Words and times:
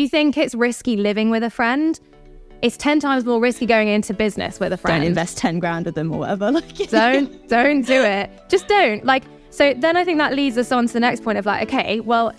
you 0.00 0.08
think 0.08 0.36
it's 0.36 0.54
risky 0.54 0.96
living 0.96 1.30
with 1.30 1.42
a 1.42 1.50
friend, 1.50 2.00
it's 2.62 2.76
10 2.76 3.00
times 3.00 3.24
more 3.24 3.40
risky 3.40 3.66
going 3.66 3.88
into 3.88 4.12
business 4.12 4.60
with 4.60 4.72
a 4.72 4.76
friend. 4.76 5.00
Don't 5.00 5.06
invest 5.06 5.38
10 5.38 5.60
grand 5.60 5.86
with 5.86 5.94
them 5.94 6.12
or 6.12 6.20
whatever. 6.20 6.52
Like, 6.52 6.90
don't, 6.90 7.48
don't 7.48 7.82
do 7.86 8.02
it. 8.02 8.30
Just 8.48 8.68
don't. 8.68 9.04
Like, 9.04 9.24
so 9.50 9.74
then 9.74 9.96
I 9.96 10.04
think 10.04 10.18
that 10.18 10.34
leads 10.34 10.58
us 10.58 10.70
on 10.72 10.86
to 10.86 10.92
the 10.92 11.00
next 11.00 11.22
point 11.24 11.38
of 11.38 11.46
like, 11.46 11.68
okay, 11.68 12.00
well, 12.00 12.32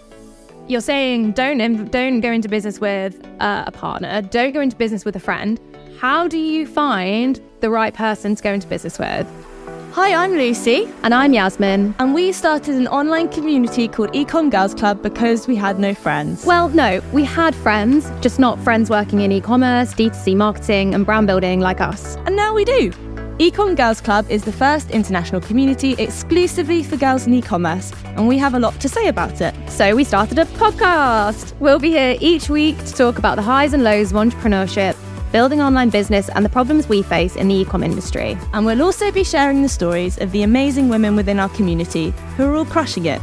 you're 0.68 0.82
saying 0.82 1.32
don't 1.32 1.92
don't 1.92 2.22
go 2.22 2.32
into 2.32 2.48
business 2.48 2.80
with 2.80 3.20
uh, 3.40 3.66
a 3.68 3.72
partner, 3.72 4.22
don't 4.22 4.54
go 4.54 4.62
into 4.62 4.76
business 4.76 5.04
with 5.04 5.16
a 5.16 5.20
friend. 5.20 5.60
How 6.00 6.28
do 6.28 6.38
you 6.38 6.66
find 6.66 7.42
the 7.60 7.70
right 7.70 7.94
person 7.94 8.36
to 8.36 8.44
go 8.44 8.54
into 8.54 8.68
business 8.68 8.98
with? 8.98 9.28
Hi, 9.94 10.14
I'm 10.14 10.32
Lucy. 10.32 10.90
And 11.04 11.14
I'm 11.14 11.34
Yasmine. 11.34 11.94
And 12.00 12.14
we 12.14 12.32
started 12.32 12.76
an 12.76 12.88
online 12.88 13.28
community 13.28 13.90
called 13.90 14.14
Ecomm 14.14 14.50
Girls 14.50 14.74
Club 14.74 15.02
because 15.02 15.50
we 15.50 15.58
had 15.58 15.80
no 15.80 15.94
friends. 15.94 16.46
Well, 16.46 16.70
no, 16.70 17.02
we 17.12 17.26
had 17.26 17.54
friends, 17.54 18.10
just 18.22 18.40
not 18.40 18.58
friends 18.60 18.90
working 18.90 19.20
in 19.20 19.34
e 19.34 19.42
commerce, 19.42 19.94
D2C 19.94 20.38
marketing, 20.38 20.94
and 20.96 21.06
brand 21.06 21.28
building 21.28 21.60
like 21.60 21.82
us. 21.82 22.16
And 22.26 22.38
now 22.38 22.54
we 22.54 22.64
do. 22.64 22.92
Ecomm 23.40 23.76
Girls 23.76 24.00
Club 24.00 24.26
is 24.30 24.46
the 24.46 24.54
first 24.54 24.90
international 24.92 25.42
community 25.42 25.94
exclusively 25.98 26.84
for 26.84 26.96
girls 26.96 27.28
in 27.28 27.34
e 27.34 27.42
commerce, 27.42 27.92
and 28.16 28.30
we 28.30 28.38
have 28.38 28.54
a 28.54 28.60
lot 28.60 28.80
to 28.80 28.88
say 28.88 29.10
about 29.10 29.42
it. 29.42 29.54
So 29.70 29.94
we 29.94 30.06
started 30.06 30.40
a 30.40 30.46
podcast. 30.46 31.54
We'll 31.60 31.80
be 31.80 31.90
here 31.90 32.16
each 32.22 32.50
week 32.50 32.78
to 32.86 32.94
talk 32.94 33.18
about 33.18 33.36
the 33.36 33.42
highs 33.42 33.74
and 33.74 33.84
lows 33.84 34.14
of 34.14 34.16
entrepreneurship 34.16 34.96
building 35.32 35.62
online 35.62 35.90
business, 35.90 36.30
and 36.30 36.44
the 36.44 36.50
problems 36.50 36.88
we 36.90 37.02
face 37.02 37.36
in 37.36 37.48
the 37.48 37.56
e 37.56 37.66
com 37.66 37.84
industry. 37.84 38.38
And 38.54 38.66
we'll 38.66 38.82
also 38.82 39.12
be 39.12 39.24
sharing 39.24 39.62
the 39.62 39.70
stories 39.70 40.18
of 40.20 40.32
the 40.32 40.44
amazing 40.44 40.90
women 40.90 41.16
within 41.16 41.40
our 41.40 41.50
community 41.50 42.14
who 42.38 42.46
are 42.46 42.56
all 42.56 42.66
crushing 42.66 43.06
it. 43.06 43.22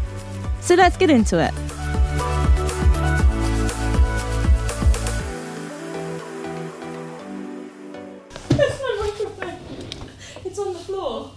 So 0.60 0.74
let's 0.74 0.96
get 0.96 1.10
into 1.10 1.38
it. 1.38 1.52
It's 10.44 10.58
on 10.58 10.72
the 10.72 10.78
floor. 10.78 11.30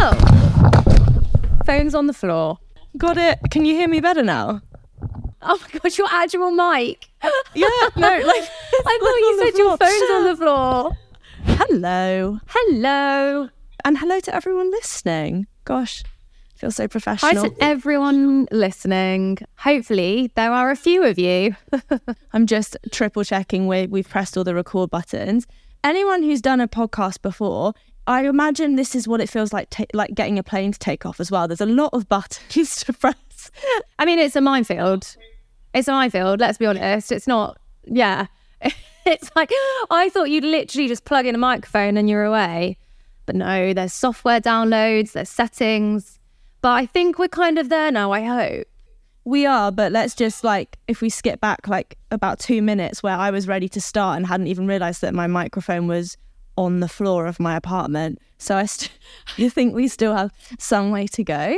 oh. 0.00 1.60
Phone's 1.64 1.94
on 1.94 2.06
the 2.06 2.12
floor. 2.12 2.58
Got 2.96 3.16
it. 3.18 3.38
Can 3.50 3.64
you 3.64 3.74
hear 3.74 3.88
me 3.88 4.00
better 4.00 4.22
now? 4.22 4.60
Oh 5.42 5.58
my 5.60 5.78
gosh, 5.78 5.98
your 5.98 6.08
actual 6.10 6.50
mic. 6.50 7.08
yeah, 7.54 7.68
no, 7.96 8.22
like 8.24 8.48
I 8.86 8.98
thought 9.00 9.16
you 9.16 9.44
said 9.44 9.58
your 9.58 9.76
phone's 9.76 10.10
on 10.10 10.24
the 10.24 10.36
floor. 10.36 10.96
Hello. 11.44 12.40
Hello. 12.48 13.48
And 13.84 13.98
hello 13.98 14.18
to 14.20 14.34
everyone 14.34 14.70
listening. 14.72 15.46
Gosh, 15.64 16.02
I 16.56 16.58
feel 16.58 16.70
so 16.70 16.88
professional. 16.88 17.42
Hi 17.42 17.48
to 17.48 17.54
everyone 17.60 18.48
listening. 18.50 19.38
Hopefully, 19.58 20.32
there 20.34 20.52
are 20.52 20.70
a 20.70 20.76
few 20.76 21.04
of 21.04 21.18
you. 21.18 21.54
I'm 22.32 22.46
just 22.46 22.76
triple 22.90 23.22
checking 23.22 23.68
we 23.68 23.86
we've 23.86 24.08
pressed 24.08 24.36
all 24.36 24.44
the 24.44 24.54
record 24.54 24.90
buttons. 24.90 25.46
Anyone 25.84 26.22
who's 26.22 26.40
done 26.40 26.60
a 26.60 26.66
podcast 26.66 27.22
before, 27.22 27.74
I 28.06 28.26
imagine 28.26 28.74
this 28.74 28.94
is 28.94 29.06
what 29.06 29.20
it 29.20 29.28
feels 29.28 29.52
like, 29.52 29.70
ta- 29.70 29.84
like 29.92 30.14
getting 30.14 30.38
a 30.38 30.42
plane 30.42 30.72
to 30.72 30.78
take 30.78 31.06
off 31.06 31.20
as 31.20 31.30
well. 31.30 31.46
There's 31.46 31.60
a 31.60 31.66
lot 31.66 31.90
of 31.92 32.08
buttons 32.08 32.84
to 32.84 32.92
press. 32.92 33.50
I 33.98 34.04
mean, 34.04 34.18
it's 34.18 34.34
a 34.34 34.40
minefield. 34.40 35.16
It's 35.74 35.86
a 35.86 35.92
minefield, 35.92 36.40
let's 36.40 36.58
be 36.58 36.66
honest. 36.66 37.12
It's 37.12 37.26
not, 37.26 37.58
yeah. 37.84 38.26
it's 39.06 39.30
like, 39.36 39.50
I 39.90 40.10
thought 40.12 40.30
you'd 40.30 40.44
literally 40.44 40.88
just 40.88 41.04
plug 41.04 41.26
in 41.26 41.34
a 41.34 41.38
microphone 41.38 41.96
and 41.96 42.08
you're 42.08 42.24
away. 42.24 42.78
But 43.26 43.36
no, 43.36 43.72
there's 43.72 43.92
software 43.92 44.40
downloads, 44.40 45.12
there's 45.12 45.30
settings. 45.30 46.18
But 46.60 46.72
I 46.72 46.86
think 46.86 47.18
we're 47.18 47.28
kind 47.28 47.58
of 47.58 47.68
there 47.68 47.90
now, 47.90 48.12
I 48.12 48.22
hope. 48.22 48.66
We 49.24 49.46
are, 49.46 49.72
but 49.72 49.92
let's 49.92 50.14
just 50.14 50.44
like, 50.44 50.78
if 50.86 51.00
we 51.00 51.08
skip 51.08 51.40
back 51.40 51.66
like 51.66 51.96
about 52.10 52.38
two 52.38 52.60
minutes 52.60 53.02
where 53.02 53.16
I 53.16 53.30
was 53.30 53.48
ready 53.48 53.68
to 53.70 53.80
start 53.80 54.18
and 54.18 54.26
hadn't 54.26 54.48
even 54.48 54.66
realized 54.66 55.00
that 55.00 55.14
my 55.14 55.26
microphone 55.26 55.86
was 55.86 56.18
on 56.56 56.80
the 56.80 56.88
floor 56.88 57.26
of 57.26 57.40
my 57.40 57.56
apartment. 57.56 58.18
So 58.38 58.56
I, 58.56 58.66
st- 58.66 58.92
I 59.38 59.48
think 59.48 59.74
we 59.74 59.88
still 59.88 60.14
have 60.14 60.30
some 60.58 60.90
way 60.90 61.06
to 61.08 61.24
go. 61.24 61.56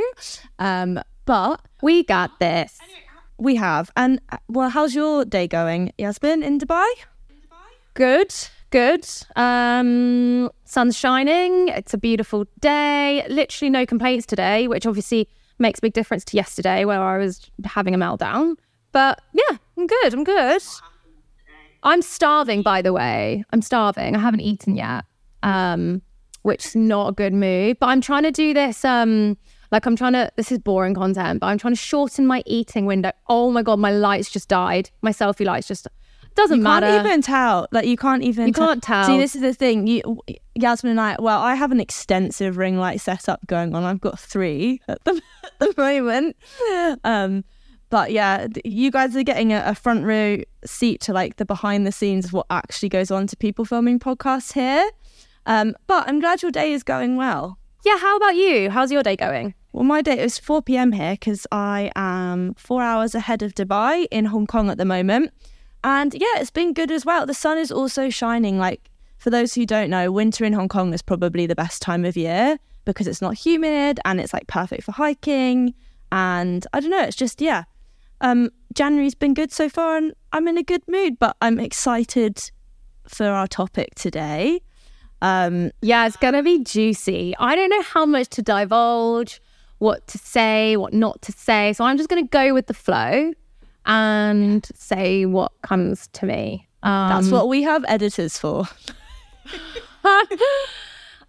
Um, 0.59 1.01
but 1.25 1.61
we 1.81 2.03
got 2.03 2.39
this. 2.39 2.79
Anyway, 2.81 2.99
we 3.37 3.55
have. 3.55 3.91
And 3.95 4.19
uh, 4.31 4.37
well, 4.47 4.69
how's 4.69 4.95
your 4.95 5.25
day 5.25 5.47
going, 5.47 5.91
Yasmine, 5.97 6.43
in 6.43 6.59
Dubai? 6.59 6.87
Good, 7.93 8.33
good. 8.69 9.07
Um, 9.35 10.49
sun's 10.65 10.97
shining. 10.97 11.69
It's 11.69 11.93
a 11.93 11.97
beautiful 11.97 12.45
day. 12.59 13.25
Literally 13.29 13.69
no 13.69 13.85
complaints 13.85 14.25
today, 14.25 14.67
which 14.67 14.85
obviously 14.85 15.27
makes 15.59 15.79
a 15.79 15.81
big 15.81 15.93
difference 15.93 16.23
to 16.25 16.37
yesterday 16.37 16.85
where 16.85 17.01
I 17.01 17.17
was 17.17 17.49
having 17.65 17.95
a 17.95 17.97
meltdown. 17.97 18.55
But 18.91 19.21
yeah, 19.33 19.57
I'm 19.77 19.87
good. 19.87 20.13
I'm 20.13 20.23
good. 20.23 20.61
I'm 21.83 22.01
starving, 22.01 22.61
by 22.61 22.81
the 22.81 22.93
way. 22.93 23.43
I'm 23.51 23.61
starving. 23.61 24.15
I 24.15 24.19
haven't 24.19 24.41
eaten 24.41 24.75
yet, 24.75 25.05
um, 25.43 26.01
which 26.41 26.65
is 26.65 26.75
not 26.75 27.09
a 27.09 27.11
good 27.13 27.33
move. 27.33 27.77
But 27.79 27.87
I'm 27.87 28.01
trying 28.01 28.23
to 28.23 28.31
do 28.31 28.53
this. 28.53 28.83
Um, 28.83 29.37
like 29.71 29.85
I'm 29.85 29.95
trying 29.95 30.13
to, 30.13 30.31
this 30.35 30.51
is 30.51 30.59
boring 30.59 30.93
content, 30.93 31.41
but 31.41 31.47
I'm 31.47 31.57
trying 31.57 31.73
to 31.73 31.79
shorten 31.79 32.25
my 32.25 32.43
eating 32.45 32.85
window. 32.85 33.11
Oh 33.27 33.51
my 33.51 33.61
God, 33.61 33.79
my 33.79 33.91
lights 33.91 34.29
just 34.29 34.47
died. 34.47 34.89
My 35.01 35.11
selfie 35.11 35.45
lights 35.45 35.67
just, 35.67 35.87
doesn't 36.35 36.57
you 36.57 36.63
matter. 36.63 36.87
You 36.87 36.93
can't 36.93 37.07
even 37.07 37.21
tell. 37.21 37.67
Like 37.71 37.85
you 37.85 37.97
can't 37.97 38.23
even. 38.23 38.47
You 38.47 38.53
can't 38.53 38.81
tell. 38.81 39.05
See, 39.05 39.17
this 39.17 39.35
is 39.35 39.41
the 39.41 39.53
thing. 39.53 39.87
You, 39.87 40.19
Yasmine 40.55 40.91
and 40.91 41.01
I. 41.01 41.15
Well, 41.19 41.39
I 41.39 41.55
have 41.55 41.71
an 41.71 41.79
extensive 41.79 42.57
ring 42.57 42.77
light 42.77 43.01
setup 43.01 43.45
going 43.47 43.75
on. 43.75 43.83
I've 43.83 44.01
got 44.01 44.19
three 44.19 44.81
at 44.87 45.03
the, 45.03 45.21
at 45.43 45.59
the 45.59 45.73
moment. 45.77 46.37
Um, 47.03 47.43
but 47.89 48.11
yeah, 48.11 48.47
you 48.63 48.91
guys 48.91 49.15
are 49.15 49.23
getting 49.23 49.53
a, 49.53 49.63
a, 49.65 49.75
front 49.75 50.03
row 50.03 50.41
seat 50.65 50.99
to 51.01 51.13
like 51.13 51.37
the 51.37 51.45
behind 51.45 51.87
the 51.87 51.91
scenes 51.91 52.25
of 52.25 52.33
what 52.33 52.45
actually 52.49 52.89
goes 52.89 53.11
on 53.11 53.27
to 53.27 53.37
people 53.37 53.63
filming 53.63 53.97
podcasts 53.97 54.53
here. 54.53 54.89
Um, 55.45 55.73
but 55.87 56.07
I'm 56.07 56.19
glad 56.19 56.41
your 56.41 56.51
day 56.51 56.73
is 56.73 56.83
going 56.83 57.15
well. 57.15 57.57
Yeah, 57.85 57.97
how 57.97 58.17
about 58.17 58.35
you? 58.35 58.69
How's 58.69 58.91
your 58.91 59.03
day 59.03 59.15
going? 59.15 59.53
Well, 59.71 59.83
my 59.83 60.01
day 60.01 60.19
is 60.19 60.39
4 60.39 60.61
p.m. 60.63 60.91
here 60.91 61.13
because 61.13 61.45
I 61.51 61.91
am 61.95 62.55
four 62.55 62.81
hours 62.81 63.13
ahead 63.13 63.43
of 63.43 63.53
Dubai 63.53 64.07
in 64.11 64.25
Hong 64.25 64.47
Kong 64.47 64.69
at 64.69 64.77
the 64.77 64.85
moment. 64.85 65.31
And 65.83 66.13
yeah, 66.13 66.39
it's 66.39 66.49
been 66.49 66.73
good 66.73 66.91
as 66.91 67.05
well. 67.05 67.25
The 67.25 67.33
sun 67.33 67.57
is 67.57 67.71
also 67.71 68.09
shining. 68.09 68.57
Like, 68.57 68.89
for 69.17 69.29
those 69.29 69.53
who 69.53 69.65
don't 69.65 69.89
know, 69.89 70.11
winter 70.11 70.43
in 70.43 70.53
Hong 70.53 70.67
Kong 70.67 70.93
is 70.93 71.01
probably 71.01 71.45
the 71.45 71.55
best 71.55 71.81
time 71.81 72.05
of 72.05 72.17
year 72.17 72.57
because 72.85 73.07
it's 73.07 73.21
not 73.21 73.35
humid 73.35 73.99
and 74.05 74.19
it's 74.19 74.33
like 74.33 74.47
perfect 74.47 74.83
for 74.83 74.91
hiking. 74.93 75.73
And 76.11 76.65
I 76.73 76.79
don't 76.79 76.91
know, 76.91 77.03
it's 77.03 77.15
just, 77.15 77.41
yeah. 77.41 77.65
Um, 78.21 78.49
January's 78.73 79.15
been 79.15 79.35
good 79.35 79.51
so 79.51 79.69
far 79.69 79.97
and 79.97 80.13
I'm 80.33 80.47
in 80.47 80.57
a 80.57 80.63
good 80.63 80.81
mood, 80.87 81.19
but 81.19 81.37
I'm 81.41 81.59
excited 81.59 82.49
for 83.07 83.27
our 83.27 83.47
topic 83.47 83.93
today. 83.95 84.61
Um, 85.21 85.71
yeah, 85.81 86.05
it's 86.05 86.17
going 86.17 86.33
to 86.33 86.43
be 86.43 86.63
juicy. 86.63 87.35
I 87.39 87.55
don't 87.55 87.69
know 87.69 87.81
how 87.81 88.05
much 88.05 88.29
to 88.29 88.41
divulge, 88.41 89.41
what 89.79 90.07
to 90.07 90.17
say, 90.17 90.77
what 90.77 90.93
not 90.93 91.21
to 91.23 91.31
say. 91.31 91.73
So 91.73 91.85
I'm 91.85 91.97
just 91.97 92.09
going 92.09 92.23
to 92.23 92.29
go 92.29 92.53
with 92.53 92.67
the 92.67 92.73
flow 92.73 93.33
and 93.85 94.67
say 94.75 95.25
what 95.25 95.51
comes 95.61 96.07
to 96.09 96.25
me. 96.25 96.67
Um, 96.83 97.09
That's 97.09 97.31
what 97.31 97.47
we 97.47 97.63
have 97.63 97.83
editors 97.87 98.37
for. 98.37 98.65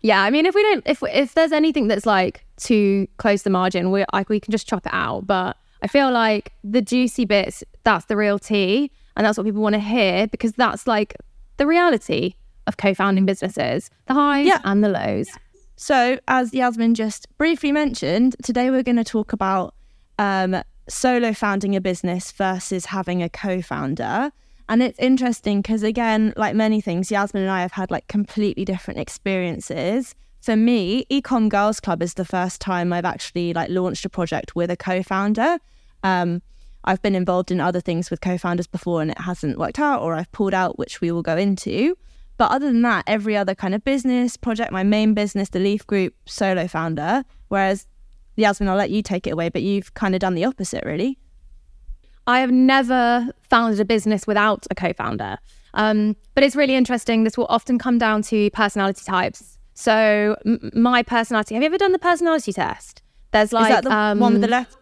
yeah, 0.03 0.22
I 0.22 0.31
mean, 0.31 0.44
if 0.44 0.54
we 0.54 0.62
don't, 0.62 0.87
if 0.87 1.03
if 1.03 1.34
there's 1.34 1.53
anything 1.53 1.88
that's 1.88 2.06
like 2.06 2.44
too 2.56 3.06
close 3.16 3.43
the 3.43 3.50
margin, 3.50 3.91
we 3.91 4.04
like 4.12 4.28
we 4.28 4.41
can 4.41 4.53
just 4.53 4.69
chop 4.69 4.87
it 4.87 4.93
out. 4.93 5.27
But 5.27 5.56
I 5.82 5.87
feel 5.87 6.10
like 6.10 6.53
the 6.62 6.82
juicy 6.82 7.25
bits, 7.25 7.65
that's 7.84 8.06
the 8.06 8.16
real 8.16 8.38
tea, 8.38 8.91
and 9.16 9.25
that's 9.25 9.38
what 9.38 9.44
people 9.44 9.62
want 9.62 9.75
to 9.75 9.81
hear 9.81 10.27
because 10.27 10.53
that's 10.53 10.87
like 10.87 11.16
the 11.56 11.66
reality 11.66 12.34
of 12.69 12.77
co-founding 12.77 13.27
businesses, 13.27 13.91
the 14.06 14.15
highs 14.15 14.47
yeah. 14.47 14.61
and 14.65 14.84
the 14.84 14.89
lows. 14.89 15.29
So, 15.77 16.19
as 16.29 16.53
Yasmine 16.53 16.95
just 16.95 17.27
briefly 17.39 17.73
mentioned, 17.73 18.37
today 18.43 18.71
we're 18.71 18.83
going 18.83 18.97
to 18.97 19.05
talk 19.05 19.33
about 19.33 19.75
um, 20.19 20.62
solo 20.89 21.33
founding 21.33 21.75
a 21.77 21.81
business 21.81 22.33
versus 22.33 22.87
having 22.87 23.23
a 23.23 23.28
co-founder. 23.28 24.31
And 24.69 24.83
it's 24.83 24.98
interesting 24.98 25.63
because, 25.63 25.83
again, 25.83 26.34
like 26.37 26.54
many 26.54 26.81
things, 26.81 27.10
Yasmine 27.10 27.45
and 27.45 27.51
I 27.51 27.63
have 27.63 27.72
had 27.72 27.91
like 27.91 28.07
completely 28.09 28.65
different 28.65 29.01
experiences. 29.01 30.15
For 30.42 30.57
me, 30.57 31.07
Ecomm 31.10 31.48
Girls 31.48 31.81
Club 31.81 32.03
is 32.03 32.15
the 32.15 32.25
first 32.25 32.60
time 32.60 32.92
I've 32.92 33.04
actually 33.04 33.54
like 33.54 33.71
launched 33.71 34.04
a 34.04 34.09
project 34.09 34.54
with 34.54 34.71
a 34.71 34.77
co-founder. 34.77 35.59
Um, 36.03 36.42
I've 36.84 37.03
been 37.03 37.15
involved 37.15 37.51
in 37.51 37.60
other 37.60 37.81
things 37.81 38.10
with 38.10 38.21
co-founders 38.21 38.66
before 38.66 39.03
and 39.03 39.10
it 39.10 39.21
hasn't 39.21 39.59
worked 39.59 39.78
out, 39.78 40.03
or 40.03 40.15
I've 40.15 40.31
pulled 40.33 40.54
out, 40.54 40.78
which 40.78 41.01
we 41.01 41.10
will 41.10 41.22
go 41.22 41.37
into. 41.37 41.97
But 42.39 42.53
other 42.53 42.67
than 42.67 42.83
that, 42.83 43.05
every 43.07 43.37
other 43.37 43.55
kind 43.55 43.75
of 43.75 43.85
business 43.85 44.37
project, 44.37 44.73
my 44.73 44.85
main 44.85 45.13
business, 45.13 45.49
the 45.49 45.59
Leaf 45.59 45.87
Group, 45.87 46.15
solo 46.25 46.69
founder. 46.69 47.25
Whereas, 47.49 47.87
Yasmine, 48.37 48.69
I'll 48.69 48.77
let 48.77 48.91
you 48.91 49.03
take 49.03 49.27
it 49.27 49.31
away, 49.31 49.49
but 49.49 49.63
you've 49.63 49.93
kind 49.95 50.15
of 50.15 50.21
done 50.21 50.35
the 50.35 50.45
opposite, 50.45 50.85
really. 50.85 51.19
I 52.29 52.39
have 52.41 52.53
never 52.53 53.29
founded 53.43 53.81
a 53.81 53.85
business 53.85 54.27
without 54.27 54.67
a 54.71 54.75
co 54.75 54.93
founder. 54.93 55.39
Um, 55.75 56.17
but 56.35 56.45
it's 56.45 56.55
really 56.55 56.77
interesting. 56.77 57.25
This 57.25 57.37
will 57.37 57.47
often 57.49 57.79
come 57.79 57.99
down 57.99 58.23
to 58.23 58.51
personality 58.51 59.03
types. 59.05 59.59
So, 59.75 60.37
m- 60.47 60.71
my 60.75 61.03
personality, 61.03 61.55
have 61.55 61.63
you 61.63 61.67
ever 61.67 61.79
done 61.79 61.93
the 61.93 61.99
personality 61.99 62.53
test? 62.53 63.03
There's 63.33 63.53
like. 63.53 63.71
Is 63.71 63.77
that 63.77 63.85
the 63.85 63.93
um, 63.93 64.21
one 64.21 64.35
with 64.35 64.43
the 64.43 64.49
left? 64.49 64.77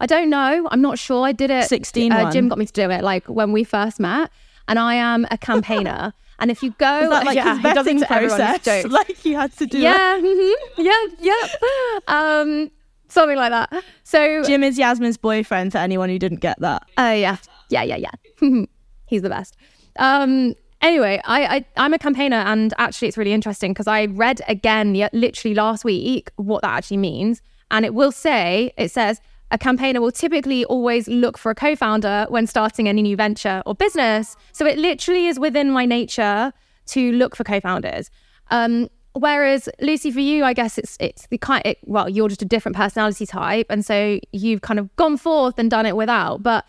I 0.00 0.06
don't 0.06 0.30
know. 0.30 0.68
I'm 0.70 0.80
not 0.82 0.98
sure. 0.98 1.24
I 1.24 1.32
did 1.32 1.50
it. 1.50 1.64
16 1.68 2.12
Uh. 2.12 2.30
Jim 2.30 2.48
got 2.48 2.58
me 2.58 2.66
to 2.66 2.72
do 2.72 2.90
it, 2.90 3.02
like 3.02 3.26
when 3.26 3.52
we 3.52 3.64
first 3.64 3.98
met. 3.98 4.30
And 4.72 4.78
I 4.78 4.94
am 4.94 5.26
a 5.30 5.36
campaigner. 5.36 6.14
and 6.38 6.50
if 6.50 6.62
you 6.62 6.70
go, 6.70 7.10
that 7.10 7.26
like 7.26 7.36
yeah, 7.36 7.56
his 7.56 7.62
he 7.62 7.74
does 7.74 7.86
it 7.86 7.94
vetting 7.94 7.98
to 7.98 8.10
everyone. 8.10 8.40
It's 8.40 8.64
process? 8.64 8.86
Like 8.86 9.22
you 9.22 9.36
had 9.36 9.52
to 9.58 9.66
do 9.66 9.76
it. 9.76 9.82
yeah, 9.82 10.18
mhm, 10.18 10.52
yeah, 10.78 11.06
yeah. 11.20 11.98
Um, 12.08 12.70
something 13.08 13.36
like 13.36 13.50
that. 13.50 13.84
So, 14.04 14.42
Jim 14.44 14.64
is 14.64 14.78
Yasmine's 14.78 15.18
boyfriend 15.18 15.72
for 15.72 15.78
anyone 15.78 16.08
who 16.08 16.18
didn't 16.18 16.40
get 16.40 16.58
that. 16.60 16.84
Oh 16.96 17.12
yeah, 17.12 17.36
yeah, 17.68 17.82
yeah, 17.82 17.96
yeah. 17.96 18.64
He's 19.08 19.20
the 19.20 19.28
best. 19.28 19.58
Um, 19.96 20.54
anyway, 20.80 21.20
I, 21.26 21.56
I 21.56 21.64
I'm 21.76 21.92
a 21.92 21.98
campaigner, 21.98 22.38
and 22.38 22.72
actually, 22.78 23.08
it's 23.08 23.18
really 23.18 23.34
interesting 23.34 23.74
because 23.74 23.86
I 23.86 24.06
read 24.06 24.40
again, 24.48 24.94
yeah, 24.94 25.10
literally 25.12 25.54
last 25.54 25.84
week, 25.84 26.30
what 26.36 26.62
that 26.62 26.70
actually 26.70 26.96
means, 26.96 27.42
and 27.70 27.84
it 27.84 27.92
will 27.92 28.10
say 28.10 28.72
it 28.78 28.90
says 28.90 29.20
a 29.52 29.58
campaigner 29.58 30.00
will 30.00 30.10
typically 30.10 30.64
always 30.64 31.06
look 31.06 31.36
for 31.36 31.50
a 31.50 31.54
co-founder 31.54 32.26
when 32.30 32.46
starting 32.46 32.88
any 32.88 33.02
new 33.02 33.16
venture 33.16 33.62
or 33.66 33.74
business. 33.74 34.34
So 34.52 34.66
it 34.66 34.78
literally 34.78 35.26
is 35.26 35.38
within 35.38 35.70
my 35.70 35.84
nature 35.84 36.52
to 36.86 37.12
look 37.12 37.36
for 37.36 37.44
co-founders. 37.44 38.10
Um, 38.50 38.88
whereas 39.12 39.68
Lucy, 39.80 40.10
for 40.10 40.20
you, 40.20 40.42
I 40.42 40.54
guess 40.54 40.78
it's 40.78 40.96
it's 40.98 41.26
the 41.26 41.36
kind. 41.36 41.62
It, 41.66 41.78
well, 41.84 42.08
you're 42.08 42.28
just 42.28 42.40
a 42.40 42.46
different 42.46 42.76
personality 42.76 43.26
type, 43.26 43.66
and 43.68 43.84
so 43.84 44.18
you've 44.32 44.62
kind 44.62 44.80
of 44.80 44.94
gone 44.96 45.18
forth 45.18 45.58
and 45.58 45.70
done 45.70 45.84
it 45.84 45.96
without. 45.96 46.42
But 46.42 46.64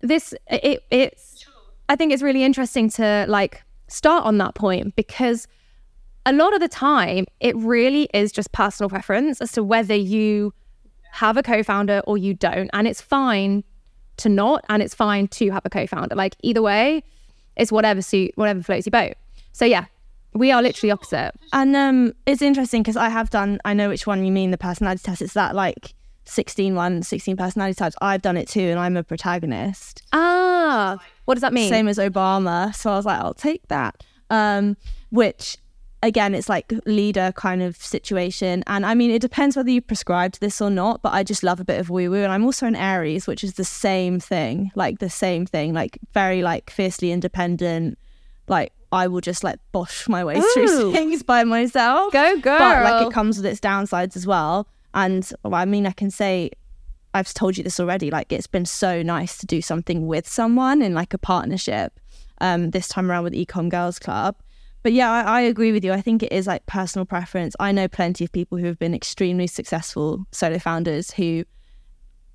this, 0.00 0.34
it, 0.48 0.82
it's. 0.90 1.46
I 1.88 1.94
think 1.94 2.12
it's 2.12 2.22
really 2.22 2.42
interesting 2.42 2.90
to 2.90 3.26
like 3.28 3.62
start 3.86 4.24
on 4.24 4.38
that 4.38 4.56
point 4.56 4.96
because 4.96 5.46
a 6.26 6.32
lot 6.32 6.52
of 6.52 6.58
the 6.58 6.68
time 6.68 7.26
it 7.38 7.56
really 7.56 8.08
is 8.12 8.32
just 8.32 8.50
personal 8.50 8.90
preference 8.90 9.40
as 9.40 9.52
to 9.52 9.62
whether 9.62 9.94
you 9.94 10.52
have 11.16 11.36
a 11.36 11.42
co-founder 11.42 12.02
or 12.06 12.18
you 12.18 12.34
don't, 12.34 12.70
and 12.72 12.86
it's 12.86 13.00
fine 13.00 13.64
to 14.18 14.28
not, 14.28 14.64
and 14.68 14.82
it's 14.82 14.94
fine 14.94 15.28
to 15.28 15.50
have 15.50 15.62
a 15.64 15.70
co-founder. 15.70 16.14
Like 16.14 16.36
either 16.42 16.62
way, 16.62 17.02
it's 17.56 17.72
whatever 17.72 18.02
suit, 18.02 18.32
whatever 18.34 18.62
floats 18.62 18.86
your 18.86 18.92
boat. 18.92 19.14
So 19.52 19.64
yeah, 19.64 19.86
we 20.34 20.52
are 20.52 20.62
literally 20.62 20.90
opposite. 20.90 21.32
And 21.52 21.74
um, 21.74 22.12
it's 22.26 22.42
interesting 22.42 22.82
because 22.82 22.96
I 22.96 23.08
have 23.08 23.30
done, 23.30 23.58
I 23.64 23.72
know 23.72 23.88
which 23.88 24.06
one 24.06 24.24
you 24.24 24.32
mean, 24.32 24.50
the 24.50 24.58
personality 24.58 25.02
test. 25.02 25.22
It's 25.22 25.32
that 25.32 25.54
like 25.54 25.94
16 26.26 26.74
one, 26.74 27.02
16 27.02 27.36
personality 27.36 27.74
types. 27.74 27.96
I've 28.02 28.22
done 28.22 28.36
it 28.36 28.48
too, 28.48 28.60
and 28.60 28.78
I'm 28.78 28.96
a 28.96 29.02
protagonist. 29.02 30.02
Ah, 30.12 30.98
what 31.24 31.34
does 31.34 31.42
that 31.42 31.52
mean? 31.52 31.70
Same 31.70 31.88
as 31.88 31.98
Obama. 31.98 32.74
So 32.74 32.90
I 32.90 32.96
was 32.96 33.06
like, 33.06 33.18
I'll 33.18 33.34
take 33.34 33.66
that. 33.68 34.04
Um, 34.28 34.76
which 35.10 35.56
again, 36.06 36.34
it's 36.34 36.48
like 36.48 36.72
leader 36.86 37.32
kind 37.36 37.62
of 37.62 37.76
situation. 37.76 38.62
And 38.66 38.86
I 38.86 38.94
mean, 38.94 39.10
it 39.10 39.20
depends 39.20 39.56
whether 39.56 39.70
you 39.70 39.82
prescribed 39.82 40.40
this 40.40 40.60
or 40.60 40.70
not, 40.70 41.02
but 41.02 41.12
I 41.12 41.22
just 41.22 41.42
love 41.42 41.60
a 41.60 41.64
bit 41.64 41.80
of 41.80 41.90
woo 41.90 42.10
woo. 42.10 42.22
And 42.22 42.32
I'm 42.32 42.44
also 42.44 42.66
an 42.66 42.76
Aries, 42.76 43.26
which 43.26 43.44
is 43.44 43.54
the 43.54 43.64
same 43.64 44.20
thing, 44.20 44.70
like 44.74 45.00
the 45.00 45.10
same 45.10 45.44
thing, 45.44 45.74
like 45.74 45.98
very 46.14 46.42
like 46.42 46.70
fiercely 46.70 47.12
independent. 47.12 47.98
Like 48.48 48.72
I 48.92 49.08
will 49.08 49.20
just 49.20 49.42
like 49.42 49.58
bosh 49.72 50.08
my 50.08 50.24
way 50.24 50.38
Ooh. 50.38 50.50
through 50.54 50.92
things 50.98 51.22
by 51.22 51.44
myself. 51.44 52.12
Go 52.12 52.38
girl. 52.38 52.58
But 52.58 52.84
like 52.84 53.06
it 53.06 53.12
comes 53.12 53.36
with 53.36 53.46
its 53.46 53.60
downsides 53.60 54.16
as 54.16 54.26
well. 54.26 54.68
And 54.94 55.28
well, 55.42 55.54
I 55.54 55.64
mean, 55.64 55.86
I 55.86 55.92
can 55.92 56.10
say 56.10 56.50
I've 57.12 57.32
told 57.34 57.56
you 57.56 57.64
this 57.64 57.80
already. 57.80 58.10
Like 58.10 58.32
it's 58.32 58.46
been 58.46 58.66
so 58.66 59.02
nice 59.02 59.38
to 59.38 59.46
do 59.46 59.60
something 59.60 60.06
with 60.06 60.28
someone 60.28 60.82
in 60.82 60.94
like 60.94 61.12
a 61.12 61.18
partnership. 61.18 61.98
Um, 62.38 62.70
this 62.70 62.86
time 62.86 63.10
around 63.10 63.24
with 63.24 63.32
Ecomm 63.32 63.70
Girls 63.70 63.98
Club. 63.98 64.36
But 64.86 64.92
yeah, 64.92 65.10
I, 65.10 65.22
I 65.22 65.40
agree 65.40 65.72
with 65.72 65.84
you. 65.84 65.92
I 65.92 66.00
think 66.00 66.22
it 66.22 66.30
is 66.30 66.46
like 66.46 66.64
personal 66.66 67.04
preference. 67.04 67.56
I 67.58 67.72
know 67.72 67.88
plenty 67.88 68.24
of 68.24 68.30
people 68.30 68.56
who 68.56 68.66
have 68.66 68.78
been 68.78 68.94
extremely 68.94 69.48
successful 69.48 70.24
solo 70.30 70.60
founders 70.60 71.10
who 71.10 71.42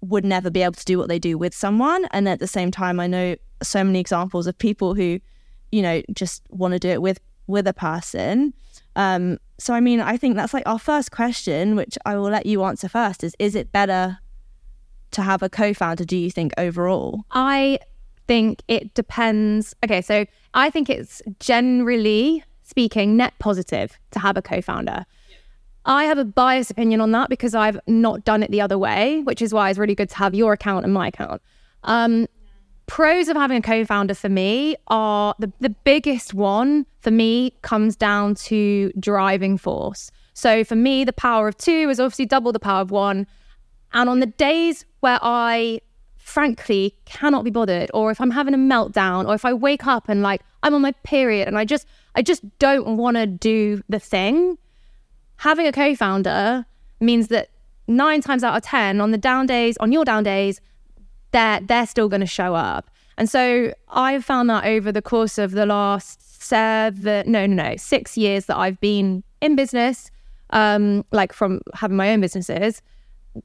would 0.01 0.25
never 0.25 0.49
be 0.49 0.61
able 0.61 0.73
to 0.73 0.83
do 0.83 0.97
what 0.97 1.07
they 1.07 1.17
do 1.17 1.37
with 1.37 1.53
someone. 1.55 2.03
And 2.11 2.27
at 2.27 2.39
the 2.39 2.47
same 2.47 2.69
time, 2.69 2.99
I 2.99 3.07
know 3.07 3.37
so 3.63 3.85
many 3.85 4.01
examples 4.01 4.47
of 4.47 4.57
people 4.57 4.95
who, 4.95 5.21
you 5.71 5.81
know, 5.81 6.01
just 6.13 6.43
want 6.49 6.73
to 6.73 6.79
do 6.79 6.89
it 6.89 7.01
with 7.01 7.21
with 7.47 7.67
a 7.67 7.73
person. 7.73 8.53
Um, 8.97 9.37
so 9.57 9.73
I 9.73 9.79
mean, 9.79 10.01
I 10.01 10.17
think 10.17 10.35
that's 10.35 10.53
like 10.53 10.67
our 10.67 10.77
first 10.77 11.09
question, 11.09 11.77
which 11.77 11.97
I 12.05 12.17
will 12.17 12.31
let 12.31 12.45
you 12.45 12.65
answer 12.65 12.89
first. 12.89 13.23
Is 13.23 13.33
is 13.39 13.55
it 13.55 13.71
better 13.71 14.17
to 15.11 15.21
have 15.21 15.41
a 15.41 15.47
co-founder? 15.47 16.03
Do 16.03 16.17
you 16.17 16.29
think 16.29 16.51
overall? 16.57 17.23
I 17.31 17.79
think 18.27 18.61
it 18.67 18.93
depends. 18.93 19.75
Okay, 19.83 20.01
so 20.01 20.25
I 20.53 20.69
think 20.69 20.89
it's 20.89 21.21
generally 21.39 22.43
speaking 22.63 23.17
net 23.17 23.33
positive 23.39 23.97
to 24.11 24.19
have 24.19 24.37
a 24.37 24.41
co 24.41 24.61
founder. 24.61 25.05
I 25.85 26.03
have 26.05 26.17
a 26.17 26.25
biased 26.25 26.69
opinion 26.69 27.01
on 27.01 27.11
that 27.11 27.29
because 27.29 27.55
I've 27.55 27.79
not 27.87 28.23
done 28.23 28.43
it 28.43 28.51
the 28.51 28.61
other 28.61 28.77
way, 28.77 29.21
which 29.23 29.41
is 29.41 29.53
why 29.53 29.69
it's 29.69 29.79
really 29.79 29.95
good 29.95 30.09
to 30.09 30.15
have 30.17 30.35
your 30.35 30.53
account 30.53 30.85
and 30.85 30.93
my 30.93 31.07
account. 31.07 31.41
Um, 31.83 32.27
pros 32.85 33.29
of 33.29 33.35
having 33.35 33.57
a 33.57 33.61
co 33.61 33.83
founder 33.85 34.13
for 34.13 34.29
me 34.29 34.75
are 34.87 35.33
the, 35.39 35.51
the 35.59 35.69
biggest 35.69 36.33
one 36.33 36.85
for 36.99 37.11
me 37.11 37.53
comes 37.61 37.95
down 37.95 38.35
to 38.35 38.91
driving 38.99 39.57
force. 39.57 40.11
So 40.33 40.63
for 40.63 40.75
me, 40.75 41.03
the 41.03 41.13
power 41.13 41.47
of 41.47 41.57
two 41.57 41.89
is 41.89 41.99
obviously 41.99 42.25
double 42.25 42.51
the 42.51 42.59
power 42.59 42.81
of 42.81 42.91
one. 42.91 43.27
And 43.93 44.09
on 44.09 44.19
the 44.19 44.27
days 44.27 44.85
where 44.99 45.19
I 45.21 45.81
frankly 46.23 46.95
cannot 47.05 47.43
be 47.43 47.51
bothered. 47.51 47.89
Or 47.93 48.11
if 48.11 48.21
i'm 48.21 48.31
having 48.31 48.53
a 48.53 48.57
meltdown 48.57 49.27
or 49.27 49.33
if 49.35 49.45
i 49.45 49.53
wake 49.53 49.85
up 49.85 50.07
and 50.07 50.21
like 50.21 50.41
i'm 50.63 50.73
on 50.73 50.81
my 50.81 50.91
period 51.03 51.47
and 51.47 51.57
i 51.57 51.65
just 51.65 51.85
i 52.15 52.21
just 52.21 52.43
don't 52.59 52.97
want 52.97 53.17
to 53.17 53.25
do 53.25 53.81
the 53.89 53.99
thing 53.99 54.57
having 55.37 55.65
a 55.65 55.71
co-founder 55.71 56.65
means 56.99 57.29
that 57.29 57.49
nine 57.87 58.21
times 58.21 58.43
out 58.43 58.55
of 58.55 58.63
ten 58.63 59.01
on 59.01 59.11
the 59.11 59.17
down 59.17 59.45
days 59.45 59.75
on 59.77 59.91
your 59.91 60.05
down 60.05 60.23
days 60.23 60.61
they're 61.31 61.59
they're 61.61 61.87
still 61.87 62.09
going 62.09 62.21
to 62.21 62.27
show 62.27 62.53
up. 62.55 62.89
And 63.17 63.29
so 63.29 63.73
i've 63.89 64.23
found 64.23 64.49
that 64.49 64.65
over 64.65 64.91
the 64.91 65.01
course 65.01 65.37
of 65.37 65.51
the 65.51 65.65
last 65.65 66.41
seven 66.41 67.31
no 67.31 67.45
no 67.45 67.63
no 67.69 67.75
six 67.75 68.17
years 68.17 68.45
that 68.45 68.57
i've 68.57 68.79
been 68.79 69.23
in 69.41 69.55
business 69.55 70.09
um 70.51 71.05
like 71.11 71.33
from 71.33 71.61
having 71.73 71.97
my 71.97 72.11
own 72.11 72.21
businesses 72.21 72.81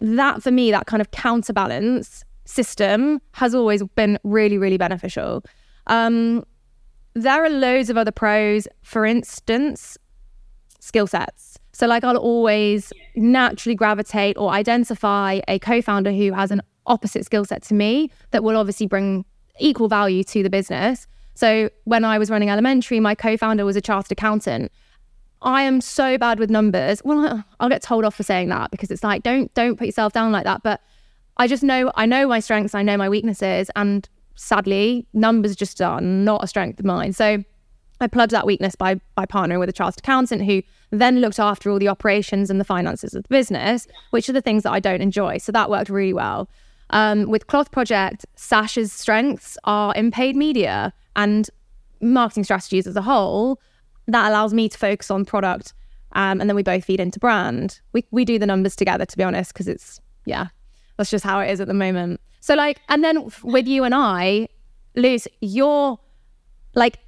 that 0.00 0.42
for 0.42 0.50
me 0.50 0.70
that 0.70 0.86
kind 0.86 1.00
of 1.00 1.10
counterbalance 1.10 2.24
system 2.46 3.20
has 3.32 3.54
always 3.54 3.82
been 3.94 4.18
really, 4.24 4.56
really 4.56 4.78
beneficial. 4.78 5.44
Um, 5.86 6.44
there 7.14 7.44
are 7.44 7.50
loads 7.50 7.90
of 7.90 7.96
other 7.96 8.12
pros. 8.12 8.68
For 8.82 9.04
instance, 9.04 9.98
skill 10.80 11.06
sets. 11.06 11.58
So, 11.72 11.86
like, 11.86 12.04
I'll 12.04 12.16
always 12.16 12.92
naturally 13.16 13.74
gravitate 13.74 14.38
or 14.38 14.50
identify 14.50 15.40
a 15.48 15.58
co 15.58 15.82
founder 15.82 16.12
who 16.12 16.32
has 16.32 16.50
an 16.50 16.62
opposite 16.86 17.24
skill 17.24 17.44
set 17.44 17.62
to 17.64 17.74
me 17.74 18.10
that 18.30 18.42
will 18.42 18.56
obviously 18.56 18.86
bring 18.86 19.24
equal 19.58 19.88
value 19.88 20.24
to 20.24 20.42
the 20.42 20.50
business. 20.50 21.06
So, 21.34 21.68
when 21.84 22.04
I 22.04 22.18
was 22.18 22.30
running 22.30 22.48
elementary, 22.48 23.00
my 23.00 23.14
co 23.14 23.36
founder 23.36 23.64
was 23.64 23.76
a 23.76 23.80
chartered 23.80 24.12
accountant. 24.12 24.72
I 25.42 25.62
am 25.62 25.80
so 25.80 26.16
bad 26.16 26.38
with 26.38 26.50
numbers. 26.50 27.02
Well, 27.04 27.44
I'll 27.60 27.68
get 27.68 27.82
told 27.82 28.04
off 28.04 28.14
for 28.14 28.22
saying 28.22 28.48
that 28.48 28.70
because 28.70 28.90
it's 28.90 29.04
like, 29.04 29.22
don't 29.22 29.52
don't 29.54 29.76
put 29.76 29.86
yourself 29.86 30.12
down 30.12 30.32
like 30.32 30.44
that. 30.44 30.62
But 30.62 30.80
I 31.36 31.46
just 31.46 31.62
know 31.62 31.90
I 31.94 32.06
know 32.06 32.26
my 32.26 32.40
strengths, 32.40 32.74
I 32.74 32.82
know 32.82 32.96
my 32.96 33.08
weaknesses, 33.08 33.70
and 33.76 34.08
sadly, 34.36 35.06
numbers 35.12 35.56
just 35.56 35.80
are 35.82 36.00
not 36.00 36.44
a 36.44 36.46
strength 36.46 36.78
of 36.78 36.86
mine. 36.86 37.12
So 37.12 37.44
I 38.00 38.06
plugged 38.06 38.32
that 38.32 38.46
weakness 38.46 38.74
by 38.74 39.00
by 39.14 39.26
partnering 39.26 39.58
with 39.58 39.68
a 39.68 39.72
chartered 39.72 40.00
accountant 40.00 40.44
who 40.44 40.62
then 40.90 41.20
looked 41.20 41.38
after 41.38 41.70
all 41.70 41.78
the 41.78 41.88
operations 41.88 42.50
and 42.50 42.60
the 42.60 42.64
finances 42.64 43.14
of 43.14 43.22
the 43.22 43.28
business, 43.28 43.86
which 44.10 44.28
are 44.28 44.32
the 44.32 44.42
things 44.42 44.62
that 44.62 44.72
I 44.72 44.80
don't 44.80 45.02
enjoy. 45.02 45.38
So 45.38 45.52
that 45.52 45.70
worked 45.70 45.90
really 45.90 46.12
well. 46.12 46.48
Um, 46.90 47.28
with 47.28 47.48
Cloth 47.48 47.70
Project, 47.72 48.24
Sash's 48.36 48.92
strengths 48.92 49.58
are 49.64 49.92
in 49.94 50.10
paid 50.10 50.36
media 50.36 50.92
and 51.16 51.50
marketing 52.00 52.44
strategies 52.44 52.86
as 52.86 52.96
a 52.96 53.02
whole. 53.02 53.60
That 54.06 54.28
allows 54.30 54.54
me 54.54 54.68
to 54.68 54.78
focus 54.78 55.10
on 55.10 55.24
product, 55.24 55.74
um, 56.12 56.40
and 56.40 56.48
then 56.48 56.54
we 56.54 56.62
both 56.62 56.84
feed 56.84 57.00
into 57.00 57.18
brand. 57.18 57.80
We 57.92 58.04
we 58.10 58.24
do 58.24 58.38
the 58.38 58.46
numbers 58.46 58.76
together, 58.76 59.04
to 59.04 59.16
be 59.16 59.24
honest, 59.24 59.52
because 59.52 59.68
it's 59.68 60.00
yeah, 60.26 60.48
that's 60.96 61.10
just 61.10 61.24
how 61.24 61.40
it 61.40 61.50
is 61.50 61.60
at 61.60 61.68
the 61.68 61.74
moment. 61.74 62.20
So 62.40 62.54
like, 62.54 62.80
and 62.88 63.02
then 63.02 63.30
with 63.42 63.66
you 63.66 63.84
and 63.84 63.94
I, 63.94 64.48
Luce, 64.94 65.26
you're 65.40 65.98
like 66.74 66.98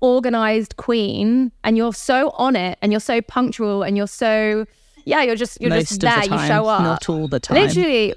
organized 0.00 0.76
queen 0.76 1.52
and 1.64 1.76
you're 1.76 1.92
so 1.92 2.30
on 2.30 2.56
it 2.56 2.78
and 2.82 2.92
you're 2.92 3.00
so 3.00 3.20
punctual 3.20 3.82
and 3.82 3.96
you're 3.96 4.06
so 4.06 4.64
yeah 5.04 5.22
you're 5.22 5.36
just 5.36 5.60
you're 5.60 5.70
Most 5.70 5.88
just 5.88 6.00
there 6.00 6.20
the 6.22 6.28
time, 6.28 6.40
you 6.40 6.46
show 6.46 6.66
up 6.66 6.82
not 6.82 7.08
all 7.08 7.28
the 7.28 7.40
time. 7.40 7.56
literally. 7.60 8.14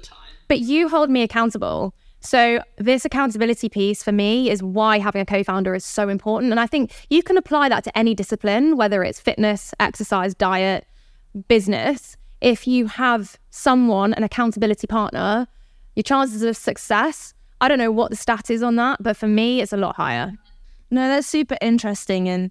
But 0.48 0.60
you 0.60 0.88
hold 0.88 1.08
me 1.08 1.22
accountable. 1.22 1.94
So 2.20 2.62
this 2.76 3.04
accountability 3.04 3.68
piece 3.68 4.02
for 4.02 4.12
me 4.12 4.48
is 4.50 4.62
why 4.62 4.98
having 4.98 5.22
a 5.22 5.26
co-founder 5.26 5.74
is 5.74 5.84
so 5.84 6.08
important. 6.08 6.52
And 6.52 6.60
i 6.60 6.66
think 6.66 6.92
you 7.10 7.22
can 7.22 7.36
apply 7.36 7.68
that 7.68 7.84
to 7.84 7.98
any 7.98 8.14
discipline 8.14 8.76
whether 8.76 9.02
it's 9.02 9.18
fitness 9.20 9.74
exercise 9.80 10.34
diet 10.34 10.86
business 11.48 12.16
if 12.42 12.66
you 12.66 12.86
have 12.86 13.38
someone 13.50 14.12
an 14.14 14.22
accountability 14.22 14.86
partner 14.86 15.48
your 15.96 16.02
chances 16.02 16.42
of 16.42 16.56
success 16.56 17.32
i 17.60 17.68
don't 17.68 17.78
know 17.78 17.92
what 17.92 18.10
the 18.10 18.16
stat 18.16 18.50
is 18.50 18.62
on 18.62 18.76
that 18.76 19.02
but 19.02 19.16
for 19.16 19.28
me 19.28 19.60
it's 19.62 19.72
a 19.72 19.76
lot 19.76 19.96
higher 19.96 20.32
No, 20.92 21.08
that's 21.08 21.26
super 21.26 21.56
interesting. 21.62 22.28
And 22.28 22.50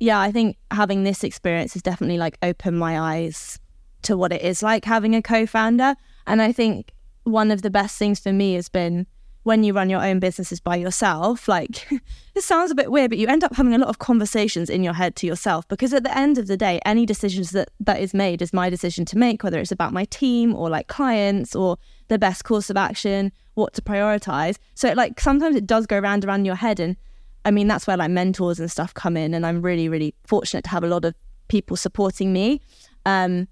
yeah, 0.00 0.18
I 0.18 0.32
think 0.32 0.56
having 0.72 1.04
this 1.04 1.22
experience 1.22 1.74
has 1.74 1.82
definitely 1.82 2.18
like 2.18 2.36
opened 2.42 2.80
my 2.80 2.98
eyes 2.98 3.60
to 4.02 4.16
what 4.16 4.32
it 4.32 4.42
is 4.42 4.60
like 4.60 4.84
having 4.84 5.14
a 5.14 5.22
co 5.22 5.46
founder. 5.46 5.94
And 6.26 6.42
I 6.42 6.50
think 6.50 6.90
one 7.22 7.52
of 7.52 7.62
the 7.62 7.70
best 7.70 7.96
things 7.96 8.18
for 8.18 8.32
me 8.32 8.54
has 8.54 8.68
been 8.68 9.06
when 9.46 9.62
you 9.62 9.72
run 9.72 9.88
your 9.88 10.04
own 10.04 10.18
businesses 10.18 10.58
by 10.58 10.74
yourself, 10.74 11.46
like 11.46 11.88
this 12.34 12.44
sounds 12.44 12.72
a 12.72 12.74
bit 12.74 12.90
weird, 12.90 13.12
but 13.12 13.18
you 13.18 13.28
end 13.28 13.44
up 13.44 13.54
having 13.54 13.72
a 13.72 13.78
lot 13.78 13.88
of 13.88 14.00
conversations 14.00 14.68
in 14.68 14.82
your 14.82 14.92
head 14.92 15.14
to 15.14 15.24
yourself 15.24 15.68
because 15.68 15.92
at 15.92 16.02
the 16.02 16.18
end 16.18 16.36
of 16.36 16.48
the 16.48 16.56
day, 16.56 16.80
any 16.84 17.06
decisions 17.06 17.52
that 17.52 17.70
that 17.78 18.00
is 18.00 18.12
made 18.12 18.42
is 18.42 18.52
my 18.52 18.68
decision 18.68 19.04
to 19.04 19.16
make, 19.16 19.44
whether 19.44 19.60
it's 19.60 19.70
about 19.70 19.92
my 19.92 20.04
team 20.06 20.52
or 20.52 20.68
like 20.68 20.88
clients 20.88 21.54
or 21.54 21.78
the 22.08 22.18
best 22.18 22.42
course 22.42 22.70
of 22.70 22.76
action, 22.76 23.30
what 23.54 23.72
to 23.74 23.80
prioritize. 23.82 24.58
So 24.74 24.92
like 24.94 25.20
sometimes 25.20 25.54
it 25.54 25.64
does 25.64 25.86
go 25.86 26.00
round 26.00 26.24
around 26.24 26.44
your 26.44 26.56
head 26.56 26.80
and 26.80 26.96
I 27.44 27.52
mean 27.52 27.68
that's 27.68 27.86
where 27.86 27.96
like 27.96 28.10
mentors 28.10 28.58
and 28.58 28.68
stuff 28.68 28.94
come 28.94 29.16
in 29.16 29.32
and 29.32 29.46
I'm 29.46 29.62
really, 29.62 29.88
really 29.88 30.12
fortunate 30.26 30.64
to 30.64 30.70
have 30.70 30.82
a 30.82 30.88
lot 30.88 31.04
of 31.04 31.14
people 31.46 31.76
supporting 31.76 32.32
me. 32.32 32.62
Um 33.04 33.46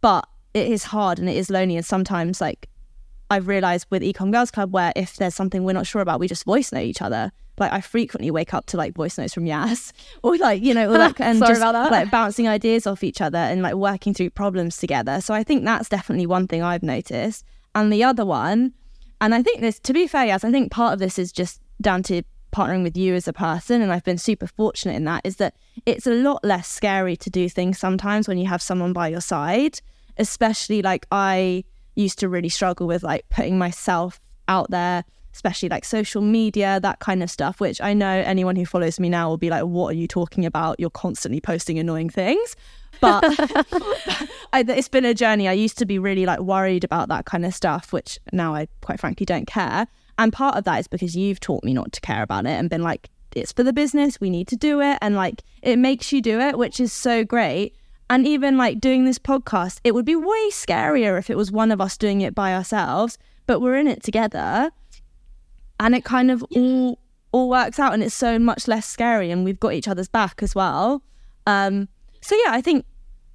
but 0.00 0.26
it 0.54 0.66
is 0.66 0.82
hard 0.82 1.20
and 1.20 1.28
it 1.28 1.36
is 1.36 1.50
lonely 1.50 1.76
and 1.76 1.86
sometimes 1.86 2.40
like 2.40 2.68
I've 3.30 3.48
realized 3.48 3.86
with 3.90 4.02
Ecomm 4.02 4.32
Girls 4.32 4.50
Club 4.50 4.72
where 4.72 4.92
if 4.96 5.16
there's 5.16 5.34
something 5.34 5.64
we're 5.64 5.72
not 5.72 5.86
sure 5.86 6.02
about, 6.02 6.20
we 6.20 6.28
just 6.28 6.44
voice 6.44 6.72
note 6.72 6.84
each 6.84 7.02
other. 7.02 7.32
Like 7.58 7.72
I 7.72 7.80
frequently 7.80 8.30
wake 8.30 8.52
up 8.52 8.66
to 8.66 8.76
like 8.76 8.94
voice 8.94 9.16
notes 9.16 9.34
from 9.34 9.46
Yas 9.46 9.92
or 10.22 10.36
like, 10.36 10.62
you 10.62 10.74
know, 10.74 10.90
or 10.90 10.98
like 10.98 11.20
and 11.20 11.38
just 11.38 11.60
like 11.60 12.10
bouncing 12.10 12.48
ideas 12.48 12.86
off 12.86 13.04
each 13.04 13.20
other 13.20 13.38
and 13.38 13.62
like 13.62 13.74
working 13.74 14.12
through 14.12 14.30
problems 14.30 14.76
together. 14.76 15.20
So 15.20 15.34
I 15.34 15.44
think 15.44 15.64
that's 15.64 15.88
definitely 15.88 16.26
one 16.26 16.48
thing 16.48 16.62
I've 16.62 16.82
noticed. 16.82 17.44
And 17.74 17.92
the 17.92 18.04
other 18.04 18.24
one, 18.24 18.72
and 19.20 19.34
I 19.34 19.42
think 19.42 19.60
this 19.60 19.78
to 19.80 19.92
be 19.92 20.06
fair, 20.06 20.26
Yas, 20.26 20.44
I 20.44 20.50
think 20.50 20.70
part 20.70 20.92
of 20.92 20.98
this 20.98 21.18
is 21.18 21.32
just 21.32 21.60
down 21.80 22.02
to 22.04 22.22
partnering 22.54 22.84
with 22.84 22.96
you 22.96 23.14
as 23.14 23.26
a 23.26 23.32
person 23.32 23.82
and 23.82 23.92
I've 23.92 24.04
been 24.04 24.18
super 24.18 24.46
fortunate 24.46 24.94
in 24.94 25.04
that 25.04 25.22
is 25.24 25.36
that 25.36 25.54
it's 25.86 26.06
a 26.06 26.14
lot 26.14 26.44
less 26.44 26.68
scary 26.68 27.16
to 27.16 27.28
do 27.28 27.48
things 27.48 27.80
sometimes 27.80 28.28
when 28.28 28.38
you 28.38 28.46
have 28.46 28.62
someone 28.62 28.92
by 28.92 29.08
your 29.08 29.20
side, 29.20 29.80
especially 30.18 30.80
like 30.80 31.04
I 31.10 31.64
used 31.94 32.18
to 32.20 32.28
really 32.28 32.48
struggle 32.48 32.86
with 32.86 33.02
like 33.02 33.28
putting 33.30 33.58
myself 33.58 34.20
out 34.48 34.70
there, 34.70 35.04
especially 35.32 35.68
like 35.68 35.84
social 35.84 36.22
media, 36.22 36.78
that 36.80 37.00
kind 37.00 37.22
of 37.22 37.30
stuff, 37.30 37.60
which 37.60 37.80
I 37.80 37.94
know 37.94 38.06
anyone 38.08 38.56
who 38.56 38.66
follows 38.66 39.00
me 39.00 39.08
now 39.08 39.28
will 39.28 39.38
be 39.38 39.50
like, 39.50 39.64
what 39.64 39.88
are 39.90 39.98
you 39.98 40.08
talking 40.08 40.44
about? 40.44 40.78
You're 40.78 40.90
constantly 40.90 41.40
posting 41.40 41.78
annoying 41.78 42.10
things. 42.10 42.56
But 43.00 43.24
I, 44.52 44.64
it's 44.68 44.88
been 44.88 45.04
a 45.04 45.14
journey. 45.14 45.48
I 45.48 45.52
used 45.52 45.78
to 45.78 45.86
be 45.86 45.98
really 45.98 46.26
like 46.26 46.40
worried 46.40 46.84
about 46.84 47.08
that 47.08 47.24
kind 47.24 47.44
of 47.44 47.54
stuff, 47.54 47.92
which 47.92 48.18
now 48.32 48.54
I 48.54 48.68
quite 48.82 49.00
frankly 49.00 49.26
don't 49.26 49.46
care. 49.46 49.86
And 50.18 50.32
part 50.32 50.56
of 50.56 50.64
that 50.64 50.78
is 50.78 50.86
because 50.86 51.16
you've 51.16 51.40
taught 51.40 51.64
me 51.64 51.74
not 51.74 51.92
to 51.92 52.00
care 52.00 52.22
about 52.22 52.46
it 52.46 52.50
and 52.50 52.70
been 52.70 52.82
like, 52.82 53.10
it's 53.34 53.52
for 53.52 53.64
the 53.64 53.72
business, 53.72 54.20
we 54.20 54.30
need 54.30 54.46
to 54.48 54.56
do 54.56 54.80
it. 54.80 54.98
And 55.02 55.16
like, 55.16 55.42
it 55.62 55.76
makes 55.76 56.12
you 56.12 56.22
do 56.22 56.38
it, 56.38 56.56
which 56.56 56.78
is 56.78 56.92
so 56.92 57.24
great. 57.24 57.74
And 58.14 58.28
even 58.28 58.56
like 58.56 58.78
doing 58.78 59.06
this 59.06 59.18
podcast, 59.18 59.80
it 59.82 59.92
would 59.92 60.04
be 60.04 60.14
way 60.14 60.48
scarier 60.50 61.18
if 61.18 61.30
it 61.30 61.36
was 61.36 61.50
one 61.50 61.72
of 61.72 61.80
us 61.80 61.96
doing 61.96 62.20
it 62.20 62.32
by 62.32 62.54
ourselves, 62.54 63.18
but 63.48 63.58
we're 63.58 63.74
in 63.74 63.88
it 63.88 64.04
together. 64.04 64.70
And 65.80 65.96
it 65.96 66.04
kind 66.04 66.30
of 66.30 66.44
all 66.54 67.00
all 67.32 67.48
works 67.48 67.80
out 67.80 67.92
and 67.92 68.04
it's 68.04 68.14
so 68.14 68.38
much 68.38 68.68
less 68.68 68.86
scary 68.86 69.32
and 69.32 69.44
we've 69.44 69.58
got 69.58 69.72
each 69.72 69.88
other's 69.88 70.06
back 70.06 70.44
as 70.44 70.54
well. 70.54 71.02
Um 71.48 71.88
so 72.20 72.36
yeah, 72.36 72.52
I 72.52 72.60
think 72.60 72.86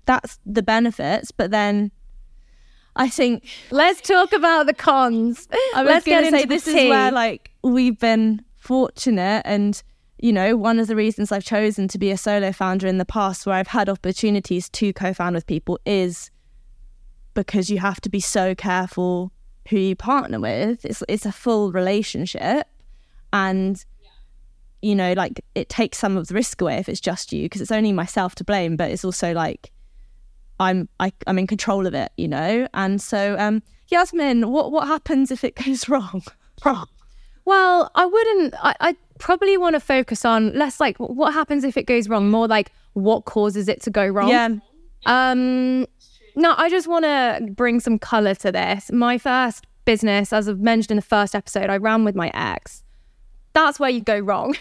that's 0.06 0.40
the 0.46 0.64
benefits, 0.64 1.32
but 1.32 1.52
then 1.52 1.92
I 2.96 3.10
think 3.10 3.44
Let's 3.72 4.00
talk 4.00 4.32
about 4.32 4.66
the 4.66 4.74
cons. 4.74 5.50
I 5.76 5.84
was 5.84 5.92
Let's 5.92 6.06
get 6.06 6.22
going 6.22 6.22
to 6.22 6.28
into 6.28 6.40
say 6.40 6.46
the 6.46 6.54
this 6.56 6.68
is 6.68 6.90
where 6.90 7.12
like 7.12 7.52
we've 7.64 8.00
been 8.00 8.46
fortunate 8.56 9.42
and 9.44 9.84
you 10.20 10.34
know 10.34 10.56
one 10.56 10.80
of 10.80 10.88
the 10.88 10.96
reasons 10.96 11.32
I've 11.32 11.44
chosen 11.44 11.88
to 11.90 11.98
be 11.98 12.12
a 12.12 12.18
solo 12.18 12.52
founder 12.52 12.88
in 12.88 12.98
the 12.98 13.06
past 13.06 13.46
where 13.46 13.56
I've 13.56 13.68
had 13.68 13.90
opportunities 13.90 14.70
to 14.70 14.94
co-found 14.94 15.36
with 15.36 15.48
people 15.48 15.80
is 15.86 16.30
because 17.34 17.70
you 17.70 17.80
have 17.80 18.02
to 18.02 18.10
be 18.10 18.20
so 18.20 18.54
careful 18.54 19.32
who 19.70 19.78
you 19.78 19.96
partner 19.96 20.40
with 20.40 20.84
it's 20.86 21.04
it's 21.08 21.26
a 21.26 21.32
full 21.32 21.72
relationship 21.72 22.68
and 23.32 23.86
you 24.82 24.96
know 24.96 25.14
like 25.14 25.44
it 25.56 25.70
takes 25.70 25.98
some 25.98 26.18
of 26.18 26.28
the 26.28 26.34
risk 26.34 26.62
away 26.62 26.78
if 26.78 26.90
it's 26.90 27.00
just 27.00 27.32
you 27.32 27.44
because 27.44 27.62
it's 27.62 27.72
only 27.72 27.92
myself 27.92 28.36
to 28.36 28.44
blame 28.44 28.76
but 28.76 28.90
it's 28.90 29.06
also 29.06 29.32
like 29.34 29.72
I'm 30.60 30.90
I, 31.00 31.14
I'm 31.26 31.40
in 31.40 31.48
control 31.48 31.88
of 31.88 31.94
it, 31.94 32.12
you 32.18 32.28
know. 32.28 32.68
And 32.74 33.02
so, 33.02 33.36
um, 33.40 33.64
Yasmine, 33.88 34.52
what 34.52 34.72
what 34.72 34.88
happens 34.88 35.32
if 35.32 35.44
it 35.44 35.56
goes 35.56 35.88
wrong? 35.90 36.24
Well, 37.46 37.90
I 37.96 38.06
wouldn't. 38.06 38.54
I, 38.62 38.76
I 38.80 38.98
probably 39.20 39.56
want 39.58 39.76
to 39.76 39.80
focus 39.80 40.26
on 40.26 40.54
less 40.54 40.80
like 40.80 40.98
what 40.98 41.34
happens 41.34 41.64
if 41.64 41.78
it 41.78 41.86
goes 41.86 42.10
wrong, 42.10 42.30
more 42.30 42.48
like 42.48 42.72
what 42.94 43.26
causes 43.26 43.68
it 43.68 43.82
to 43.84 43.92
go 43.92 44.08
wrong. 44.08 44.30
Yeah, 44.30 44.50
Um, 45.06 45.86
no, 46.36 46.56
I 46.58 46.70
just 46.70 46.88
want 46.88 47.06
to 47.06 47.48
bring 47.52 47.80
some 47.80 48.00
color 48.00 48.34
to 48.36 48.52
this. 48.52 48.92
My 48.92 49.18
first 49.18 49.66
business, 49.86 50.34
as 50.34 50.50
I've 50.50 50.60
mentioned 50.60 50.92
in 50.92 50.98
the 50.98 51.02
first 51.04 51.36
episode, 51.36 51.70
I 51.70 51.78
ran 51.78 52.04
with 52.04 52.16
my 52.16 52.32
ex. 52.34 52.84
That's 53.54 53.80
where 53.80 53.90
you 53.90 54.02
go 54.02 54.20
wrong. 54.20 54.56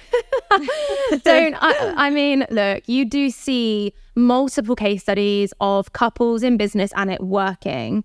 Don't, 1.22 1.54
I, 1.60 1.94
I 1.96 2.10
mean, 2.10 2.46
look, 2.50 2.88
you 2.88 3.04
do 3.04 3.30
see 3.30 3.92
multiple 4.16 4.74
case 4.74 5.02
studies 5.02 5.52
of 5.60 5.92
couples 5.92 6.42
in 6.42 6.56
business 6.56 6.90
and 6.96 7.10
it 7.10 7.22
working. 7.22 8.02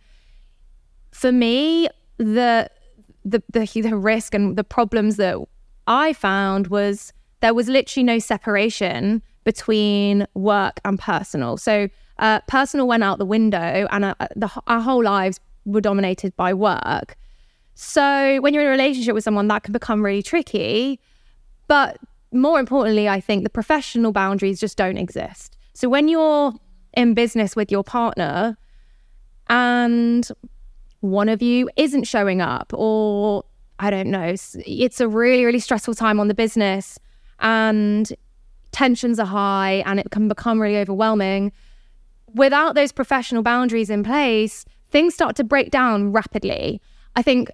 For 1.11 1.31
me, 1.31 1.87
the, 2.17 2.69
the, 3.23 3.41
the, 3.51 3.81
the 3.81 3.95
risk 3.95 4.33
and 4.35 4.57
the 4.57 4.63
problems 4.63 5.15
that 5.15 5.37
I 5.87 6.13
found 6.13 6.67
was 6.67 7.13
there 7.41 7.53
was 7.53 7.67
literally 7.67 8.03
no 8.03 8.19
separation 8.19 9.21
between 9.43 10.25
work 10.33 10.79
and 10.85 10.97
personal. 10.97 11.57
So 11.57 11.89
uh, 12.19 12.39
personal 12.47 12.87
went 12.87 13.03
out 13.03 13.17
the 13.17 13.25
window, 13.25 13.87
and 13.91 14.05
uh, 14.05 14.15
the, 14.35 14.49
our 14.67 14.79
whole 14.79 15.03
lives 15.03 15.39
were 15.65 15.81
dominated 15.81 16.35
by 16.35 16.53
work. 16.53 17.17
So 17.75 18.39
when 18.41 18.53
you're 18.53 18.63
in 18.63 18.67
a 18.67 18.71
relationship 18.71 19.13
with 19.15 19.23
someone, 19.23 19.47
that 19.47 19.63
can 19.63 19.73
become 19.73 20.03
really 20.03 20.23
tricky. 20.23 20.99
But 21.67 21.97
more 22.31 22.59
importantly, 22.59 23.09
I 23.09 23.19
think 23.19 23.43
the 23.43 23.49
professional 23.49 24.11
boundaries 24.11 24.59
just 24.59 24.77
don't 24.77 24.97
exist. 24.97 25.57
So 25.73 25.89
when 25.89 26.07
you're 26.07 26.53
in 26.93 27.13
business 27.13 27.55
with 27.55 27.71
your 27.71 27.83
partner 27.83 28.57
and 29.49 30.27
one 30.99 31.27
of 31.29 31.41
you 31.41 31.69
isn't 31.75 32.05
showing 32.05 32.41
up, 32.41 32.71
or 32.73 33.43
I 33.79 33.89
don't 33.89 34.07
know, 34.07 34.23
it's- 34.23 34.55
it's 34.65 34.99
a 35.01 35.07
really, 35.07 35.45
really 35.45 35.59
stressful 35.59 35.95
time 35.95 36.19
on 36.19 36.27
the 36.27 36.33
business 36.33 36.99
and 37.39 38.11
tensions 38.71 39.19
are 39.19 39.25
high 39.25 39.83
and 39.85 39.99
it 39.99 40.09
can 40.11 40.27
become 40.27 40.61
really 40.61 40.77
overwhelming. 40.77 41.51
Without 42.33 42.75
those 42.75 42.91
professional 42.91 43.43
boundaries 43.43 43.89
in 43.89 44.03
place, 44.03 44.65
things 44.89 45.13
start 45.13 45.35
to 45.35 45.43
break 45.43 45.69
down 45.71 46.11
rapidly. 46.11 46.81
I 47.15 47.21
think 47.21 47.51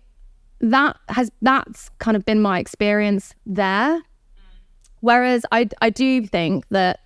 that 0.61 0.97
has 1.09 1.31
that's 1.41 1.89
kind 1.99 2.15
of 2.17 2.25
been 2.25 2.41
my 2.41 2.59
experience 2.59 3.33
there. 3.45 4.01
Whereas 5.01 5.45
I 5.51 5.69
I 5.81 5.89
do 5.89 6.25
think 6.25 6.67
that 6.69 6.99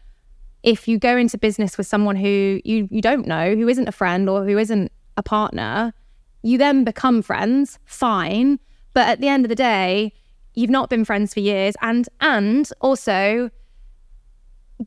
if 0.64 0.88
you 0.88 0.98
go 0.98 1.18
into 1.18 1.38
business 1.38 1.78
with 1.78 1.88
someone 1.88 2.16
who 2.16 2.60
you 2.64 2.88
you 2.90 3.02
don't 3.02 3.28
know, 3.28 3.56
who 3.56 3.68
isn't 3.68 3.88
a 3.88 3.92
friend 3.92 4.30
or 4.30 4.44
who 4.44 4.58
isn't 4.58 4.92
a 5.18 5.24
partner, 5.24 5.94
you 6.42 6.58
then 6.58 6.84
become 6.84 7.22
friends, 7.22 7.80
fine. 7.86 8.60
But 8.94 9.08
at 9.08 9.22
the 9.22 9.28
end 9.28 9.46
of 9.46 9.50
the 9.50 9.56
day, 9.56 10.14
you've 10.54 10.70
not 10.70 10.90
been 10.90 11.06
friends 11.06 11.34
for 11.34 11.40
years 11.40 11.76
and 11.82 12.08
and 12.22 12.70
also 12.82 13.50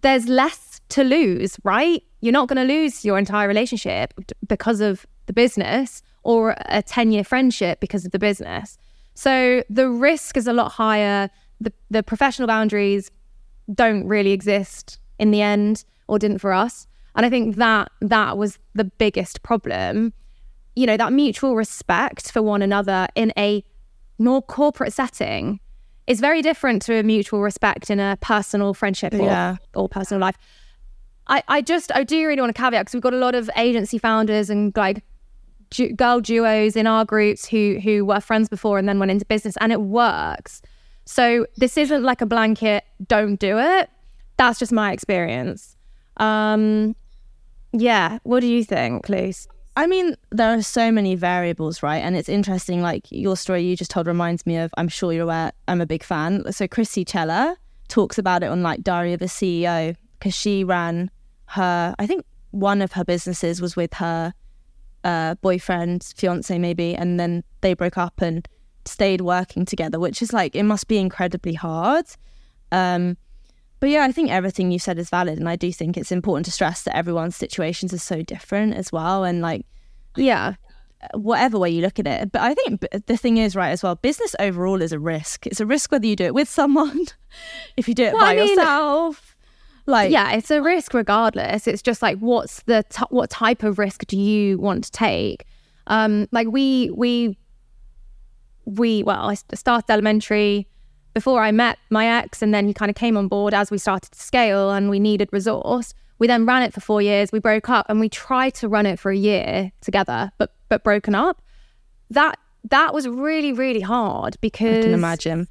there's 0.02 0.28
less 0.28 0.80
to 0.90 1.02
lose, 1.02 1.58
right? 1.64 2.02
You're 2.20 2.32
not 2.32 2.48
going 2.48 2.66
to 2.66 2.74
lose 2.74 3.04
your 3.04 3.18
entire 3.18 3.48
relationship 3.48 4.14
because 4.46 4.80
of 4.80 5.06
the 5.26 5.32
business 5.32 6.02
or 6.22 6.56
a 6.66 6.82
10 6.82 7.12
year 7.12 7.24
friendship 7.24 7.80
because 7.80 8.04
of 8.04 8.12
the 8.12 8.18
business. 8.18 8.78
So 9.14 9.62
the 9.70 9.88
risk 9.88 10.36
is 10.36 10.46
a 10.46 10.52
lot 10.52 10.72
higher. 10.72 11.30
The, 11.60 11.72
the 11.90 12.02
professional 12.02 12.46
boundaries 12.46 13.10
don't 13.72 14.06
really 14.06 14.32
exist 14.32 14.98
in 15.18 15.30
the 15.30 15.40
end 15.40 15.84
or 16.08 16.18
didn't 16.18 16.38
for 16.38 16.52
us. 16.52 16.86
And 17.14 17.24
I 17.24 17.30
think 17.30 17.56
that 17.56 17.90
that 18.00 18.36
was 18.36 18.58
the 18.74 18.84
biggest 18.84 19.42
problem. 19.42 20.12
You 20.74 20.86
know, 20.86 20.96
that 20.96 21.12
mutual 21.12 21.56
respect 21.56 22.30
for 22.30 22.42
one 22.42 22.60
another 22.60 23.08
in 23.14 23.32
a 23.38 23.64
more 24.18 24.42
corporate 24.42 24.92
setting 24.92 25.60
is 26.06 26.20
very 26.20 26.40
different 26.42 26.82
to 26.82 26.94
a 26.94 27.02
mutual 27.02 27.40
respect 27.42 27.90
in 27.90 27.98
a 28.00 28.16
personal 28.20 28.72
friendship 28.74 29.12
or, 29.14 29.18
Yeah. 29.22 29.56
or 29.74 29.88
personal 29.88 30.20
life. 30.20 30.36
I, 31.26 31.42
I 31.48 31.62
just 31.62 31.90
I 31.94 32.04
do 32.04 32.26
really 32.26 32.40
want 32.40 32.54
to 32.54 32.60
caveat 32.60 32.82
because 32.82 32.94
we've 32.94 33.02
got 33.02 33.14
a 33.14 33.18
lot 33.18 33.34
of 33.34 33.50
agency 33.56 33.98
founders 33.98 34.48
and 34.48 34.72
like 34.76 35.02
du- 35.70 35.92
girl 35.92 36.20
duos 36.20 36.76
in 36.76 36.86
our 36.86 37.04
groups 37.04 37.46
who 37.48 37.78
who 37.82 38.04
were 38.04 38.20
friends 38.20 38.48
before 38.48 38.78
and 38.78 38.88
then 38.88 39.00
went 39.00 39.10
into 39.10 39.24
business 39.26 39.56
and 39.60 39.72
it 39.72 39.80
works. 39.80 40.62
So 41.04 41.46
this 41.56 41.76
isn't 41.76 42.04
like 42.04 42.20
a 42.20 42.26
blanket 42.26 42.84
don't 43.08 43.40
do 43.40 43.58
it. 43.58 43.90
That's 44.36 44.58
just 44.60 44.70
my 44.72 44.92
experience. 44.92 45.76
Um 46.18 46.94
yeah, 47.72 48.20
what 48.22 48.40
do 48.40 48.46
you 48.46 48.62
think, 48.64 49.08
Luce? 49.08 49.48
I 49.76 49.86
mean, 49.86 50.16
there 50.30 50.56
are 50.56 50.62
so 50.62 50.90
many 50.90 51.14
variables, 51.14 51.82
right? 51.82 51.98
And 51.98 52.16
it's 52.16 52.30
interesting. 52.30 52.80
Like 52.80 53.06
your 53.10 53.36
story 53.36 53.62
you 53.62 53.76
just 53.76 53.90
told 53.90 54.06
reminds 54.06 54.46
me 54.46 54.56
of. 54.56 54.72
I'm 54.78 54.88
sure 54.88 55.12
you're 55.12 55.24
aware. 55.24 55.52
I'm 55.68 55.82
a 55.82 55.86
big 55.86 56.02
fan. 56.02 56.50
So 56.50 56.66
Chrissy 56.66 57.04
Chella 57.04 57.56
talks 57.88 58.16
about 58.16 58.42
it 58.42 58.46
on 58.46 58.62
like 58.62 58.82
Diary 58.82 59.12
of 59.12 59.20
a 59.20 59.26
CEO 59.26 59.94
because 60.18 60.34
she 60.34 60.64
ran 60.64 61.10
her. 61.48 61.94
I 61.98 62.06
think 62.06 62.24
one 62.52 62.80
of 62.80 62.92
her 62.92 63.04
businesses 63.04 63.60
was 63.60 63.76
with 63.76 63.92
her 63.94 64.32
uh, 65.04 65.34
boyfriend, 65.36 66.10
fiance, 66.16 66.58
maybe, 66.58 66.94
and 66.94 67.20
then 67.20 67.44
they 67.60 67.74
broke 67.74 67.98
up 67.98 68.22
and 68.22 68.48
stayed 68.86 69.20
working 69.20 69.66
together, 69.66 70.00
which 70.00 70.22
is 70.22 70.32
like, 70.32 70.56
it 70.56 70.62
must 70.62 70.88
be 70.88 70.96
incredibly 70.96 71.52
hard. 71.52 72.06
Um, 72.72 73.18
but 73.80 73.90
yeah, 73.90 74.04
I 74.04 74.12
think 74.12 74.30
everything 74.30 74.70
you 74.70 74.78
said 74.78 74.98
is 74.98 75.10
valid. 75.10 75.38
And 75.38 75.48
I 75.48 75.56
do 75.56 75.72
think 75.72 75.96
it's 75.96 76.12
important 76.12 76.44
to 76.46 76.50
stress 76.52 76.82
that 76.82 76.96
everyone's 76.96 77.36
situations 77.36 77.92
are 77.92 77.98
so 77.98 78.22
different 78.22 78.74
as 78.74 78.90
well. 78.92 79.24
And 79.24 79.40
like, 79.42 79.66
Yeah. 80.16 80.54
whatever 81.14 81.58
way 81.58 81.70
you 81.70 81.82
look 81.82 81.98
at 81.98 82.06
it. 82.06 82.32
But 82.32 82.40
I 82.42 82.54
think 82.54 82.80
the 83.06 83.16
thing 83.16 83.36
is, 83.36 83.54
right, 83.54 83.70
as 83.70 83.82
well, 83.82 83.94
business 83.96 84.34
overall 84.40 84.80
is 84.82 84.92
a 84.92 84.98
risk. 84.98 85.46
It's 85.46 85.60
a 85.60 85.66
risk 85.66 85.92
whether 85.92 86.06
you 86.06 86.16
do 86.16 86.24
it 86.24 86.34
with 86.34 86.48
someone, 86.48 87.06
if 87.76 87.86
you 87.86 87.94
do 87.94 88.04
it 88.04 88.14
Well, 88.14 88.22
by 88.24 88.32
I 88.32 88.36
mean, 88.36 88.48
yourself. 88.56 89.36
Like, 89.88 90.10
yeah, 90.10 90.32
it's 90.32 90.50
a 90.50 90.60
risk 90.60 90.94
regardless. 90.94 91.68
It's 91.68 91.80
just 91.82 92.02
like 92.02 92.18
what's 92.18 92.62
the 92.62 92.84
t- 92.88 93.04
what 93.10 93.30
type 93.30 93.62
of 93.62 93.78
risk 93.78 94.04
do 94.06 94.16
you 94.18 94.58
want 94.58 94.82
to 94.84 94.90
take? 94.90 95.44
Um, 95.86 96.26
like 96.32 96.48
we 96.48 96.90
we 96.92 97.38
we 98.64 99.04
well, 99.04 99.30
I 99.30 99.34
started 99.54 99.88
elementary 99.92 100.66
before 101.16 101.42
I 101.42 101.50
met 101.50 101.78
my 101.88 102.06
ex, 102.06 102.42
and 102.42 102.52
then 102.52 102.66
he 102.66 102.74
kind 102.74 102.90
of 102.90 102.94
came 102.94 103.16
on 103.16 103.26
board 103.26 103.54
as 103.54 103.70
we 103.70 103.78
started 103.78 104.12
to 104.12 104.20
scale, 104.20 104.70
and 104.70 104.90
we 104.90 105.00
needed 105.00 105.30
resource. 105.32 105.94
We 106.18 106.26
then 106.26 106.44
ran 106.44 106.62
it 106.62 106.74
for 106.74 106.82
four 106.82 107.00
years. 107.00 107.32
We 107.32 107.38
broke 107.38 107.70
up, 107.70 107.86
and 107.88 107.98
we 108.00 108.10
tried 108.10 108.52
to 108.56 108.68
run 108.68 108.84
it 108.84 108.98
for 108.98 109.10
a 109.10 109.16
year 109.16 109.72
together, 109.80 110.30
but 110.36 110.52
but 110.68 110.84
broken 110.84 111.14
up. 111.14 111.40
That 112.10 112.38
that 112.68 112.92
was 112.92 113.08
really 113.08 113.54
really 113.54 113.80
hard 113.80 114.36
because 114.42 114.76
I 114.76 114.82
can 114.82 114.92
imagine. 114.92 115.48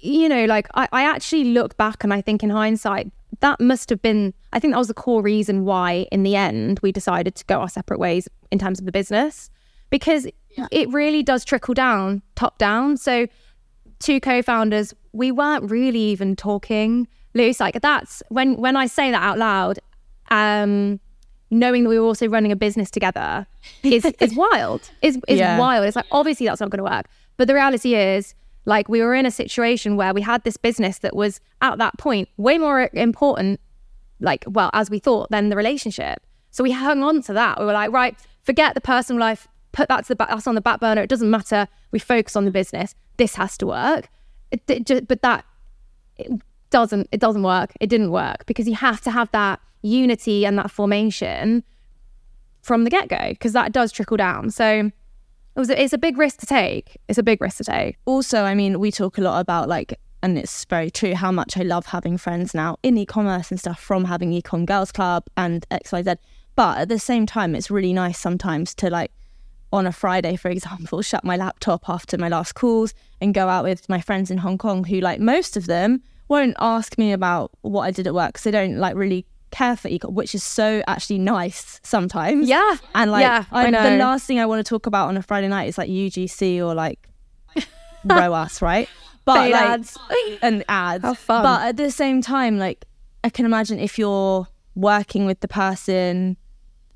you 0.00 0.28
know, 0.28 0.44
like 0.46 0.66
I, 0.74 0.88
I 0.90 1.02
actually 1.04 1.44
look 1.44 1.76
back 1.76 2.02
and 2.02 2.12
I 2.12 2.20
think 2.20 2.42
in 2.42 2.50
hindsight, 2.50 3.12
that 3.38 3.60
must 3.60 3.90
have 3.90 4.02
been, 4.02 4.34
I 4.52 4.58
think 4.58 4.74
that 4.74 4.78
was 4.78 4.88
the 4.88 4.94
core 4.94 5.22
reason 5.22 5.64
why 5.64 6.06
in 6.10 6.24
the 6.24 6.34
end 6.34 6.80
we 6.82 6.90
decided 6.90 7.36
to 7.36 7.44
go 7.44 7.60
our 7.60 7.68
separate 7.68 8.00
ways 8.00 8.28
in 8.50 8.58
terms 8.58 8.78
of 8.80 8.86
the 8.86 8.92
business 8.92 9.50
because 9.90 10.26
it 10.72 10.88
really 10.90 11.22
does 11.22 11.44
trickle 11.44 11.74
down, 11.74 12.22
top 12.34 12.58
down. 12.58 12.96
So, 12.96 13.26
two 13.98 14.20
co 14.20 14.42
founders, 14.42 14.94
we 15.12 15.30
weren't 15.32 15.70
really 15.70 15.98
even 16.00 16.36
talking 16.36 17.08
Luce. 17.34 17.60
Like 17.60 17.80
that's 17.80 18.22
when, 18.28 18.56
when 18.56 18.76
I 18.76 18.86
say 18.86 19.10
that 19.10 19.22
out 19.22 19.38
loud, 19.38 19.78
um, 20.30 21.00
knowing 21.50 21.84
that 21.84 21.88
we 21.88 21.98
were 21.98 22.04
also 22.06 22.28
running 22.28 22.52
a 22.52 22.56
business 22.56 22.90
together 22.90 23.46
is, 23.82 24.04
is 24.20 24.34
wild. 24.34 24.90
Is, 25.02 25.18
is 25.28 25.38
Yeah. 25.38 25.58
wild. 25.58 25.86
It's 25.86 25.96
like, 25.96 26.06
obviously 26.10 26.46
that's 26.46 26.60
not 26.60 26.70
going 26.70 26.78
to 26.84 26.90
work. 26.90 27.06
But 27.36 27.48
the 27.48 27.54
reality 27.54 27.94
is, 27.94 28.34
like 28.64 28.88
we 28.88 29.00
were 29.00 29.14
in 29.14 29.26
a 29.26 29.30
situation 29.30 29.96
where 29.96 30.12
we 30.12 30.22
had 30.22 30.42
this 30.42 30.56
business 30.56 30.98
that 30.98 31.14
was 31.14 31.40
at 31.62 31.78
that 31.78 31.96
point 31.98 32.28
way 32.36 32.58
more 32.58 32.90
important 32.94 33.60
like 34.18 34.44
well 34.48 34.70
as 34.72 34.90
we 34.90 34.98
thought 34.98 35.30
than 35.30 35.50
the 35.50 35.56
relationship 35.56 36.18
so 36.50 36.64
we 36.64 36.72
hung 36.72 37.02
on 37.04 37.22
to 37.22 37.32
that 37.32 37.60
we 37.60 37.64
were 37.66 37.72
like 37.72 37.92
right 37.92 38.16
forget 38.42 38.74
the 38.74 38.80
personal 38.80 39.20
life 39.20 39.46
put 39.70 39.88
that 39.88 40.02
to 40.02 40.08
the 40.08 40.16
back 40.16 40.28
that's 40.30 40.48
on 40.48 40.56
the 40.56 40.60
back 40.60 40.80
burner 40.80 41.02
it 41.02 41.08
doesn't 41.08 41.30
matter 41.30 41.68
we 41.92 41.98
focus 42.00 42.34
on 42.34 42.44
the 42.44 42.50
business 42.50 42.94
this 43.16 43.34
has 43.34 43.56
to 43.58 43.66
work. 43.66 44.08
It, 44.50 44.62
it 44.68 44.86
ju- 44.86 45.00
but 45.02 45.22
that 45.22 45.44
it 46.16 46.30
doesn't 46.70 47.08
it 47.12 47.20
doesn't 47.20 47.42
work. 47.42 47.72
It 47.80 47.88
didn't 47.88 48.10
work 48.10 48.46
because 48.46 48.68
you 48.68 48.74
have 48.74 49.00
to 49.02 49.10
have 49.10 49.30
that 49.32 49.60
unity 49.82 50.44
and 50.44 50.58
that 50.58 50.70
formation 50.70 51.62
from 52.62 52.84
the 52.84 52.90
get-go 52.90 53.28
because 53.30 53.52
that 53.52 53.72
does 53.72 53.92
trickle 53.92 54.16
down. 54.16 54.50
So 54.50 54.90
it 55.56 55.58
was 55.58 55.70
it's 55.70 55.92
a 55.92 55.98
big 55.98 56.18
risk 56.18 56.38
to 56.40 56.46
take. 56.46 56.98
It's 57.08 57.18
a 57.18 57.22
big 57.22 57.40
risk 57.40 57.58
to 57.58 57.64
take. 57.64 57.96
Also, 58.04 58.42
I 58.42 58.54
mean, 58.54 58.78
we 58.78 58.90
talk 58.90 59.18
a 59.18 59.20
lot 59.20 59.40
about 59.40 59.68
like, 59.68 59.98
and 60.22 60.36
it's 60.36 60.64
very 60.64 60.90
true 60.90 61.14
how 61.14 61.32
much 61.32 61.56
I 61.56 61.62
love 61.62 61.86
having 61.86 62.18
friends 62.18 62.54
now 62.54 62.76
in 62.82 62.98
e-commerce 62.98 63.50
and 63.50 63.60
stuff 63.60 63.80
from 63.80 64.04
having 64.04 64.32
Ecomm 64.32 64.66
Girls 64.66 64.92
Club 64.92 65.24
and 65.36 65.66
XYZ. 65.70 66.16
But 66.56 66.78
at 66.78 66.88
the 66.88 66.98
same 66.98 67.26
time, 67.26 67.54
it's 67.54 67.70
really 67.70 67.92
nice 67.92 68.18
sometimes 68.18 68.74
to 68.76 68.90
like 68.90 69.12
on 69.72 69.86
a 69.86 69.92
Friday, 69.92 70.36
for 70.36 70.48
example, 70.48 71.02
shut 71.02 71.24
my 71.24 71.36
laptop 71.36 71.88
after 71.88 72.16
my 72.16 72.28
last 72.28 72.54
calls 72.54 72.94
and 73.20 73.34
go 73.34 73.48
out 73.48 73.64
with 73.64 73.88
my 73.88 74.00
friends 74.00 74.30
in 74.30 74.38
Hong 74.38 74.58
Kong 74.58 74.84
who 74.84 75.00
like 75.00 75.20
most 75.20 75.56
of 75.56 75.66
them 75.66 76.02
won't 76.28 76.56
ask 76.58 76.98
me 76.98 77.12
about 77.12 77.50
what 77.62 77.82
I 77.82 77.90
did 77.90 78.06
at 78.06 78.14
work 78.14 78.28
because 78.28 78.42
they 78.44 78.50
don't 78.50 78.76
like 78.78 78.94
really 78.96 79.26
care 79.50 79.76
for 79.76 79.88
ecom, 79.88 80.12
which 80.12 80.34
is 80.34 80.42
so 80.42 80.82
actually 80.86 81.18
nice 81.18 81.80
sometimes. 81.82 82.48
yeah 82.48 82.76
And 82.94 83.10
like, 83.10 83.22
yeah 83.22 83.44
I, 83.52 83.66
I 83.66 83.70
know 83.70 83.90
the 83.90 83.96
last 83.96 84.26
thing 84.26 84.38
I 84.38 84.46
want 84.46 84.64
to 84.64 84.68
talk 84.68 84.86
about 84.86 85.08
on 85.08 85.16
a 85.16 85.22
Friday 85.22 85.48
night 85.48 85.68
is 85.68 85.78
like 85.78 85.88
UGC 85.88 86.58
or 86.58 86.74
like 86.74 87.08
ROAS, 88.04 88.60
right? 88.70 88.88
But 89.24 89.36
Paid 89.42 89.52
like, 89.52 89.62
ads. 89.64 89.98
and 90.42 90.64
ads. 90.68 91.02
How 91.02 91.14
fun. 91.14 91.42
But 91.42 91.62
at 91.62 91.76
the 91.76 91.90
same 91.90 92.22
time, 92.22 92.58
like, 92.58 92.84
I 93.24 93.28
can 93.28 93.44
imagine 93.44 93.80
if 93.80 93.98
you're 93.98 94.46
working 94.76 95.26
with 95.26 95.40
the 95.40 95.48
person 95.48 96.36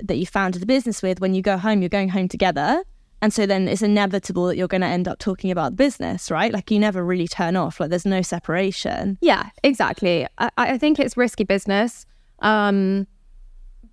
that 0.03 0.17
you 0.17 0.27
founded 0.27 0.63
the 0.63 0.67
business 0.67 1.03
with, 1.03 1.21
when 1.21 1.35
you 1.35 1.43
go 1.43 1.57
home, 1.57 1.83
you're 1.83 1.89
going 1.89 2.09
home 2.09 2.29
together. 2.29 2.83
And 3.23 3.33
so 3.35 3.45
then 3.45 3.69
it's 3.69 3.83
inevitable 3.83 4.47
that 4.47 4.57
you're 4.57 4.69
going 4.69 4.81
to 4.81 4.87
end 4.87 5.07
up 5.07 5.19
talking 5.19 5.51
about 5.51 5.73
the 5.73 5.77
business, 5.77 6.31
right? 6.31 6.53
Like, 6.53 6.71
you 6.71 6.79
never 6.79 7.05
really 7.05 7.29
turn 7.29 7.55
off. 7.55 7.79
Like, 7.79 7.91
there's 7.91 8.07
no 8.07 8.23
separation. 8.23 9.19
Yeah, 9.21 9.51
exactly. 9.63 10.27
I, 10.39 10.51
I 10.57 10.79
think 10.79 10.99
it's 10.99 11.17
risky 11.17 11.45
business. 11.45 12.07
Um, 12.39 13.07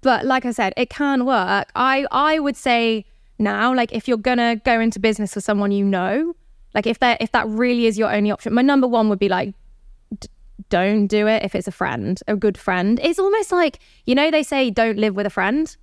but 0.02 0.26
like 0.26 0.46
I 0.46 0.52
said, 0.52 0.74
it 0.78 0.90
can 0.90 1.26
work. 1.26 1.70
I, 1.76 2.06
I 2.12 2.40
would 2.40 2.56
say 2.56 3.06
now, 3.40 3.74
like 3.74 3.94
if 3.94 4.08
you're 4.08 4.18
gonna 4.18 4.56
go 4.56 4.80
into 4.80 5.00
business 5.00 5.36
with 5.36 5.44
someone 5.44 5.72
you 5.72 5.86
know, 5.86 6.34
like 6.74 6.88
if 6.88 7.00
that 7.00 7.22
if 7.22 7.32
that 7.32 7.48
really 7.48 7.86
is 7.86 7.98
your 7.98 8.14
only 8.14 8.32
option, 8.32 8.54
my 8.54 8.62
number 8.62 8.88
one 8.88 9.10
would 9.10 9.20
be 9.20 9.30
like, 9.30 9.54
d- 10.20 10.30
don't 10.70 11.08
do 11.08 11.28
it 11.28 11.44
if 11.44 11.56
it's 11.56 11.68
a 11.68 11.72
friend, 11.72 12.20
a 12.28 12.36
good 12.36 12.58
friend. 12.58 13.00
It's 13.04 13.20
almost 13.20 13.52
like 13.52 13.80
you 14.06 14.16
know 14.16 14.32
they 14.32 14.44
say 14.44 14.70
don't 14.70 14.98
live 14.98 15.16
with 15.16 15.26
a 15.26 15.30
friend 15.30 15.76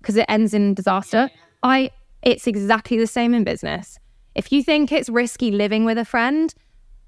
because 0.00 0.16
it 0.16 0.26
ends 0.28 0.54
in 0.54 0.74
disaster. 0.74 1.30
I 1.62 1.90
it's 2.22 2.46
exactly 2.46 2.98
the 2.98 3.06
same 3.06 3.34
in 3.34 3.44
business. 3.44 3.98
If 4.34 4.52
you 4.52 4.62
think 4.62 4.92
it's 4.92 5.08
risky 5.08 5.50
living 5.50 5.84
with 5.84 5.98
a 5.98 6.04
friend, 6.04 6.54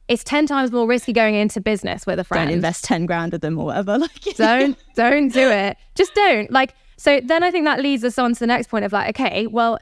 it's 0.09 0.25
10 0.25 0.47
times 0.47 0.73
more 0.73 0.89
risky 0.89 1.13
going 1.13 1.35
into 1.35 1.61
business 1.61 2.07
with 2.07 2.19
a 2.19 2.25
friend. 2.25 2.49
Don't 2.49 2.55
invest 2.55 2.85
10 2.85 3.07
grand 3.07 3.33
with 3.33 3.43
them 3.43 3.59
or 3.59 3.67
whatever. 3.67 3.99
Like, 3.99 4.37
don't 4.37 4.77
don't 4.95 5.29
do 5.29 5.49
it. 5.51 5.77
Just 5.95 6.15
don't. 6.15 6.51
Like 6.51 6.75
so 6.97 7.21
then 7.25 7.43
I 7.43 7.51
think 7.51 7.65
that 7.65 7.81
leads 7.81 8.05
us 8.05 8.19
on 8.19 8.35
to 8.35 8.41
the 8.41 8.47
next 8.47 8.69
point 8.69 8.85
of 8.85 8.93
like 8.93 9.19
okay, 9.21 9.47
well 9.47 9.79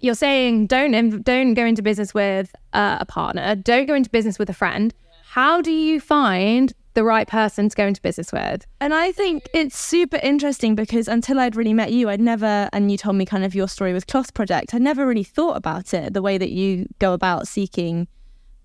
you're 0.00 0.14
saying 0.14 0.66
don't 0.68 0.92
inv- 0.92 1.24
don't 1.24 1.54
go 1.54 1.64
into 1.64 1.82
business 1.82 2.14
with 2.14 2.54
uh, 2.72 2.98
a 3.00 3.06
partner, 3.06 3.56
don't 3.56 3.86
go 3.86 3.94
into 3.94 4.10
business 4.10 4.38
with 4.38 4.48
a 4.48 4.54
friend. 4.54 4.94
How 5.24 5.60
do 5.60 5.72
you 5.72 6.00
find 6.00 6.72
the 6.98 7.04
right 7.04 7.28
person 7.28 7.68
to 7.68 7.76
go 7.76 7.86
into 7.86 8.02
business 8.02 8.32
with? 8.32 8.66
And 8.80 8.92
I 8.92 9.12
think 9.12 9.48
it's 9.54 9.78
super 9.78 10.16
interesting 10.20 10.74
because 10.74 11.06
until 11.06 11.38
I'd 11.38 11.54
really 11.54 11.72
met 11.72 11.92
you, 11.92 12.08
I'd 12.08 12.20
never, 12.20 12.68
and 12.72 12.90
you 12.90 12.98
told 12.98 13.14
me 13.14 13.24
kind 13.24 13.44
of 13.44 13.54
your 13.54 13.68
story 13.68 13.92
with 13.92 14.08
Cloth 14.08 14.34
Project, 14.34 14.74
I'd 14.74 14.82
never 14.82 15.06
really 15.06 15.22
thought 15.22 15.56
about 15.56 15.94
it 15.94 16.12
the 16.12 16.22
way 16.22 16.38
that 16.38 16.50
you 16.50 16.86
go 16.98 17.12
about 17.12 17.46
seeking 17.46 18.08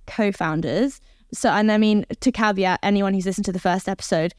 co 0.07 0.31
founders. 0.31 0.99
So, 1.31 1.51
and 1.51 1.71
I 1.71 1.77
mean, 1.77 2.07
to 2.21 2.31
caveat 2.31 2.79
anyone 2.81 3.13
who's 3.13 3.27
listened 3.27 3.45
to 3.45 3.51
the 3.51 3.59
first 3.59 3.87
episode, 3.87 4.33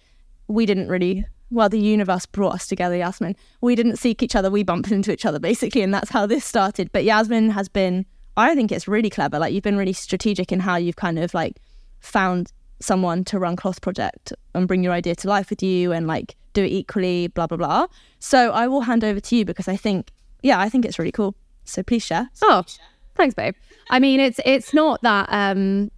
we 0.48 0.66
didn't 0.66 0.88
really, 0.88 1.24
well, 1.50 1.68
the 1.68 1.78
universe 1.78 2.26
brought 2.26 2.54
us 2.54 2.66
together, 2.66 2.96
Yasmine. 2.96 3.36
We 3.60 3.76
didn't 3.76 3.98
seek 3.98 4.24
each 4.24 4.34
other, 4.34 4.50
we 4.50 4.64
bumped 4.64 4.90
into 4.90 5.12
each 5.12 5.24
other 5.24 5.38
basically, 5.38 5.82
and 5.82 5.94
that's 5.94 6.10
how 6.10 6.26
this 6.26 6.44
started. 6.44 6.90
But 6.90 7.04
Yasmine 7.04 7.50
has 7.50 7.68
been, 7.68 8.06
I 8.36 8.56
think 8.56 8.72
it's 8.72 8.88
really 8.88 9.08
clever. 9.08 9.38
Like, 9.38 9.54
you've 9.54 9.62
been 9.62 9.78
really 9.78 9.92
strategic 9.92 10.50
in 10.50 10.58
how 10.58 10.74
you've 10.74 10.96
kind 10.96 11.20
of 11.20 11.32
like 11.32 11.60
found 12.00 12.52
someone 12.80 13.24
to 13.24 13.38
run 13.38 13.56
Cloth 13.56 13.80
Project 13.80 14.32
and 14.54 14.68
bring 14.68 14.82
your 14.82 14.92
idea 14.92 15.14
to 15.16 15.28
life 15.28 15.50
with 15.50 15.62
you 15.62 15.92
and 15.92 16.06
like 16.06 16.36
do 16.52 16.64
it 16.64 16.70
equally, 16.72 17.28
blah, 17.28 17.46
blah, 17.46 17.56
blah. 17.56 17.86
So 18.18 18.50
I 18.50 18.66
will 18.68 18.82
hand 18.82 19.04
over 19.04 19.20
to 19.20 19.36
you 19.36 19.44
because 19.44 19.68
I 19.68 19.76
think, 19.76 20.10
yeah, 20.42 20.60
I 20.60 20.68
think 20.68 20.84
it's 20.84 20.98
really 20.98 21.12
cool. 21.12 21.34
So 21.64 21.82
please 21.82 22.04
share. 22.04 22.28
Oh, 22.42 22.62
thanks, 23.14 23.34
babe. 23.34 23.54
I 23.90 23.98
mean, 23.98 24.20
it's 24.20 24.40
it's 24.44 24.74
not 24.74 25.00
that. 25.02 25.28
um 25.30 25.90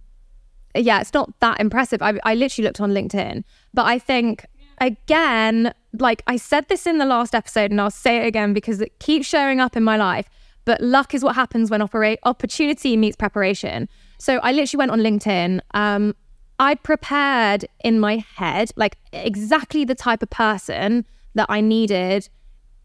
Yeah, 0.75 1.01
it's 1.01 1.13
not 1.13 1.31
that 1.39 1.59
impressive. 1.59 2.01
I, 2.01 2.19
I 2.23 2.35
literally 2.35 2.65
looked 2.67 2.81
on 2.81 2.91
LinkedIn, 2.91 3.43
but 3.73 3.85
I 3.85 3.99
think 3.99 4.45
again, 4.79 5.73
like 5.99 6.21
I 6.27 6.37
said 6.37 6.67
this 6.69 6.85
in 6.85 6.97
the 6.99 7.05
last 7.05 7.33
episode, 7.33 7.71
and 7.71 7.81
I'll 7.81 7.91
say 7.91 8.17
it 8.23 8.27
again 8.27 8.53
because 8.53 8.79
it 8.81 8.97
keeps 8.99 9.27
showing 9.27 9.59
up 9.59 9.75
in 9.75 9.83
my 9.83 9.97
life. 9.97 10.29
But 10.65 10.81
luck 10.81 11.13
is 11.13 11.23
what 11.23 11.35
happens 11.35 11.71
when 11.71 11.81
operate 11.81 12.19
opportunity 12.23 12.97
meets 12.97 13.15
preparation. 13.15 13.87
So 14.19 14.37
I 14.39 14.51
literally 14.51 14.79
went 14.79 14.91
on 14.91 14.99
LinkedIn. 14.99 15.61
Um, 15.73 16.13
I 16.59 16.75
prepared 16.75 17.65
in 17.83 17.99
my 17.99 18.17
head 18.35 18.71
like 18.75 18.97
exactly 19.13 19.85
the 19.85 19.95
type 19.95 20.23
of 20.23 20.29
person 20.29 21.05
that 21.35 21.45
I 21.49 21.61
needed 21.61 22.29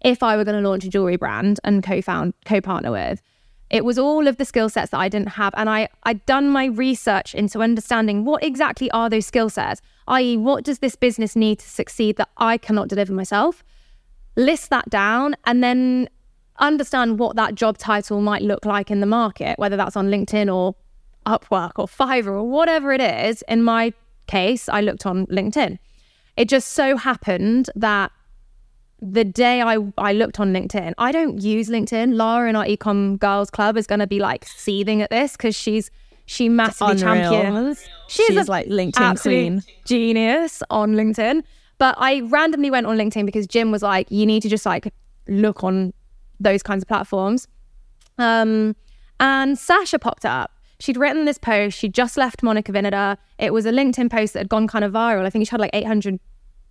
if 0.04 0.22
I 0.22 0.37
were 0.37 0.44
going 0.44 0.62
to 0.62 0.68
launch 0.68 0.85
a 0.85 0.88
jewelry 0.88 1.16
brand 1.16 1.58
and 1.64 1.82
co-found 1.82 2.35
co-partner 2.44 2.90
with. 2.90 3.22
It 3.70 3.85
was 3.87 3.98
all 3.98 4.28
of 4.28 4.37
the 4.37 4.44
skill 4.44 4.68
sets 4.68 4.90
that 4.90 4.98
I 4.98 5.08
didn't 5.08 5.30
have 5.30 5.54
and 5.56 5.70
I 5.70 5.88
I'd 6.02 6.24
done 6.26 6.50
my 6.50 6.66
research 6.66 7.35
into 7.35 7.62
understanding 7.62 8.26
what 8.26 8.44
exactly 8.44 8.90
are 8.90 9.08
those 9.08 9.24
skill 9.24 9.48
sets, 9.48 9.80
i.e. 10.08 10.37
what 10.37 10.64
does 10.64 10.80
this 10.80 10.94
business 10.94 11.35
need 11.35 11.61
to 11.61 11.68
succeed 11.68 12.16
that 12.16 12.28
I 12.37 12.58
cannot 12.58 12.88
deliver 12.88 13.14
myself? 13.14 13.64
List 14.37 14.68
that 14.68 14.90
down 14.90 15.35
and 15.46 15.64
then 15.64 16.11
understand 16.58 17.18
what 17.18 17.37
that 17.37 17.54
job 17.54 17.78
title 17.78 18.20
might 18.20 18.42
look 18.42 18.66
like 18.66 18.90
in 18.90 19.00
the 19.00 19.06
market, 19.06 19.58
whether 19.58 19.76
that's 19.76 19.96
on 19.96 20.11
LinkedIn 20.11 20.54
or 20.54 20.74
Upwork 21.26 21.72
or 21.76 21.87
Fiverr 21.87 22.26
or 22.28 22.44
whatever 22.44 22.92
it 22.92 23.00
is. 23.00 23.42
In 23.48 23.62
my 23.62 23.92
case, 24.26 24.68
I 24.68 24.80
looked 24.80 25.06
on 25.06 25.26
LinkedIn. 25.26 25.78
It 26.37 26.48
just 26.48 26.68
so 26.68 26.96
happened 26.96 27.70
that 27.74 28.11
the 29.00 29.24
day 29.24 29.61
I, 29.61 29.78
I 29.98 30.12
looked 30.12 30.38
on 30.38 30.52
LinkedIn, 30.52 30.94
I 30.96 31.11
don't 31.12 31.42
use 31.42 31.68
LinkedIn. 31.68 32.14
Lara 32.14 32.48
in 32.48 32.56
our 32.56 32.64
Ecomm 32.64 33.18
Girls 33.18 33.50
Club 33.50 33.76
is 33.76 33.87
going 33.87 33.98
to 33.98 34.06
be 34.06 34.20
like 34.20 34.46
seething 34.46 35.02
at 35.02 35.11
this 35.11 35.32
because 35.32 35.54
she's 35.56 35.90
she 36.24 36.48
massively 36.48 36.96
champions. 36.96 37.85
She's, 38.08 38.26
She's 38.28 38.48
a 38.48 38.50
like 38.50 38.68
LinkedIn 38.68 39.20
queen. 39.20 39.62
genius 39.85 40.62
on 40.70 40.94
LinkedIn. 40.94 41.42
But 41.78 41.96
I 41.98 42.20
randomly 42.20 42.70
went 42.70 42.87
on 42.87 42.96
LinkedIn 42.96 43.26
because 43.26 43.46
Jim 43.48 43.72
was 43.72 43.82
like, 43.82 44.08
you 44.11 44.24
need 44.24 44.40
to 44.42 44.48
just 44.48 44.64
like 44.64 44.94
look 45.26 45.64
on 45.64 45.92
those 46.38 46.62
kinds 46.62 46.85
of 46.85 46.88
platforms. 46.88 47.48
Um, 48.18 48.76
and 49.18 49.58
Sasha 49.58 49.98
popped 49.98 50.24
up. 50.24 50.51
She'd 50.83 50.97
written 50.97 51.27
this 51.27 51.38
post. 51.38 51.79
She'd 51.79 51.95
just 51.95 52.16
left 52.16 52.42
Monica 52.42 52.73
Vinader. 52.73 53.16
It 53.38 53.53
was 53.53 53.66
a 53.66 53.71
LinkedIn 53.71 54.11
post 54.11 54.33
that 54.33 54.40
had 54.40 54.49
gone 54.49 54.66
kind 54.66 54.85
of 54.85 54.90
viral. 54.90 55.25
I 55.25 55.31
think 55.31 55.47
she 55.47 55.51
had 55.53 55.61
like 55.61 55.71
800 55.73 56.18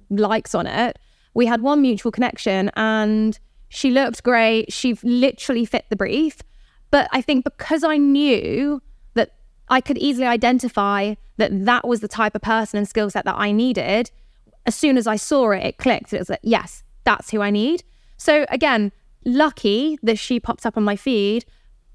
likes 0.10 0.54
on 0.54 0.67
it. 0.67 1.00
We 1.34 1.45
had 1.45 1.62
one 1.62 1.82
mutual 1.82 2.12
connection 2.12 2.71
and 2.76 3.39
she 3.69 3.89
looked 3.89 4.21
great. 4.24 4.74
She 4.74 4.95
literally 5.02 5.63
fit 5.63 5.86
the 5.88 5.95
brief. 5.95 6.39
But 6.89 7.08
I 7.13 7.21
think 7.21 7.45
because 7.45 7.86
I 7.86 7.95
knew 7.95 8.82
that 9.13 9.32
I 9.69 9.80
could 9.80 9.97
easily 9.97 10.28
identify 10.28 11.15
that 11.38 11.63
that 11.63 11.88
was 11.88 12.02
the 12.02 12.10
type 12.10 12.36
of 12.36 12.41
person 12.41 12.80
and 12.80 12.89
skill 12.89 13.10
set 13.10 13.24
that 13.24 13.36
I 13.38 13.54
needed, 13.54 14.12
as 14.65 14.76
soon 14.76 14.97
as 14.97 15.08
I 15.08 15.15
saw 15.15 15.52
it, 15.52 15.63
it 15.63 15.78
clicked. 15.78 16.12
It 16.12 16.19
was 16.19 16.30
like, 16.30 16.41
yes, 16.43 16.84
that's 17.06 17.30
who 17.30 17.41
I 17.41 17.50
need. 17.50 17.86
So 18.17 18.45
again, 18.50 18.91
lucky 19.24 19.97
that 20.04 20.19
she 20.19 20.41
popped 20.41 20.65
up 20.65 20.76
on 20.76 20.84
my 20.84 20.97
feed, 20.97 21.45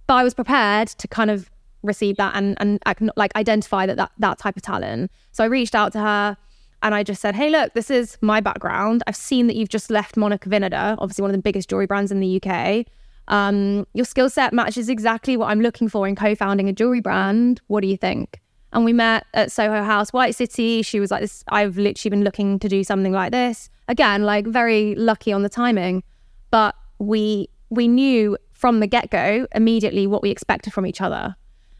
but 0.06 0.14
I 0.14 0.24
was 0.24 0.32
prepared 0.32 0.88
to 0.88 1.06
kind 1.06 1.30
of 1.30 1.50
receive 1.86 2.16
that 2.16 2.32
and 2.34 2.56
and 2.60 3.10
like 3.16 3.34
identify 3.36 3.86
that, 3.86 3.96
that 3.96 4.12
that 4.18 4.38
type 4.38 4.56
of 4.56 4.62
talent. 4.62 5.10
So 5.32 5.44
I 5.44 5.46
reached 5.46 5.74
out 5.74 5.92
to 5.92 6.00
her 6.00 6.36
and 6.82 6.94
I 6.94 7.02
just 7.02 7.20
said, 7.20 7.34
"Hey, 7.34 7.50
look, 7.50 7.74
this 7.74 7.90
is 7.90 8.18
my 8.20 8.40
background. 8.40 9.02
I've 9.06 9.16
seen 9.16 9.46
that 9.46 9.56
you've 9.56 9.68
just 9.68 9.90
left 9.90 10.16
Monica 10.16 10.48
Vinader, 10.48 10.96
obviously 10.98 11.22
one 11.22 11.30
of 11.30 11.36
the 11.36 11.42
biggest 11.42 11.68
jewelry 11.68 11.86
brands 11.86 12.12
in 12.12 12.20
the 12.20 12.40
UK. 12.42 12.86
Um, 13.28 13.86
your 13.92 14.04
skill 14.04 14.30
set 14.30 14.52
matches 14.52 14.88
exactly 14.88 15.36
what 15.36 15.46
I'm 15.50 15.60
looking 15.60 15.88
for 15.88 16.06
in 16.06 16.14
co-founding 16.14 16.68
a 16.68 16.72
jewelry 16.72 17.00
brand. 17.00 17.60
What 17.66 17.80
do 17.80 17.88
you 17.88 17.96
think?" 17.96 18.40
And 18.72 18.84
we 18.84 18.92
met 18.92 19.24
at 19.32 19.50
Soho 19.50 19.82
House, 19.82 20.12
White 20.12 20.34
City. 20.34 20.82
She 20.82 21.00
was 21.00 21.10
like, 21.10 21.22
"This, 21.22 21.44
I've 21.48 21.78
literally 21.78 22.10
been 22.10 22.24
looking 22.24 22.58
to 22.58 22.68
do 22.68 22.84
something 22.84 23.12
like 23.12 23.32
this." 23.32 23.70
Again, 23.88 24.24
like 24.24 24.46
very 24.46 24.94
lucky 24.96 25.32
on 25.32 25.42
the 25.42 25.48
timing, 25.48 26.02
but 26.50 26.74
we 26.98 27.48
we 27.70 27.88
knew 27.88 28.36
from 28.52 28.80
the 28.80 28.86
get 28.86 29.10
go 29.10 29.46
immediately 29.54 30.06
what 30.06 30.22
we 30.22 30.30
expected 30.30 30.72
from 30.72 30.86
each 30.86 31.00
other. 31.00 31.36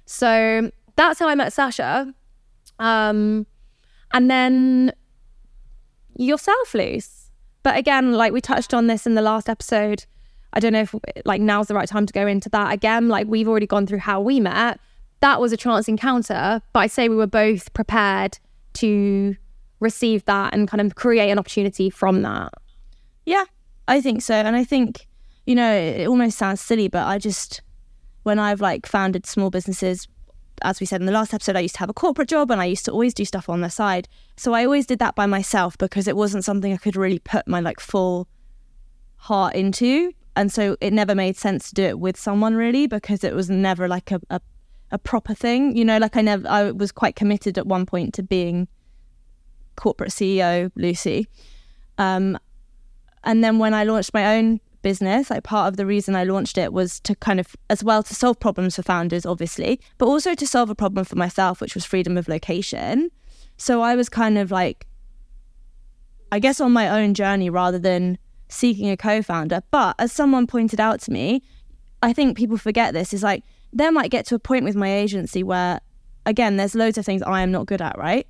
So 0.06 0.70
that's 0.96 1.18
how 1.18 1.28
I 1.28 1.34
met 1.34 1.52
Sasha. 1.52 2.12
Um, 2.78 3.46
and 4.12 4.30
then 4.30 4.92
yourself, 6.16 6.74
Luce. 6.74 7.30
But 7.62 7.76
again, 7.76 8.12
like 8.12 8.32
we 8.32 8.40
touched 8.40 8.72
on 8.72 8.86
this 8.86 9.06
in 9.06 9.14
the 9.14 9.22
last 9.22 9.48
episode, 9.48 10.06
I 10.52 10.60
don't 10.60 10.72
know 10.72 10.82
if 10.82 10.94
like 11.24 11.40
now's 11.40 11.66
the 11.66 11.74
right 11.74 11.88
time 11.88 12.06
to 12.06 12.12
go 12.12 12.26
into 12.26 12.48
that 12.50 12.72
again. 12.72 13.08
Like 13.08 13.26
we've 13.26 13.48
already 13.48 13.66
gone 13.66 13.86
through 13.86 13.98
how 13.98 14.20
we 14.20 14.40
met. 14.40 14.80
That 15.20 15.40
was 15.40 15.52
a 15.52 15.56
chance 15.56 15.88
encounter, 15.88 16.62
but 16.72 16.80
I'd 16.80 16.90
say 16.92 17.08
we 17.08 17.16
were 17.16 17.26
both 17.26 17.72
prepared 17.72 18.38
to 18.74 19.34
receive 19.80 20.24
that 20.26 20.54
and 20.54 20.68
kind 20.68 20.80
of 20.80 20.94
create 20.94 21.30
an 21.30 21.38
opportunity 21.38 21.90
from 21.90 22.22
that. 22.22 22.52
Yeah, 23.24 23.44
I 23.88 24.00
think 24.00 24.22
so. 24.22 24.34
And 24.34 24.54
I 24.54 24.64
think, 24.64 25.06
you 25.46 25.54
know, 25.54 25.72
it 25.72 26.06
almost 26.06 26.38
sounds 26.38 26.60
silly, 26.60 26.88
but 26.88 27.06
I 27.06 27.18
just, 27.18 27.62
when 28.26 28.40
I've 28.40 28.60
like 28.60 28.86
founded 28.86 29.24
small 29.24 29.50
businesses, 29.50 30.08
as 30.62 30.80
we 30.80 30.86
said 30.86 31.00
in 31.00 31.06
the 31.06 31.12
last 31.12 31.32
episode, 31.32 31.54
I 31.54 31.60
used 31.60 31.76
to 31.76 31.80
have 31.80 31.88
a 31.88 31.94
corporate 31.94 32.28
job 32.28 32.50
and 32.50 32.60
I 32.60 32.64
used 32.64 32.84
to 32.86 32.90
always 32.90 33.14
do 33.14 33.24
stuff 33.24 33.48
on 33.48 33.60
the 33.60 33.70
side. 33.70 34.08
So 34.36 34.52
I 34.52 34.64
always 34.64 34.84
did 34.84 34.98
that 34.98 35.14
by 35.14 35.26
myself 35.26 35.78
because 35.78 36.08
it 36.08 36.16
wasn't 36.16 36.44
something 36.44 36.72
I 36.72 36.76
could 36.76 36.96
really 36.96 37.20
put 37.20 37.46
my 37.46 37.60
like 37.60 37.78
full 37.78 38.26
heart 39.14 39.54
into. 39.54 40.12
And 40.34 40.52
so 40.52 40.76
it 40.80 40.92
never 40.92 41.14
made 41.14 41.36
sense 41.36 41.68
to 41.68 41.74
do 41.74 41.84
it 41.84 42.00
with 42.00 42.16
someone 42.16 42.56
really 42.56 42.88
because 42.88 43.22
it 43.22 43.32
was 43.32 43.48
never 43.48 43.86
like 43.86 44.10
a, 44.10 44.20
a, 44.28 44.40
a 44.90 44.98
proper 44.98 45.32
thing. 45.32 45.76
You 45.76 45.84
know, 45.84 45.98
like 45.98 46.16
I 46.16 46.20
never, 46.20 46.48
I 46.48 46.72
was 46.72 46.90
quite 46.90 47.14
committed 47.14 47.56
at 47.58 47.66
one 47.66 47.86
point 47.86 48.12
to 48.14 48.24
being 48.24 48.66
corporate 49.76 50.10
CEO, 50.10 50.72
Lucy. 50.74 51.28
Um, 51.96 52.36
and 53.22 53.44
then 53.44 53.60
when 53.60 53.72
I 53.72 53.84
launched 53.84 54.12
my 54.12 54.36
own 54.36 54.60
business, 54.87 55.31
like 55.31 55.42
part 55.42 55.66
of 55.66 55.77
the 55.77 55.85
reason 55.85 56.14
I 56.14 56.22
launched 56.22 56.57
it 56.57 56.72
was 56.72 57.01
to 57.01 57.16
kind 57.16 57.40
of, 57.40 57.57
as 57.68 57.83
well, 57.83 58.05
to 58.05 58.14
solve 58.14 58.38
problems 58.38 58.77
for 58.77 58.85
founders, 58.85 59.27
obviously, 59.27 59.81
but 59.99 60.07
also 60.07 60.37
to 60.37 60.46
solve 60.46 60.70
a 60.70 60.77
problem 60.77 61.05
for 61.05 61.16
myself, 61.16 61.61
which 61.61 61.75
was 61.75 61.85
freedom 61.85 62.16
of 62.16 62.29
location. 62.29 63.11
So 63.57 63.83
I 63.83 63.96
was 63.96 64.09
kind 64.09 64.38
of 64.38 64.53
like, 64.53 64.87
I 66.31 66.38
guess, 66.38 66.61
on 66.61 66.70
my 66.70 66.88
own 66.88 67.14
journey 67.14 67.51
rather 67.51 67.81
than 67.81 68.16
seeking 68.49 68.88
a 68.88 68.96
co 68.96 69.22
founder. 69.22 69.61
But 69.72 69.96
as 69.99 70.12
someone 70.12 70.46
pointed 70.46 70.79
out 70.79 71.01
to 71.01 71.11
me, 71.11 71.42
I 72.01 72.12
think 72.12 72.37
people 72.37 72.57
forget 72.57 72.94
this 72.94 73.12
is 73.12 73.25
like, 73.25 73.42
there 73.72 73.90
might 73.90 74.12
get 74.12 74.25
to 74.27 74.37
a 74.37 74.38
point 74.38 74.62
with 74.64 74.77
my 74.77 74.92
agency 74.92 75.42
where, 75.42 75.81
again, 76.27 76.59
there's 76.59 76.77
loads 76.77 76.96
of 76.96 77.05
things 77.05 77.22
I 77.22 77.42
am 77.42 77.51
not 77.51 77.66
good 77.66 77.83
at, 77.83 77.99
right? 77.99 78.25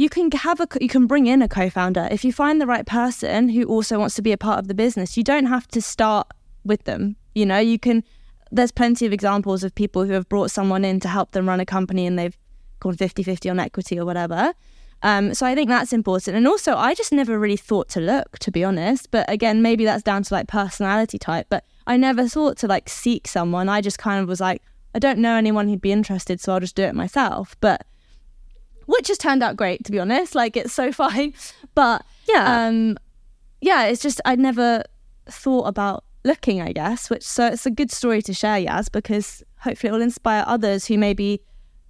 You 0.00 0.08
can 0.08 0.30
have 0.30 0.60
a 0.60 0.66
you 0.80 0.88
can 0.88 1.06
bring 1.06 1.26
in 1.26 1.42
a 1.42 1.48
co-founder. 1.48 2.08
If 2.10 2.24
you 2.24 2.32
find 2.32 2.58
the 2.58 2.66
right 2.66 2.86
person 2.86 3.50
who 3.50 3.64
also 3.64 3.98
wants 3.98 4.14
to 4.14 4.22
be 4.22 4.32
a 4.32 4.38
part 4.38 4.58
of 4.58 4.66
the 4.66 4.72
business 4.72 5.18
you 5.18 5.22
don't 5.22 5.44
have 5.44 5.68
to 5.68 5.82
start 5.82 6.26
with 6.64 6.84
them. 6.84 7.16
You 7.34 7.44
know 7.44 7.58
you 7.58 7.78
can 7.78 8.02
there's 8.50 8.72
plenty 8.72 9.04
of 9.04 9.12
examples 9.12 9.62
of 9.62 9.74
people 9.74 10.04
who 10.04 10.12
have 10.12 10.26
brought 10.28 10.50
someone 10.50 10.86
in 10.86 11.00
to 11.00 11.08
help 11.08 11.32
them 11.32 11.46
run 11.46 11.60
a 11.60 11.66
company 11.66 12.06
and 12.06 12.18
they've 12.18 12.36
gone 12.80 12.96
50-50 12.96 13.50
on 13.50 13.60
equity 13.60 13.98
or 13.98 14.06
whatever. 14.06 14.54
Um, 15.02 15.34
so 15.34 15.44
i 15.46 15.54
think 15.54 15.68
that's 15.68 15.92
important. 15.92 16.34
And 16.34 16.48
also 16.48 16.76
i 16.76 16.94
just 16.94 17.12
never 17.12 17.38
really 17.38 17.58
thought 17.58 17.90
to 17.90 18.00
look 18.00 18.38
to 18.38 18.50
be 18.50 18.64
honest. 18.64 19.10
But 19.10 19.28
again 19.28 19.60
maybe 19.60 19.84
that's 19.84 20.02
down 20.02 20.22
to 20.22 20.32
like 20.32 20.48
personality 20.48 21.18
type. 21.18 21.46
But 21.50 21.62
i 21.86 21.98
never 21.98 22.26
thought 22.26 22.56
to 22.58 22.66
like 22.66 22.88
seek 22.88 23.28
someone. 23.28 23.68
I 23.68 23.82
just 23.82 23.98
kind 23.98 24.22
of 24.22 24.28
was 24.28 24.40
like 24.40 24.62
i 24.94 24.98
don't 24.98 25.18
know 25.18 25.36
anyone 25.36 25.68
who'd 25.68 25.80
be 25.80 25.92
interested 25.92 26.40
so 26.40 26.54
i'll 26.54 26.60
just 26.60 26.74
do 26.74 26.84
it 26.84 26.94
myself. 26.94 27.54
But 27.60 27.84
which 28.90 29.08
has 29.08 29.18
turned 29.18 29.42
out 29.42 29.56
great 29.56 29.84
to 29.84 29.92
be 29.92 29.98
honest 29.98 30.34
like 30.34 30.56
it's 30.56 30.72
so 30.72 30.90
fine 31.02 31.32
but 31.74 32.04
Yeah. 32.28 32.66
um 32.66 32.96
yeah 33.60 33.84
it's 33.84 34.02
just 34.02 34.20
i 34.24 34.34
never 34.36 34.82
thought 35.28 35.64
about 35.64 36.04
looking 36.24 36.60
i 36.60 36.72
guess 36.72 37.08
which 37.10 37.22
so 37.22 37.46
it's 37.46 37.66
a 37.66 37.70
good 37.70 37.90
story 37.90 38.20
to 38.22 38.34
share 38.34 38.58
yaz 38.58 38.90
because 38.92 39.42
hopefully 39.60 39.88
it 39.88 39.92
will 39.92 40.02
inspire 40.02 40.44
others 40.46 40.86
who 40.86 40.98
maybe 40.98 41.40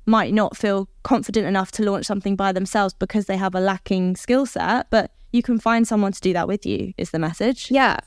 might 0.07 0.33
not 0.33 0.57
feel 0.57 0.89
confident 1.03 1.47
enough 1.47 1.71
to 1.73 1.83
launch 1.85 2.07
something 2.07 2.35
by 2.37 2.53
themselves 2.53 2.95
because 2.95 3.27
they 3.27 3.37
have 3.37 3.55
a 3.55 3.61
lacking 3.61 4.17
skill 4.17 4.47
set 4.47 4.89
but 4.91 5.13
you 5.33 5.43
can 5.43 5.61
find 5.61 5.87
someone 5.87 6.11
to 6.11 6.21
do 6.21 6.33
that 6.33 6.49
with 6.49 6.67
you 6.67 6.93
is 6.99 7.11
the 7.11 7.19
message 7.19 7.71
Yeah, 7.71 7.99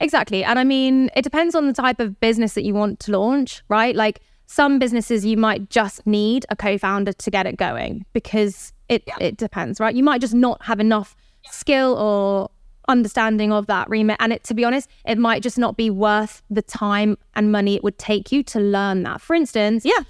exactly. 0.00 0.42
And 0.42 0.58
I 0.58 0.64
mean, 0.64 1.10
it 1.14 1.20
depends 1.22 1.54
on 1.54 1.66
the 1.66 1.74
type 1.74 2.00
of 2.00 2.18
business 2.20 2.54
that 2.54 2.64
you 2.64 2.72
want 2.72 3.00
to 3.00 3.12
launch, 3.12 3.62
right? 3.68 3.94
Like 3.94 4.20
some 4.50 4.80
businesses, 4.80 5.24
you 5.24 5.36
might 5.36 5.70
just 5.70 6.04
need 6.06 6.44
a 6.50 6.56
co-founder 6.56 7.12
to 7.12 7.30
get 7.30 7.46
it 7.46 7.56
going 7.56 8.04
because 8.12 8.72
it 8.88 9.08
it 9.20 9.36
depends, 9.36 9.78
right? 9.78 9.94
You 9.94 10.02
might 10.02 10.20
just 10.20 10.34
not 10.34 10.60
have 10.64 10.80
enough 10.80 11.14
skill 11.50 11.94
or 11.96 12.50
understanding 12.88 13.52
of 13.52 13.66
that 13.68 13.88
remit, 13.88 14.16
and 14.18 14.32
it 14.32 14.42
to 14.44 14.54
be 14.54 14.64
honest, 14.64 14.90
it 15.06 15.18
might 15.18 15.42
just 15.42 15.56
not 15.56 15.76
be 15.76 15.88
worth 15.88 16.42
the 16.50 16.62
time 16.62 17.16
and 17.36 17.52
money 17.52 17.76
it 17.76 17.84
would 17.84 17.96
take 17.98 18.32
you 18.32 18.42
to 18.42 18.58
learn 18.58 19.04
that. 19.04 19.20
For 19.20 19.34
instance, 19.34 19.84
yeah 19.84 20.02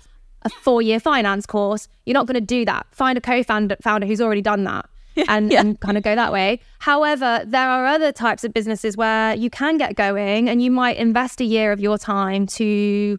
a 0.42 0.48
four-year 0.48 0.98
finance 0.98 1.44
course, 1.44 1.86
you're 2.06 2.14
not 2.14 2.26
going 2.26 2.34
to 2.34 2.40
do 2.40 2.64
that. 2.64 2.86
Find 2.92 3.18
a 3.18 3.20
co-founder 3.20 3.76
founder 3.82 4.06
who's 4.06 4.22
already 4.22 4.40
done 4.40 4.64
that. 4.64 4.86
And, 5.28 5.52
Yeah. 5.52 5.60
and 5.60 5.78
kind 5.80 5.98
of 5.98 6.02
go 6.02 6.14
that 6.14 6.32
way. 6.32 6.60
However, 6.78 7.42
there 7.46 7.68
are 7.68 7.84
other 7.84 8.10
types 8.10 8.42
of 8.42 8.54
businesses 8.54 8.96
where 8.96 9.34
you 9.34 9.50
can 9.50 9.76
get 9.76 9.96
going 9.96 10.48
and 10.48 10.62
you 10.62 10.70
might 10.70 10.96
invest 10.96 11.42
a 11.42 11.44
year 11.44 11.72
of 11.72 11.80
your 11.80 11.98
time 11.98 12.46
to 12.46 13.18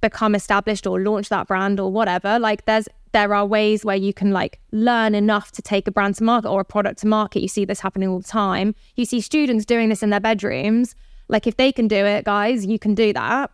become 0.00 0.34
established 0.34 0.86
or 0.86 1.00
launch 1.00 1.28
that 1.28 1.46
brand 1.46 1.80
or 1.80 1.90
whatever. 1.90 2.38
Like 2.38 2.64
there's 2.66 2.88
there 3.12 3.34
are 3.34 3.46
ways 3.46 3.84
where 3.84 3.96
you 3.96 4.12
can 4.12 4.32
like 4.32 4.60
learn 4.70 5.14
enough 5.14 5.50
to 5.52 5.62
take 5.62 5.88
a 5.88 5.90
brand 5.90 6.16
to 6.16 6.24
market 6.24 6.48
or 6.48 6.60
a 6.60 6.64
product 6.64 7.00
to 7.00 7.06
market. 7.06 7.40
You 7.40 7.48
see 7.48 7.64
this 7.64 7.80
happening 7.80 8.08
all 8.08 8.20
the 8.20 8.28
time. 8.28 8.74
You 8.96 9.04
see 9.04 9.20
students 9.20 9.64
doing 9.64 9.88
this 9.88 10.02
in 10.02 10.10
their 10.10 10.20
bedrooms. 10.20 10.94
Like 11.28 11.46
if 11.46 11.56
they 11.56 11.72
can 11.72 11.88
do 11.88 11.96
it, 11.96 12.24
guys, 12.24 12.66
you 12.66 12.78
can 12.78 12.94
do 12.94 13.12
that 13.12 13.50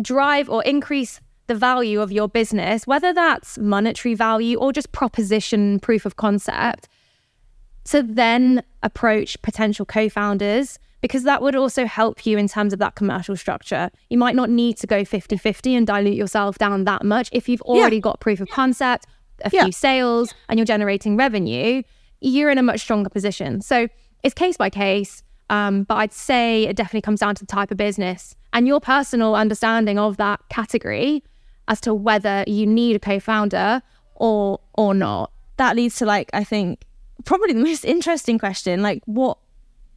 drive 0.00 0.48
or 0.48 0.62
increase 0.62 1.20
the 1.48 1.54
value 1.54 2.00
of 2.00 2.12
your 2.12 2.28
business, 2.28 2.86
whether 2.86 3.12
that's 3.12 3.58
monetary 3.58 4.14
value 4.14 4.58
or 4.58 4.72
just 4.72 4.92
proposition 4.92 5.80
proof 5.80 6.04
of 6.06 6.16
concept, 6.16 6.88
to 7.84 8.02
then 8.02 8.62
approach 8.82 9.40
potential 9.42 9.86
co 9.86 10.08
founders 10.08 10.78
because 11.00 11.22
that 11.24 11.40
would 11.42 11.54
also 11.54 11.86
help 11.86 12.26
you 12.26 12.38
in 12.38 12.48
terms 12.48 12.72
of 12.72 12.78
that 12.80 12.94
commercial 12.96 13.36
structure. 13.36 13.90
You 14.10 14.18
might 14.18 14.34
not 14.34 14.50
need 14.50 14.76
to 14.78 14.86
go 14.86 15.04
50 15.04 15.36
50 15.36 15.74
and 15.74 15.86
dilute 15.86 16.16
yourself 16.16 16.58
down 16.58 16.84
that 16.84 17.04
much. 17.04 17.28
If 17.32 17.48
you've 17.48 17.62
already 17.62 18.00
got 18.00 18.20
proof 18.20 18.40
of 18.40 18.48
concept, 18.48 19.06
a 19.44 19.50
Yeah. 19.52 19.62
few 19.64 19.72
sales, 19.72 20.34
and 20.48 20.58
you're 20.58 20.66
generating 20.66 21.16
revenue, 21.16 21.82
you're 22.20 22.50
in 22.50 22.58
a 22.58 22.62
much 22.62 22.80
stronger 22.80 23.08
position. 23.10 23.60
So 23.60 23.86
it's 24.24 24.34
case 24.34 24.56
by 24.56 24.70
case. 24.70 25.22
Um, 25.50 25.84
but 25.84 25.94
I'd 25.94 26.12
say 26.12 26.64
it 26.64 26.76
definitely 26.76 27.00
comes 27.02 27.20
down 27.20 27.34
to 27.36 27.42
the 27.42 27.46
type 27.46 27.70
of 27.70 27.76
business 27.78 28.34
and 28.52 28.66
your 28.66 28.80
personal 28.80 29.34
understanding 29.34 29.98
of 29.98 30.16
that 30.18 30.40
category 30.50 31.22
as 31.68 31.80
to 31.82 31.94
whether 31.94 32.44
you 32.46 32.66
need 32.66 32.96
a 32.96 32.98
co-founder 32.98 33.80
or 34.16 34.60
or 34.74 34.92
not. 34.94 35.30
that 35.56 35.74
leads 35.74 35.96
to 35.96 36.04
like 36.06 36.28
I 36.34 36.44
think 36.44 36.84
probably 37.24 37.52
the 37.54 37.60
most 37.64 37.84
interesting 37.84 38.38
question 38.38 38.82
like 38.82 39.02
what 39.06 39.38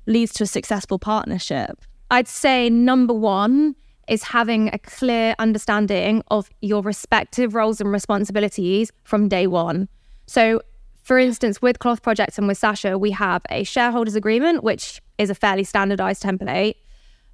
leads 0.06 0.34
to 0.34 0.44
a 0.44 0.48
successful 0.48 1.00
partnership? 1.00 1.82
I'd 2.10 2.28
say 2.28 2.70
number 2.70 3.14
one 3.14 3.76
is 4.08 4.24
having 4.24 4.70
a 4.74 4.80
clear 4.80 5.36
understanding 5.40 6.24
of 6.30 6.50
your 6.62 6.82
respective 6.82 7.56
roles 7.56 7.80
and 7.80 7.92
responsibilities 7.92 8.92
from 9.04 9.30
day 9.30 9.48
one. 9.48 9.88
So, 10.28 10.62
for 11.04 11.18
instance, 11.18 11.62
with 11.62 11.80
Cloth 11.80 12.02
Projects 12.02 12.38
and 12.38 12.48
with 12.48 12.58
Sasha, 12.58 12.98
we 12.98 13.12
have 13.12 13.42
a 13.50 13.64
shareholders 13.64 14.16
agreement, 14.16 14.64
which 14.64 15.02
is 15.18 15.30
a 15.30 15.36
fairly 15.36 15.64
standardized 15.64 16.24
template. 16.24 16.76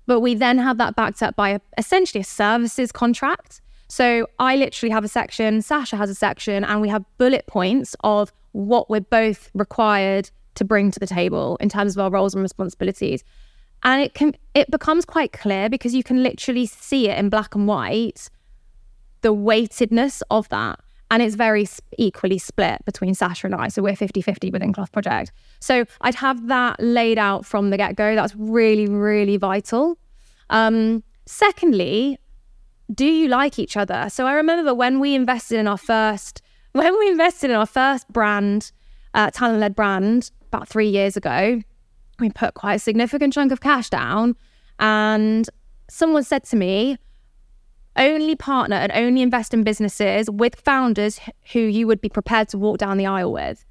But 0.06 0.20
we 0.22 0.36
then 0.36 0.58
have 0.60 0.78
that 0.78 0.96
backed 0.96 1.22
up 1.24 1.36
by 1.36 1.50
a, 1.50 1.60
essentially 1.78 2.22
a 2.22 2.24
services 2.24 2.92
contract. 2.92 3.62
So 3.90 4.28
I 4.40 4.56
literally 4.56 4.92
have 4.92 5.04
a 5.04 5.08
section, 5.08 5.62
Sasha 5.62 5.98
has 5.98 6.10
a 6.10 6.16
section, 6.16 6.64
and 6.64 6.82
we 6.82 6.90
have 6.90 7.04
bullet 7.18 7.48
points 7.48 7.96
of 8.04 8.32
what 8.52 8.90
we're 8.90 9.02
both 9.02 9.50
required 9.54 10.30
to 10.58 10.66
bring 10.66 10.92
to 10.92 11.00
the 11.00 11.08
table 11.08 11.58
in 11.60 11.70
terms 11.70 11.96
of 11.96 12.04
our 12.04 12.10
roles 12.10 12.34
and 12.34 12.42
responsibilities. 12.42 13.24
And 13.84 14.02
it 14.02 14.14
can 14.14 14.36
it 14.54 14.70
becomes 14.72 15.06
quite 15.06 15.32
clear 15.32 15.70
because 15.70 15.94
you 15.94 16.04
can 16.04 16.24
literally 16.24 16.66
see 16.66 17.10
it 17.10 17.18
in 17.18 17.30
black 17.30 17.56
and 17.56 17.68
white 17.68 18.30
the 19.22 19.34
weightedness 19.34 20.22
of 20.30 20.48
that 20.50 20.80
and 21.10 21.24
it's 21.24 21.36
very 21.36 21.68
equally 21.98 22.38
split 22.38 22.84
between 22.86 23.14
Sasha 23.14 23.48
and 23.48 23.56
I. 23.56 23.70
So 23.70 23.82
we're 23.82 23.96
50 23.96 24.22
50 24.22 24.52
within 24.52 24.74
Cloth 24.74 24.92
Project. 24.92 25.32
So 25.60 25.86
I'd 26.02 26.16
have 26.16 26.48
that 26.48 26.80
laid 26.80 27.18
out 27.18 27.46
from 27.46 27.70
the 27.70 27.78
get 27.78 27.96
go. 27.96 28.16
That's 28.16 28.36
really, 28.36 28.88
really 28.88 29.38
vital. 29.38 29.98
Um, 30.50 31.04
secondly, 31.26 32.18
do 32.94 33.06
you 33.06 33.28
like 33.28 33.60
each 33.60 33.78
other? 33.78 34.08
So 34.10 34.26
I 34.28 34.34
remember 34.34 34.74
when 34.74 35.00
we 35.00 35.16
invested 35.16 35.60
in 35.60 35.68
our 35.68 35.78
first, 35.78 36.42
when 36.74 36.98
we 37.00 37.10
invested 37.10 37.52
in 37.52 37.56
our 37.56 37.66
first 37.66 38.08
brand, 38.10 38.72
uh, 39.14 39.32
talent 39.32 39.60
led 39.60 39.76
brand 39.76 40.32
about 40.48 40.68
three 40.68 40.90
years 40.90 41.18
ago, 41.18 41.62
we 42.20 42.30
put 42.30 42.54
quite 42.54 42.76
a 42.76 42.80
significant 42.80 43.34
chunk 43.34 43.52
of 43.52 43.62
cash 43.62 43.90
down. 43.90 44.36
And 44.80 45.50
someone 45.90 46.24
said 46.24 46.44
to 46.46 46.56
me, 46.56 46.98
only 47.96 48.36
partner 48.36 48.76
and 48.76 48.92
only 48.94 49.22
invest 49.22 49.54
in 49.54 49.64
businesses 49.64 50.30
with 50.30 50.56
founders 50.56 51.20
who 51.52 51.60
you 51.60 51.88
would 51.88 52.02
be 52.02 52.10
prepared 52.10 52.48
to 52.50 52.58
walk 52.58 52.78
down 52.78 52.98
the 52.98 53.08
aisle 53.08 53.32
with. 53.32 53.66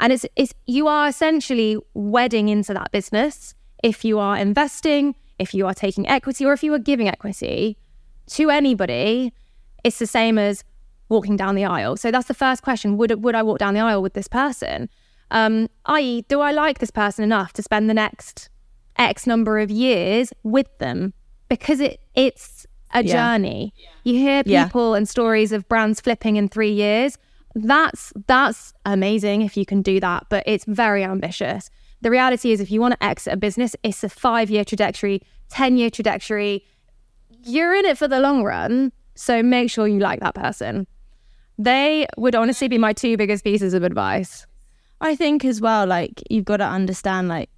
And 0.00 0.12
it's, 0.12 0.26
it's 0.34 0.54
you 0.66 0.88
are 0.88 1.08
essentially 1.08 1.76
wedding 1.94 2.48
into 2.48 2.74
that 2.74 2.90
business 2.90 3.54
if 3.82 4.04
you 4.04 4.18
are 4.18 4.36
investing, 4.36 5.14
if 5.38 5.54
you 5.54 5.66
are 5.66 5.74
taking 5.74 6.08
equity, 6.08 6.44
or 6.44 6.52
if 6.52 6.62
you 6.62 6.72
are 6.74 6.78
giving 6.78 7.08
equity 7.08 7.76
to 8.30 8.50
anybody. 8.50 9.32
It's 9.84 9.98
the 9.98 10.06
same 10.06 10.38
as 10.38 10.64
walking 11.08 11.36
down 11.36 11.54
the 11.54 11.64
aisle. 11.64 11.96
So 11.96 12.10
that's 12.10 12.28
the 12.28 12.34
first 12.34 12.62
question: 12.62 12.96
Would 12.96 13.22
would 13.22 13.34
I 13.34 13.42
walk 13.42 13.58
down 13.58 13.74
the 13.74 13.80
aisle 13.80 14.02
with 14.02 14.14
this 14.14 14.28
person? 14.28 14.88
Um, 15.30 15.68
i.e., 15.86 16.22
do 16.28 16.40
I 16.40 16.52
like 16.52 16.78
this 16.78 16.90
person 16.90 17.24
enough 17.24 17.52
to 17.54 17.62
spend 17.62 17.88
the 17.88 17.94
next 17.94 18.48
X 18.96 19.26
number 19.26 19.58
of 19.58 19.70
years 19.70 20.32
with 20.42 20.66
them? 20.78 21.12
Because 21.48 21.80
it 21.80 22.00
it's 22.14 22.66
a 22.92 23.04
yeah. 23.04 23.12
journey. 23.12 23.72
You 24.04 24.14
hear 24.14 24.42
people 24.44 24.92
yeah. 24.92 24.98
and 24.98 25.08
stories 25.08 25.52
of 25.52 25.68
brands 25.68 26.00
flipping 26.00 26.36
in 26.36 26.48
three 26.48 26.72
years. 26.72 27.18
That's 27.54 28.12
that's 28.26 28.72
amazing 28.86 29.42
if 29.42 29.56
you 29.56 29.66
can 29.66 29.82
do 29.82 30.00
that, 30.00 30.26
but 30.28 30.44
it's 30.46 30.64
very 30.64 31.04
ambitious. 31.04 31.70
The 32.02 32.10
reality 32.10 32.52
is, 32.52 32.60
if 32.60 32.70
you 32.70 32.80
want 32.80 32.92
to 32.92 33.04
exit 33.04 33.34
a 33.34 33.36
business, 33.36 33.76
it's 33.82 34.02
a 34.02 34.08
five 34.08 34.50
year 34.50 34.64
trajectory, 34.64 35.22
10 35.50 35.76
year 35.76 35.90
trajectory. 35.90 36.64
You're 37.44 37.74
in 37.74 37.84
it 37.84 37.98
for 37.98 38.08
the 38.08 38.20
long 38.20 38.42
run. 38.42 38.92
So 39.14 39.42
make 39.42 39.70
sure 39.70 39.86
you 39.86 39.98
like 39.98 40.20
that 40.20 40.34
person. 40.34 40.86
They 41.58 42.06
would 42.16 42.34
honestly 42.34 42.68
be 42.68 42.78
my 42.78 42.94
two 42.94 43.16
biggest 43.16 43.44
pieces 43.44 43.74
of 43.74 43.82
advice. 43.82 44.46
I 45.00 45.16
think 45.16 45.44
as 45.44 45.60
well, 45.60 45.86
like, 45.86 46.22
you've 46.28 46.44
got 46.44 46.58
to 46.58 46.66
understand, 46.66 47.28
like, 47.28 47.50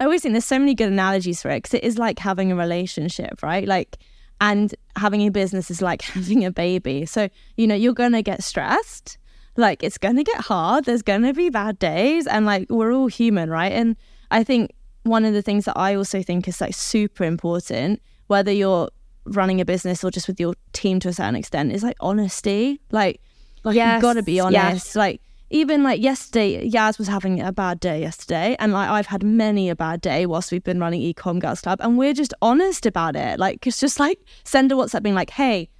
I 0.00 0.04
always 0.04 0.22
think 0.22 0.32
there's 0.32 0.44
so 0.44 0.58
many 0.58 0.74
good 0.74 0.88
analogies 0.88 1.42
for 1.42 1.50
it 1.50 1.58
because 1.58 1.74
it 1.74 1.84
is 1.84 1.98
like 1.98 2.18
having 2.18 2.50
a 2.50 2.56
relationship, 2.56 3.42
right? 3.42 3.66
Like, 3.66 3.98
and 4.40 4.74
having 4.96 5.20
a 5.22 5.30
business 5.30 5.70
is 5.70 5.80
like 5.80 6.02
having 6.16 6.44
a 6.44 6.50
baby. 6.50 7.06
So, 7.06 7.28
you 7.56 7.66
know, 7.66 7.74
you're 7.74 7.94
going 7.94 8.12
to 8.12 8.22
get 8.22 8.42
stressed. 8.42 9.18
Like, 9.56 9.82
it's 9.84 9.98
going 9.98 10.16
to 10.16 10.24
get 10.24 10.40
hard. 10.40 10.84
There's 10.84 11.02
going 11.02 11.22
to 11.22 11.32
be 11.32 11.48
bad 11.48 11.78
days. 11.78 12.26
And 12.26 12.44
like, 12.44 12.66
we're 12.68 12.92
all 12.92 13.06
human, 13.06 13.50
right? 13.50 13.72
And 13.72 13.96
I 14.30 14.42
think 14.42 14.72
one 15.04 15.24
of 15.24 15.32
the 15.32 15.42
things 15.42 15.64
that 15.66 15.78
I 15.78 15.94
also 15.94 16.22
think 16.22 16.48
is 16.48 16.60
like 16.60 16.74
super 16.74 17.24
important, 17.24 18.02
whether 18.26 18.50
you're 18.50 18.88
running 19.26 19.60
a 19.60 19.64
business 19.64 20.02
or 20.02 20.10
just 20.10 20.26
with 20.26 20.40
your 20.40 20.54
team 20.72 20.98
to 21.00 21.08
a 21.08 21.12
certain 21.12 21.36
extent, 21.36 21.72
is 21.72 21.84
like 21.84 21.96
honesty. 22.00 22.80
Like, 22.90 23.20
like 23.62 23.76
yes. 23.76 23.94
you've 23.94 24.02
got 24.02 24.14
to 24.14 24.22
be 24.24 24.40
honest. 24.40 24.86
Yes. 24.86 24.96
Like, 24.96 25.20
even 25.54 25.84
like 25.84 26.02
yesterday, 26.02 26.68
Yaz 26.68 26.98
was 26.98 27.06
having 27.06 27.40
a 27.40 27.52
bad 27.52 27.78
day 27.78 28.00
yesterday, 28.00 28.56
and 28.58 28.72
like 28.72 28.90
I've 28.90 29.06
had 29.06 29.22
many 29.22 29.70
a 29.70 29.76
bad 29.76 30.00
day 30.00 30.26
whilst 30.26 30.50
we've 30.50 30.64
been 30.64 30.80
running 30.80 31.00
Ecomm 31.00 31.38
Girls 31.38 31.60
Club, 31.60 31.78
and 31.80 31.96
we're 31.96 32.12
just 32.12 32.34
honest 32.42 32.86
about 32.86 33.14
it. 33.14 33.38
Like 33.38 33.64
it's 33.64 33.78
just 33.78 34.00
like 34.00 34.18
send 34.42 34.72
a 34.72 34.74
WhatsApp 34.74 35.04
being 35.04 35.14
like, 35.14 35.30
"Hey, 35.30 35.70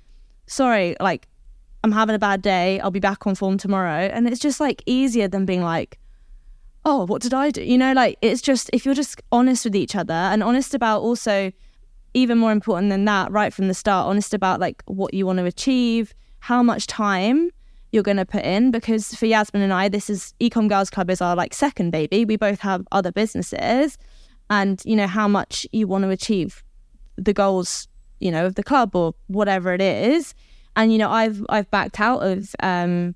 sorry, 0.46 0.94
like 1.00 1.26
I'm 1.82 1.90
having 1.90 2.14
a 2.14 2.20
bad 2.20 2.40
day. 2.40 2.78
I'll 2.78 2.92
be 2.92 3.00
back 3.00 3.26
on 3.26 3.34
form 3.34 3.58
tomorrow," 3.58 4.08
and 4.12 4.28
it's 4.28 4.38
just 4.38 4.60
like 4.60 4.80
easier 4.86 5.26
than 5.26 5.44
being 5.44 5.64
like, 5.64 5.98
"Oh, 6.84 7.04
what 7.06 7.20
did 7.20 7.34
I 7.34 7.50
do?" 7.50 7.60
You 7.60 7.76
know, 7.76 7.94
like 7.94 8.16
it's 8.22 8.42
just 8.42 8.70
if 8.72 8.84
you're 8.84 8.94
just 8.94 9.20
honest 9.32 9.64
with 9.64 9.74
each 9.74 9.96
other 9.96 10.14
and 10.14 10.44
honest 10.44 10.74
about 10.74 11.00
also 11.00 11.50
even 12.14 12.38
more 12.38 12.52
important 12.52 12.90
than 12.90 13.06
that, 13.06 13.32
right 13.32 13.52
from 13.52 13.66
the 13.66 13.74
start, 13.74 14.06
honest 14.06 14.34
about 14.34 14.60
like 14.60 14.84
what 14.86 15.14
you 15.14 15.26
want 15.26 15.40
to 15.40 15.44
achieve, 15.46 16.14
how 16.38 16.62
much 16.62 16.86
time 16.86 17.50
you're 17.94 18.02
going 18.02 18.16
to 18.16 18.26
put 18.26 18.44
in 18.44 18.72
because 18.72 19.14
for 19.14 19.26
Yasmine 19.26 19.62
and 19.62 19.72
I, 19.72 19.88
this 19.88 20.10
is 20.10 20.34
Ecomm 20.40 20.68
Girls 20.68 20.90
Club 20.90 21.08
is 21.10 21.20
our 21.20 21.36
like 21.36 21.54
second 21.54 21.92
baby. 21.92 22.24
We 22.24 22.34
both 22.34 22.58
have 22.58 22.84
other 22.90 23.12
businesses, 23.12 23.96
and 24.50 24.82
you 24.84 24.96
know 24.96 25.06
how 25.06 25.28
much 25.28 25.64
you 25.72 25.86
want 25.86 26.02
to 26.02 26.10
achieve 26.10 26.64
the 27.16 27.32
goals, 27.32 27.86
you 28.18 28.32
know, 28.32 28.46
of 28.46 28.56
the 28.56 28.64
club 28.64 28.96
or 28.96 29.14
whatever 29.28 29.72
it 29.72 29.80
is. 29.80 30.34
And 30.74 30.90
you 30.90 30.98
know, 30.98 31.08
I've 31.08 31.46
I've 31.48 31.70
backed 31.70 32.00
out 32.00 32.24
of 32.24 32.54
um, 32.64 33.14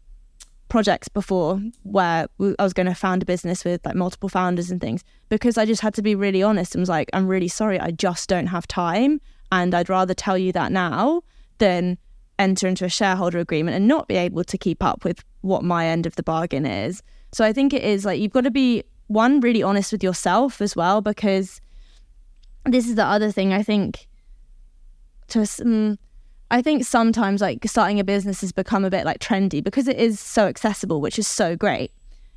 projects 0.68 1.08
before 1.08 1.60
where 1.82 2.28
I 2.40 2.62
was 2.62 2.72
going 2.72 2.86
to 2.86 2.94
found 2.94 3.22
a 3.22 3.26
business 3.26 3.64
with 3.64 3.84
like 3.84 3.96
multiple 3.96 4.28
founders 4.28 4.70
and 4.70 4.80
things 4.80 5.02
because 5.28 5.58
I 5.58 5.66
just 5.66 5.82
had 5.82 5.94
to 5.94 6.02
be 6.02 6.14
really 6.14 6.42
honest 6.42 6.76
and 6.76 6.80
was 6.80 6.88
like, 6.88 7.10
I'm 7.12 7.26
really 7.26 7.48
sorry, 7.48 7.80
I 7.80 7.90
just 7.90 8.28
don't 8.28 8.46
have 8.46 8.68
time, 8.68 9.20
and 9.50 9.74
I'd 9.74 9.88
rather 9.88 10.14
tell 10.14 10.38
you 10.38 10.52
that 10.52 10.70
now 10.70 11.22
than 11.58 11.98
enter 12.38 12.66
into 12.66 12.85
a 12.85 12.88
shareholder 12.88 13.38
agreement 13.38 13.77
and 13.77 13.88
not 13.88 14.09
be 14.09 14.16
able 14.16 14.44
to 14.44 14.59
keep 14.59 14.83
up 14.83 15.05
with 15.05 15.24
what 15.40 15.64
my 15.64 15.87
end 15.87 16.07
of 16.07 16.16
the 16.16 16.22
bargain 16.22 16.66
is. 16.66 17.03
So 17.33 17.44
I 17.44 17.53
think 17.53 17.72
it 17.72 17.83
is 17.83 18.05
like 18.05 18.20
you've 18.20 18.33
got 18.33 18.44
to 18.44 18.51
be 18.51 18.85
one 19.09 19.40
really 19.40 19.62
honest 19.62 19.92
with 19.92 20.03
yourself 20.03 20.61
as 20.61 20.77
well 20.77 21.01
because 21.01 21.61
this 22.64 22.88
is 22.88 22.94
the 22.94 23.05
other 23.05 23.31
thing 23.33 23.53
I 23.53 23.62
think 23.62 24.07
to 25.29 25.46
um, 25.62 25.98
I 26.51 26.62
think 26.62 26.85
sometimes 26.85 27.40
like 27.40 27.64
starting 27.66 28.01
a 28.01 28.05
business 28.05 28.40
has 28.40 28.53
become 28.53 28.85
a 28.85 28.90
bit 28.90 29.05
like 29.05 29.18
trendy 29.18 29.62
because 29.62 29.88
it 29.88 29.98
is 29.98 30.18
so 30.18 30.46
accessible, 30.46 31.01
which 31.01 31.18
is 31.18 31.27
so 31.27 31.57
great. 31.57 31.92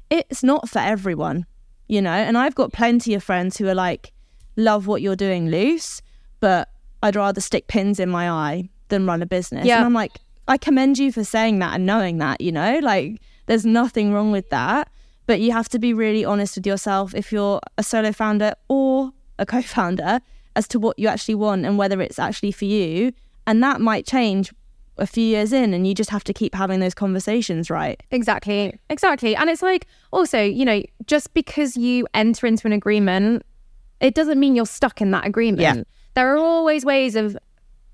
It's 0.09 0.43
not 0.43 0.67
for 0.67 0.79
everyone, 0.79 1.45
you 1.87 2.01
know. 2.01 2.11
And 2.11 2.37
I've 2.37 2.55
got 2.55 2.73
plenty 2.73 3.13
of 3.13 3.23
friends 3.23 3.57
who 3.57 3.67
are 3.67 3.75
like, 3.75 4.11
love 4.57 4.85
what 4.87 5.01
you're 5.01 5.15
doing 5.15 5.49
Luce, 5.49 6.01
but 6.41 6.69
I'd 7.01 7.15
rather 7.15 7.39
stick 7.39 7.67
pins 7.67 7.99
in 7.99 8.09
my 8.09 8.29
eye 8.29 8.69
than 8.91 9.07
run 9.07 9.23
a 9.23 9.25
business. 9.25 9.65
Yeah. 9.65 9.77
And 9.77 9.85
I'm 9.85 9.93
like, 9.93 10.11
I 10.47 10.57
commend 10.57 10.99
you 10.99 11.11
for 11.11 11.23
saying 11.23 11.57
that 11.59 11.73
and 11.73 11.85
knowing 11.85 12.19
that, 12.19 12.41
you 12.41 12.51
know, 12.51 12.79
like 12.83 13.19
there's 13.47 13.65
nothing 13.65 14.13
wrong 14.13 14.31
with 14.31 14.49
that. 14.51 14.89
But 15.25 15.39
you 15.39 15.51
have 15.51 15.69
to 15.69 15.79
be 15.79 15.93
really 15.93 16.23
honest 16.25 16.57
with 16.57 16.67
yourself 16.67 17.15
if 17.15 17.31
you're 17.31 17.59
a 17.77 17.83
solo 17.83 18.11
founder 18.11 18.53
or 18.67 19.11
a 19.39 19.45
co 19.45 19.61
founder 19.61 20.19
as 20.55 20.67
to 20.69 20.79
what 20.79 20.99
you 20.99 21.07
actually 21.07 21.35
want 21.35 21.65
and 21.65 21.77
whether 21.77 22.01
it's 22.01 22.19
actually 22.19 22.51
for 22.51 22.65
you. 22.65 23.11
And 23.47 23.63
that 23.63 23.81
might 23.81 24.05
change 24.05 24.53
a 24.97 25.07
few 25.07 25.23
years 25.23 25.53
in 25.53 25.73
and 25.73 25.87
you 25.87 25.95
just 25.95 26.09
have 26.09 26.23
to 26.25 26.33
keep 26.33 26.53
having 26.53 26.79
those 26.79 26.93
conversations, 26.93 27.69
right? 27.69 28.01
Exactly. 28.11 28.77
Exactly. 28.89 29.35
And 29.35 29.49
it's 29.49 29.61
like 29.61 29.87
also, 30.11 30.41
you 30.41 30.65
know, 30.65 30.83
just 31.05 31.33
because 31.33 31.77
you 31.77 32.07
enter 32.13 32.45
into 32.45 32.67
an 32.67 32.73
agreement, 32.73 33.43
it 33.99 34.13
doesn't 34.13 34.39
mean 34.39 34.55
you're 34.55 34.65
stuck 34.65 35.01
in 35.01 35.11
that 35.11 35.25
agreement. 35.25 35.61
Yeah. 35.61 35.83
There 36.13 36.33
are 36.33 36.37
always 36.37 36.83
ways 36.83 37.15
of 37.15 37.37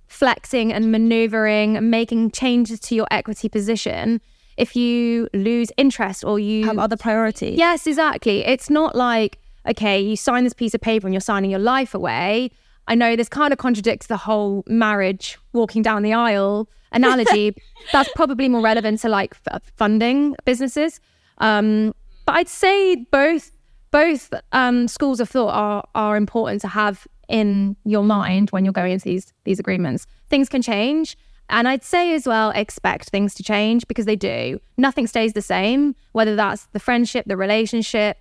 flexing 0.08 0.74
and 0.74 0.91
maneuvering, 0.91 1.89
making 1.89 2.32
changes 2.32 2.80
to 2.82 2.96
your 2.96 3.08
equity 3.12 3.50
position 3.50 4.22
if 4.58 4.76
you 4.76 5.30
lose 5.34 5.72
interest 5.78 6.24
or 6.24 6.39
you 6.39 6.65
have 6.65 6.80
other 6.80 6.98
priorities. 6.98 7.58
Yes, 7.58 7.86
exactly. 7.86 8.43
It's 8.46 8.70
not 8.70 8.96
like, 8.96 9.38
okay, 9.67 10.02
you 10.02 10.15
sign 10.15 10.43
this 10.43 10.54
piece 10.54 10.74
of 10.74 10.82
paper 10.82 11.06
and 11.08 11.13
you're 11.13 11.22
signing 11.22 11.52
your 11.52 11.60
life 11.60 11.93
away. 11.93 12.52
I 12.88 12.96
know 12.96 13.15
this 13.15 13.30
kind 13.30 13.52
of 13.54 13.60
contradicts 13.60 14.08
the 14.08 14.17
whole 14.17 14.63
marriage 14.67 15.38
walking 15.54 15.82
down 15.82 16.02
the 16.02 16.13
aisle 16.13 16.67
analogy. 16.91 17.56
That's 17.91 18.10
probably 18.15 18.50
more 18.50 18.62
relevant 18.62 19.02
to 19.02 19.10
like 19.10 19.36
f- 19.52 19.62
funding 19.76 20.36
businesses. 20.46 21.00
Um, 21.38 21.93
but 22.26 22.36
I'd 22.36 22.48
say 22.48 22.96
both 22.96 23.52
both 23.91 24.34
um, 24.52 24.88
schools 24.88 25.20
of 25.20 25.30
thought 25.30 25.54
are 25.54 25.88
are 25.96 26.17
important 26.17 26.62
to 26.62 26.67
have 26.67 27.08
in 27.27 27.75
your 27.83 28.03
mind 28.03 28.49
when 28.51 28.63
you're 28.63 28.73
going 28.73 28.93
into 28.93 29.05
these 29.05 29.33
these 29.43 29.59
agreements. 29.59 30.05
Things 30.29 30.49
can 30.49 30.61
change. 30.61 31.17
And 31.49 31.67
I'd 31.67 31.83
say 31.83 32.13
as 32.13 32.27
well, 32.27 32.49
expect 32.51 33.09
things 33.09 33.33
to 33.35 33.43
change 33.43 33.87
because 33.87 34.05
they 34.05 34.17
do. 34.17 34.59
Nothing 34.77 35.07
stays 35.07 35.31
the 35.31 35.41
same, 35.41 35.95
whether 36.11 36.35
that's 36.35 36.65
the 36.73 36.79
friendship, 36.79 37.25
the 37.25 37.37
relationship. 37.37 38.17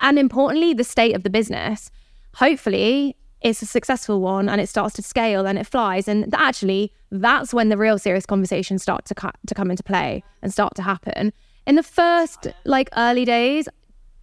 and 0.00 0.18
importantly, 0.18 0.74
the 0.74 0.84
state 0.84 1.14
of 1.14 1.22
the 1.22 1.30
business. 1.30 1.90
Hopefully, 2.34 3.16
it's 3.40 3.62
a 3.62 3.66
successful 3.66 4.20
one 4.20 4.48
and 4.48 4.60
it 4.60 4.68
starts 4.68 4.94
to 4.94 5.02
scale 5.02 5.46
and 5.46 5.58
it 5.58 5.66
flies. 5.66 6.08
And 6.08 6.32
actually, 6.34 6.92
that's 7.10 7.52
when 7.52 7.68
the 7.68 7.76
real 7.76 7.98
serious 7.98 8.26
conversations 8.26 8.82
start 8.82 9.04
to, 9.06 9.14
cu- 9.14 9.30
to 9.46 9.54
come 9.54 9.70
into 9.70 9.82
play 9.82 10.22
and 10.40 10.52
start 10.52 10.74
to 10.76 10.82
happen. 10.82 11.32
In 11.66 11.74
the 11.74 11.82
first, 11.82 12.48
like 12.64 12.88
early 12.96 13.24
days, 13.24 13.68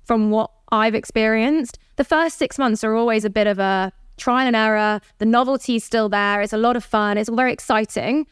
from 0.06 0.32
what 0.32 0.52
I've 0.72 0.96
experienced, 0.96 1.78
the 1.98 2.04
first 2.04 2.38
six 2.38 2.58
months 2.58 2.84
are 2.84 2.96
always 2.96 3.26
a 3.26 3.30
bit 3.30 3.48
of 3.48 3.60
a 3.60 3.92
trial 4.20 4.46
and 4.46 4.56
error. 4.56 5.02
The 5.18 5.26
novelty's 5.26 5.84
still 5.84 6.10
there. 6.10 6.42
It's 6.42 6.54
a 6.54 6.58
lot 6.58 6.76
of 6.76 6.84
fun. 6.84 7.18
It's 7.18 7.30
all 7.30 7.36
very 7.36 7.54
exciting. 7.54 8.28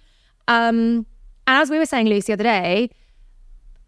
Um, 0.47 1.05
and 1.47 1.61
as 1.61 1.69
we 1.69 1.77
were 1.77 1.85
saying, 1.85 2.07
Lucy, 2.07 2.27
the 2.27 2.33
other 2.33 2.43
day, 2.43 2.89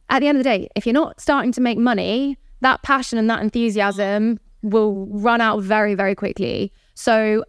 at 0.10 0.20
the 0.20 0.28
end 0.28 0.38
of 0.38 0.44
the 0.44 0.50
day, 0.50 0.70
if 0.76 0.86
you're 0.86 0.94
not 0.94 1.22
starting 1.22 1.52
to 1.54 1.62
make 1.62 1.78
money, 1.78 2.38
that 2.62 2.82
passion 2.82 3.20
and 3.20 3.30
that 3.30 3.42
enthusiasm 3.42 4.40
will 4.62 5.08
run 5.08 5.42
out 5.42 5.62
very, 5.62 5.96
very 5.96 6.16
quickly. 6.16 6.74
So 6.96 7.44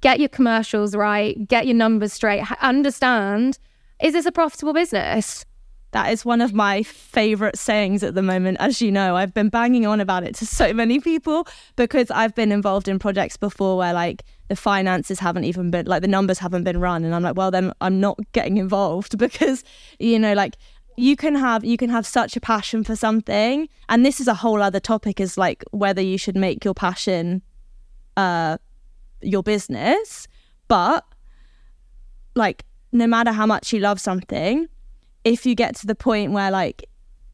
get 0.00 0.18
your 0.18 0.28
commercials 0.28 0.94
right, 0.94 1.46
get 1.46 1.66
your 1.66 1.76
numbers 1.76 2.12
straight, 2.12 2.44
understand 2.62 3.58
is 4.00 4.12
this 4.12 4.26
a 4.26 4.32
profitable 4.32 4.72
business? 4.72 5.44
That 5.92 6.12
is 6.12 6.24
one 6.24 6.40
of 6.40 6.52
my 6.52 6.82
favorite 6.82 7.56
sayings 7.56 8.02
at 8.02 8.14
the 8.14 8.22
moment. 8.22 8.58
As 8.60 8.82
you 8.82 8.92
know, 8.92 9.16
I've 9.16 9.32
been 9.32 9.48
banging 9.48 9.86
on 9.86 10.00
about 10.00 10.22
it 10.22 10.34
to 10.36 10.46
so 10.46 10.72
many 10.72 11.00
people 11.00 11.46
because 11.76 12.10
I've 12.10 12.34
been 12.34 12.52
involved 12.52 12.88
in 12.88 12.98
projects 12.98 13.36
before 13.38 13.78
where 13.78 13.94
like 13.94 14.24
the 14.48 14.56
finances 14.56 15.18
haven't 15.18 15.44
even 15.44 15.70
been 15.70 15.86
like 15.86 16.02
the 16.02 16.08
numbers 16.08 16.38
haven't 16.38 16.64
been 16.64 16.78
run. 16.78 17.04
And 17.04 17.14
I'm 17.14 17.22
like, 17.22 17.36
well 17.36 17.50
then 17.50 17.72
I'm 17.80 18.00
not 18.00 18.18
getting 18.32 18.58
involved 18.58 19.16
because 19.26 19.64
you 19.98 20.18
know 20.18 20.34
like 20.34 20.56
you 20.96 21.16
can 21.16 21.34
have 21.34 21.64
you 21.64 21.78
can 21.78 21.88
have 21.88 22.06
such 22.06 22.36
a 22.36 22.40
passion 22.40 22.84
for 22.84 22.94
something. 22.94 23.68
And 23.88 24.04
this 24.04 24.20
is 24.20 24.28
a 24.28 24.34
whole 24.34 24.60
other 24.60 24.80
topic 24.80 25.20
is 25.20 25.38
like 25.38 25.64
whether 25.70 26.02
you 26.02 26.18
should 26.18 26.36
make 26.36 26.64
your 26.64 26.74
passion 26.74 27.40
uh 28.18 28.58
your 29.22 29.42
business. 29.42 30.28
But 30.66 31.06
like 32.34 32.66
no 32.92 33.06
matter 33.06 33.32
how 33.32 33.46
much 33.46 33.72
you 33.72 33.80
love 33.80 34.00
something 34.00 34.68
if 35.32 35.46
you 35.46 35.54
get 35.54 35.76
to 35.76 35.86
the 35.86 35.94
point 35.94 36.32
where 36.32 36.50
like 36.50 36.84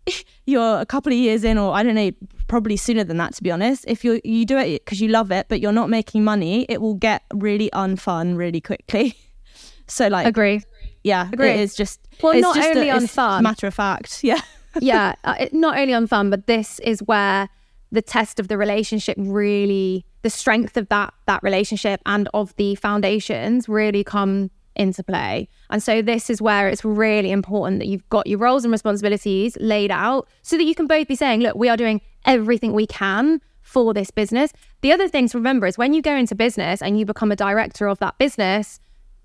you're 0.47 0.81
a 0.81 0.87
couple 0.87 1.13
of 1.13 1.19
years 1.19 1.45
in 1.45 1.57
or 1.59 1.73
i 1.75 1.83
don't 1.83 1.95
know 1.95 2.11
probably 2.47 2.77
sooner 2.77 3.05
than 3.05 3.17
that 3.17 3.35
to 3.35 3.43
be 3.43 3.51
honest 3.51 3.85
if 3.89 4.05
you 4.05 4.21
you 4.25 4.45
do 4.45 4.59
it 4.59 4.85
because 4.85 5.01
you 5.01 5.09
love 5.09 5.31
it 5.33 5.47
but 5.49 5.61
you're 5.61 5.73
not 5.73 5.89
making 5.89 6.23
money 6.25 6.67
it 6.69 6.81
will 6.81 6.95
get 6.95 7.23
really 7.33 7.71
unfun 7.73 8.37
really 8.37 8.61
quickly 8.61 9.17
so 9.87 10.09
like 10.09 10.27
agree 10.27 10.63
yeah, 11.07 11.29
Agree. 11.31 11.51
it 11.51 11.61
is 11.61 11.75
just 11.75 12.01
Well, 12.23 12.33
it's 12.33 12.41
not 12.41 12.55
just 12.57 12.69
only 12.71 12.89
a, 12.89 12.95
on 12.97 13.07
fun. 13.07 13.43
matter 13.43 13.67
of 13.67 13.75
fact. 13.75 14.21
Yeah, 14.31 14.41
yeah, 14.81 15.15
uh, 15.23 15.35
it- 15.39 15.53
not 15.53 15.77
only 15.77 15.93
on 15.93 16.07
fun, 16.07 16.31
but 16.31 16.47
this 16.47 16.79
is 16.79 17.01
where 17.03 17.51
the 17.93 18.01
test 18.01 18.41
of 18.41 18.49
the 18.49 18.57
relationship 18.57 19.15
really, 19.21 20.07
the 20.23 20.31
strength 20.31 20.79
of 20.79 20.89
that 20.89 21.13
that 21.27 21.43
relationship 21.43 22.01
and 22.07 22.27
of 22.33 22.57
the 22.57 22.75
foundations 22.77 23.69
really 23.69 24.03
come 24.03 24.51
into 24.77 25.03
play. 25.03 25.49
And 25.71 25.83
so 25.83 26.03
this 26.03 26.31
is 26.31 26.43
where 26.43 26.69
it's 26.69 26.85
really 26.85 27.31
important 27.31 27.79
that 27.81 27.87
you've 27.87 28.09
got 28.09 28.27
your 28.27 28.39
roles 28.39 28.65
and 28.65 28.73
responsibilities 28.73 29.57
laid 29.61 29.91
out 29.91 30.29
so 30.43 30.57
that 30.57 30.65
you 30.65 30.75
can 30.75 30.87
both 30.87 31.09
be 31.09 31.15
saying, 31.15 31.41
look, 31.41 31.57
we 31.57 31.69
are 31.69 31.77
doing 31.77 32.01
everything 32.25 32.73
we 32.73 32.87
can 32.87 33.41
for 33.63 33.95
this 33.95 34.11
business. 34.11 34.53
The 34.83 34.93
other 34.93 35.09
thing 35.09 35.29
to 35.29 35.39
remember 35.39 35.67
is 35.67 35.79
when 35.79 35.95
you 35.95 36.03
go 36.03 36.15
into 36.15 36.35
business 36.35 36.83
and 36.83 36.99
you 36.99 37.07
become 37.07 37.33
a 37.33 37.37
director 37.37 37.89
of 37.89 37.99
that 37.99 38.19
business, 38.19 38.79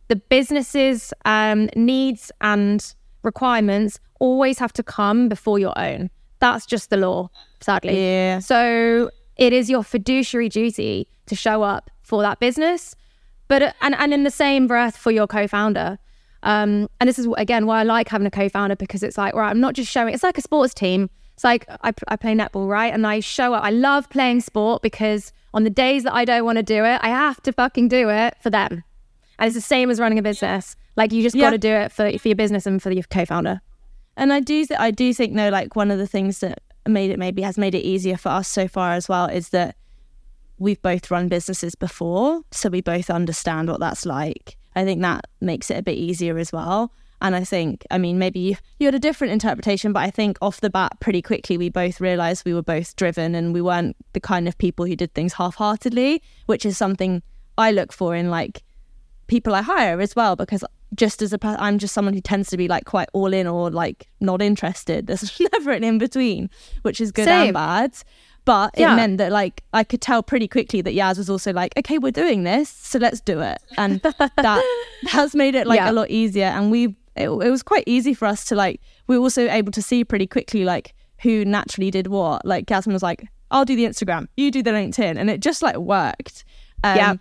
the 0.08 0.16
business's 0.16 1.14
um, 1.26 1.70
needs 1.76 2.32
and 2.42 2.94
requirements 3.24 4.00
always 4.20 4.60
have 4.60 4.74
to 4.74 4.84
come 4.84 5.30
before 5.30 5.60
your 5.60 5.78
own. 5.78 6.10
That's 6.40 6.66
just 6.66 6.90
the 6.90 6.98
law, 6.98 7.30
sadly. 7.60 8.00
Yeah. 8.00 8.40
So 8.40 9.12
it 9.36 9.54
is 9.54 9.70
your 9.70 9.84
fiduciary 9.84 10.50
duty 10.50 11.08
to 11.28 11.36
show 11.36 11.64
up 11.64 11.90
for 12.02 12.22
that 12.22 12.40
business, 12.40 12.96
but 13.50 13.62
uh, 13.62 13.74
and 13.82 13.94
and 13.96 14.14
in 14.14 14.24
the 14.24 14.32
same 14.32 14.66
breath 14.68 14.96
for 14.96 15.12
your 15.12 15.28
co-founder. 15.28 16.00
Um, 16.42 16.88
and 17.02 17.10
this 17.10 17.20
is 17.20 17.28
again 17.38 17.66
why 17.66 17.82
I 17.82 17.84
like 17.84 18.08
having 18.08 18.26
a 18.26 18.32
co-founder 18.32 18.78
because 18.78 19.04
it's 19.04 19.18
like, 19.18 19.34
right, 19.34 19.50
I'm 19.50 19.60
not 19.60 19.74
just 19.74 19.92
showing. 19.92 20.14
It's 20.14 20.24
like 20.24 20.38
a 20.38 20.42
sports 20.42 20.74
team. 20.74 21.10
It's 21.34 21.44
like 21.44 21.66
I, 21.84 21.94
I 22.08 22.16
play 22.16 22.34
netball, 22.34 22.68
right? 22.70 22.94
And 22.94 23.06
I 23.06 23.20
show 23.20 23.54
up. 23.54 23.64
I 23.64 23.72
love 23.72 24.10
playing 24.10 24.40
sport 24.42 24.82
because 24.82 25.34
on 25.54 25.64
the 25.66 25.70
days 25.70 26.04
that 26.04 26.14
I 26.14 26.24
don't 26.26 26.46
want 26.46 26.58
to 26.58 26.64
do 26.64 26.86
it, 26.86 27.00
I 27.04 27.10
have 27.10 27.42
to 27.44 27.52
fucking 27.52 27.90
do 27.90 28.10
it 28.10 28.36
for 28.42 28.50
them. 28.50 28.84
And 29.38 29.48
it's 29.48 29.56
the 29.56 29.62
same 29.62 29.90
as 29.90 30.00
running 30.00 30.20
a 30.20 30.22
business. 30.22 30.76
Like 30.96 31.12
you 31.12 31.22
just 31.24 31.36
Yeah. 31.36 31.46
got 31.48 31.52
to 31.52 31.58
do 31.58 31.70
it 31.70 31.92
for 31.92 32.18
for 32.18 32.28
your 32.30 32.36
business 32.36 32.66
and 32.66 32.82
for 32.82 32.92
your 32.92 33.04
co-founder. 33.04 33.60
and 34.18 34.32
I 34.34 34.40
do 34.42 34.66
th- 34.66 34.80
I 34.80 34.92
do 34.92 35.14
think 35.14 35.36
though 35.36 35.50
like 35.50 35.76
one 35.76 35.92
of 35.92 35.98
the 35.98 36.08
things 36.08 36.40
that 36.40 36.62
made 36.88 37.12
it 37.12 37.20
maybe 37.20 37.42
has 37.42 37.58
made 37.58 37.76
it 37.76 37.84
easier 37.86 38.18
for 38.18 38.30
us 38.30 38.48
so 38.48 38.68
far 38.68 38.94
as 38.94 39.08
well 39.10 39.26
is 39.28 39.50
that 39.50 39.76
we've 40.60 40.82
both 40.82 41.10
run 41.10 41.28
businesses 41.28 41.76
before, 41.76 42.42
so 42.52 42.70
we 42.70 42.82
both 42.82 43.10
understand 43.10 43.70
what 43.70 43.80
that's 43.80 44.06
like. 44.06 44.58
I 44.76 44.84
think 44.84 45.02
that 45.02 45.26
makes 45.42 45.72
it 45.72 45.78
a 45.78 45.82
bit 45.82 45.98
easier 45.98 46.38
as 46.38 46.52
well. 46.52 46.94
And 47.22 47.36
I 47.36 47.44
think, 47.44 47.86
I 47.92 47.98
mean, 47.98 48.18
maybe 48.18 48.40
you, 48.40 48.56
you 48.80 48.88
had 48.88 48.96
a 48.96 49.00
different 49.00 49.34
interpretation, 49.34 49.92
but 49.92 50.02
I 50.02 50.10
think 50.10 50.38
off 50.42 50.62
the 50.62 50.70
bat, 50.70 50.94
pretty 51.02 51.22
quickly, 51.22 51.58
we 51.58 51.70
both 51.70 52.00
realized 52.00 52.46
we 52.46 52.54
were 52.54 52.62
both 52.62 52.96
driven 52.96 53.36
and 53.36 53.54
we 53.54 53.62
weren't 53.62 53.98
the 54.14 54.22
kind 54.22 54.48
of 54.48 54.58
people 54.58 54.86
who 54.86 54.96
did 54.96 55.14
things 55.14 55.34
half 55.34 55.56
heartedly, 55.56 56.22
which 56.46 56.66
is 56.66 56.78
something 56.78 57.22
I 57.58 57.72
look 57.72 57.92
for 57.92 58.16
in 58.16 58.30
like 58.30 58.64
people 59.28 59.54
I 59.54 59.62
hire 59.62 60.00
as 60.00 60.16
well 60.16 60.36
because 60.36 60.64
just 60.96 61.22
as 61.22 61.34
a 61.34 61.40
I'm 61.44 61.78
just 61.78 61.94
someone 61.94 62.14
who 62.14 62.22
tends 62.22 62.50
to 62.50 62.58
be 62.58 62.68
like 62.68 62.86
quite 62.86 63.10
all 63.14 63.34
in 63.34 63.48
or 63.48 63.70
like 63.70 64.10
not 64.20 64.42
interested. 64.42 65.08
There's 65.08 65.40
never 65.54 65.72
an 65.72 65.84
in 65.84 65.98
between, 65.98 66.50
which 66.84 67.02
is 67.02 67.12
good 67.12 67.26
Same. 67.26 67.48
and 67.48 67.54
bad. 67.54 67.98
But 68.50 68.72
it 68.80 68.88
meant 68.96 69.18
that 69.20 69.32
like 69.32 69.64
I 69.74 69.84
could 69.84 70.02
tell 70.02 70.24
pretty 70.24 70.48
quickly 70.48 70.82
that 70.82 70.96
Yaz 70.96 71.18
was 71.20 71.30
also 71.30 71.54
like, 71.54 71.72
okay, 71.78 71.98
we're 72.00 72.12
doing 72.24 72.44
this, 72.46 72.68
so 72.70 72.98
let's 72.98 73.22
do 73.22 73.42
it, 73.42 73.60
and 73.78 74.02
that 74.38 74.64
has 75.08 75.36
made 75.36 75.54
it 75.54 75.68
like 75.68 75.78
Yeah. 75.78 75.92
a 75.92 75.94
lot 75.94 76.10
easier. 76.10 76.46
And 76.46 76.72
we 76.72 76.96
it, 77.16 77.30
it 77.30 77.52
was 77.52 77.62
quite 77.64 77.84
easy 77.86 78.14
for 78.16 78.26
us 78.26 78.46
to 78.46 78.56
like 78.56 78.82
we 79.08 79.18
were 79.18 79.24
also 79.24 79.48
able 79.50 79.72
to 79.74 79.82
see 79.82 80.04
pretty 80.04 80.26
quickly 80.26 80.64
like 80.66 80.94
who 81.22 81.46
naturally 81.46 81.92
did 81.92 82.08
what. 82.08 82.44
Like 82.46 82.70
Yasmine 82.70 82.94
was 82.94 83.04
like, 83.04 83.28
I'll 83.52 83.66
do 83.66 83.76
the 83.76 83.86
Instagram, 83.86 84.28
you 84.38 84.50
do 84.52 84.64
the 84.64 84.72
LinkedIn, 84.72 85.18
and 85.18 85.30
it 85.30 85.42
just 85.42 85.62
like 85.62 85.78
worked. 85.78 86.44
Um, 86.84 86.98
Yeah. 86.98 87.16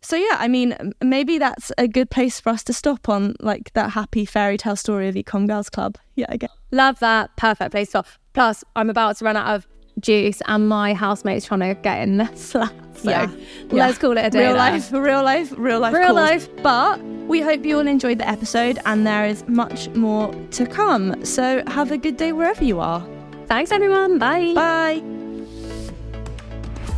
so 0.00 0.16
yeah, 0.16 0.36
I 0.40 0.48
mean, 0.48 0.76
maybe 1.02 1.38
that's 1.38 1.70
a 1.78 1.86
good 1.86 2.10
place 2.10 2.40
for 2.40 2.50
us 2.50 2.64
to 2.64 2.72
stop 2.72 3.08
on 3.08 3.34
like 3.40 3.72
that 3.74 3.90
happy 3.90 4.24
fairy 4.24 4.56
tale 4.56 4.76
story 4.76 5.08
of 5.08 5.14
Ecomm 5.14 5.46
Girls 5.46 5.70
Club. 5.70 5.98
Yeah, 6.16 6.26
I 6.30 6.36
guess. 6.36 6.50
Love 6.72 6.98
that. 7.00 7.36
Perfect 7.36 7.70
place 7.70 7.88
to 7.88 7.90
stop. 7.90 8.06
Plus, 8.32 8.64
I'm 8.74 8.90
about 8.90 9.18
to 9.18 9.24
run 9.24 9.36
out 9.36 9.54
of 9.54 9.66
juice 10.00 10.40
and 10.46 10.68
my 10.68 10.94
housemate's 10.94 11.46
trying 11.46 11.60
to 11.60 11.74
get 11.80 12.00
in 12.02 12.16
the 12.18 12.26
flat. 12.34 12.72
So 12.96 13.10
Yeah. 13.10 13.28
let's 13.70 13.98
call 13.98 14.16
it 14.16 14.24
a 14.26 14.30
day. 14.30 14.38
Real 14.40 14.48
there. 14.48 14.56
life, 14.72 14.92
real 14.92 15.22
life, 15.22 15.52
real 15.56 15.80
life, 15.80 15.94
Real 15.94 16.06
calls. 16.06 16.16
life. 16.16 16.48
But 16.62 17.02
we 17.26 17.40
hope 17.40 17.64
you 17.64 17.78
all 17.78 17.86
enjoyed 17.86 18.18
the 18.18 18.28
episode, 18.28 18.78
and 18.86 19.06
there 19.06 19.26
is 19.26 19.46
much 19.48 19.88
more 19.90 20.32
to 20.52 20.66
come. 20.66 21.24
So 21.24 21.62
have 21.66 21.90
a 21.90 21.96
good 21.98 22.16
day 22.16 22.32
wherever 22.32 22.62
you 22.64 22.80
are. 22.80 23.06
Thanks, 23.46 23.72
everyone. 23.72 24.18
Bye. 24.18 24.52
Bye. 24.54 25.02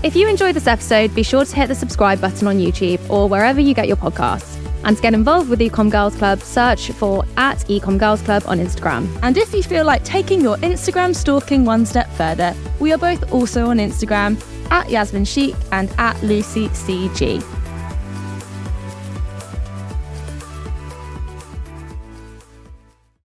If 0.03 0.15
you 0.15 0.29
enjoyed 0.29 0.55
this 0.55 0.67
episode, 0.67 1.15
be 1.15 1.23
sure 1.23 1.45
to 1.45 1.57
hit 1.57 1.67
the 1.69 1.75
subscribe 1.75 2.21
button 2.21 2.47
on 2.47 2.59
YouTube 2.59 3.01
or 3.11 3.29
wherever 3.29 3.61
you 3.61 3.75
get 3.75 3.89
your 3.89 3.97
podcasts. 3.97 4.55
And 4.87 4.97
to 4.97 5.03
get 5.03 5.15
involved 5.15 5.51
with 5.51 5.59
Ecomm 5.59 5.91
Girls 5.91 6.15
Club, 6.15 6.41
search 6.41 6.93
for 6.93 7.25
at 7.37 7.59
Ecomm 7.67 7.99
Girls 7.99 8.23
Club 8.23 8.45
on 8.47 8.61
Instagram. 8.61 9.09
And 9.23 9.37
if 9.37 9.53
you 9.53 9.63
feel 9.63 9.85
like 9.85 10.05
taking 10.05 10.41
your 10.41 10.57
Instagram 10.59 11.15
stalking 11.15 11.65
one 11.65 11.85
step 11.85 12.09
further, 12.13 12.55
we 12.79 12.93
are 12.93 12.99
both 12.99 13.33
also 13.33 13.67
on 13.67 13.79
Instagram 13.79 14.41
at 14.71 14.89
Yasmine 14.89 15.25
Cheikh 15.25 15.57
and 15.73 15.93
at 15.99 16.23
Lucy 16.23 16.69
CG. 16.69 17.56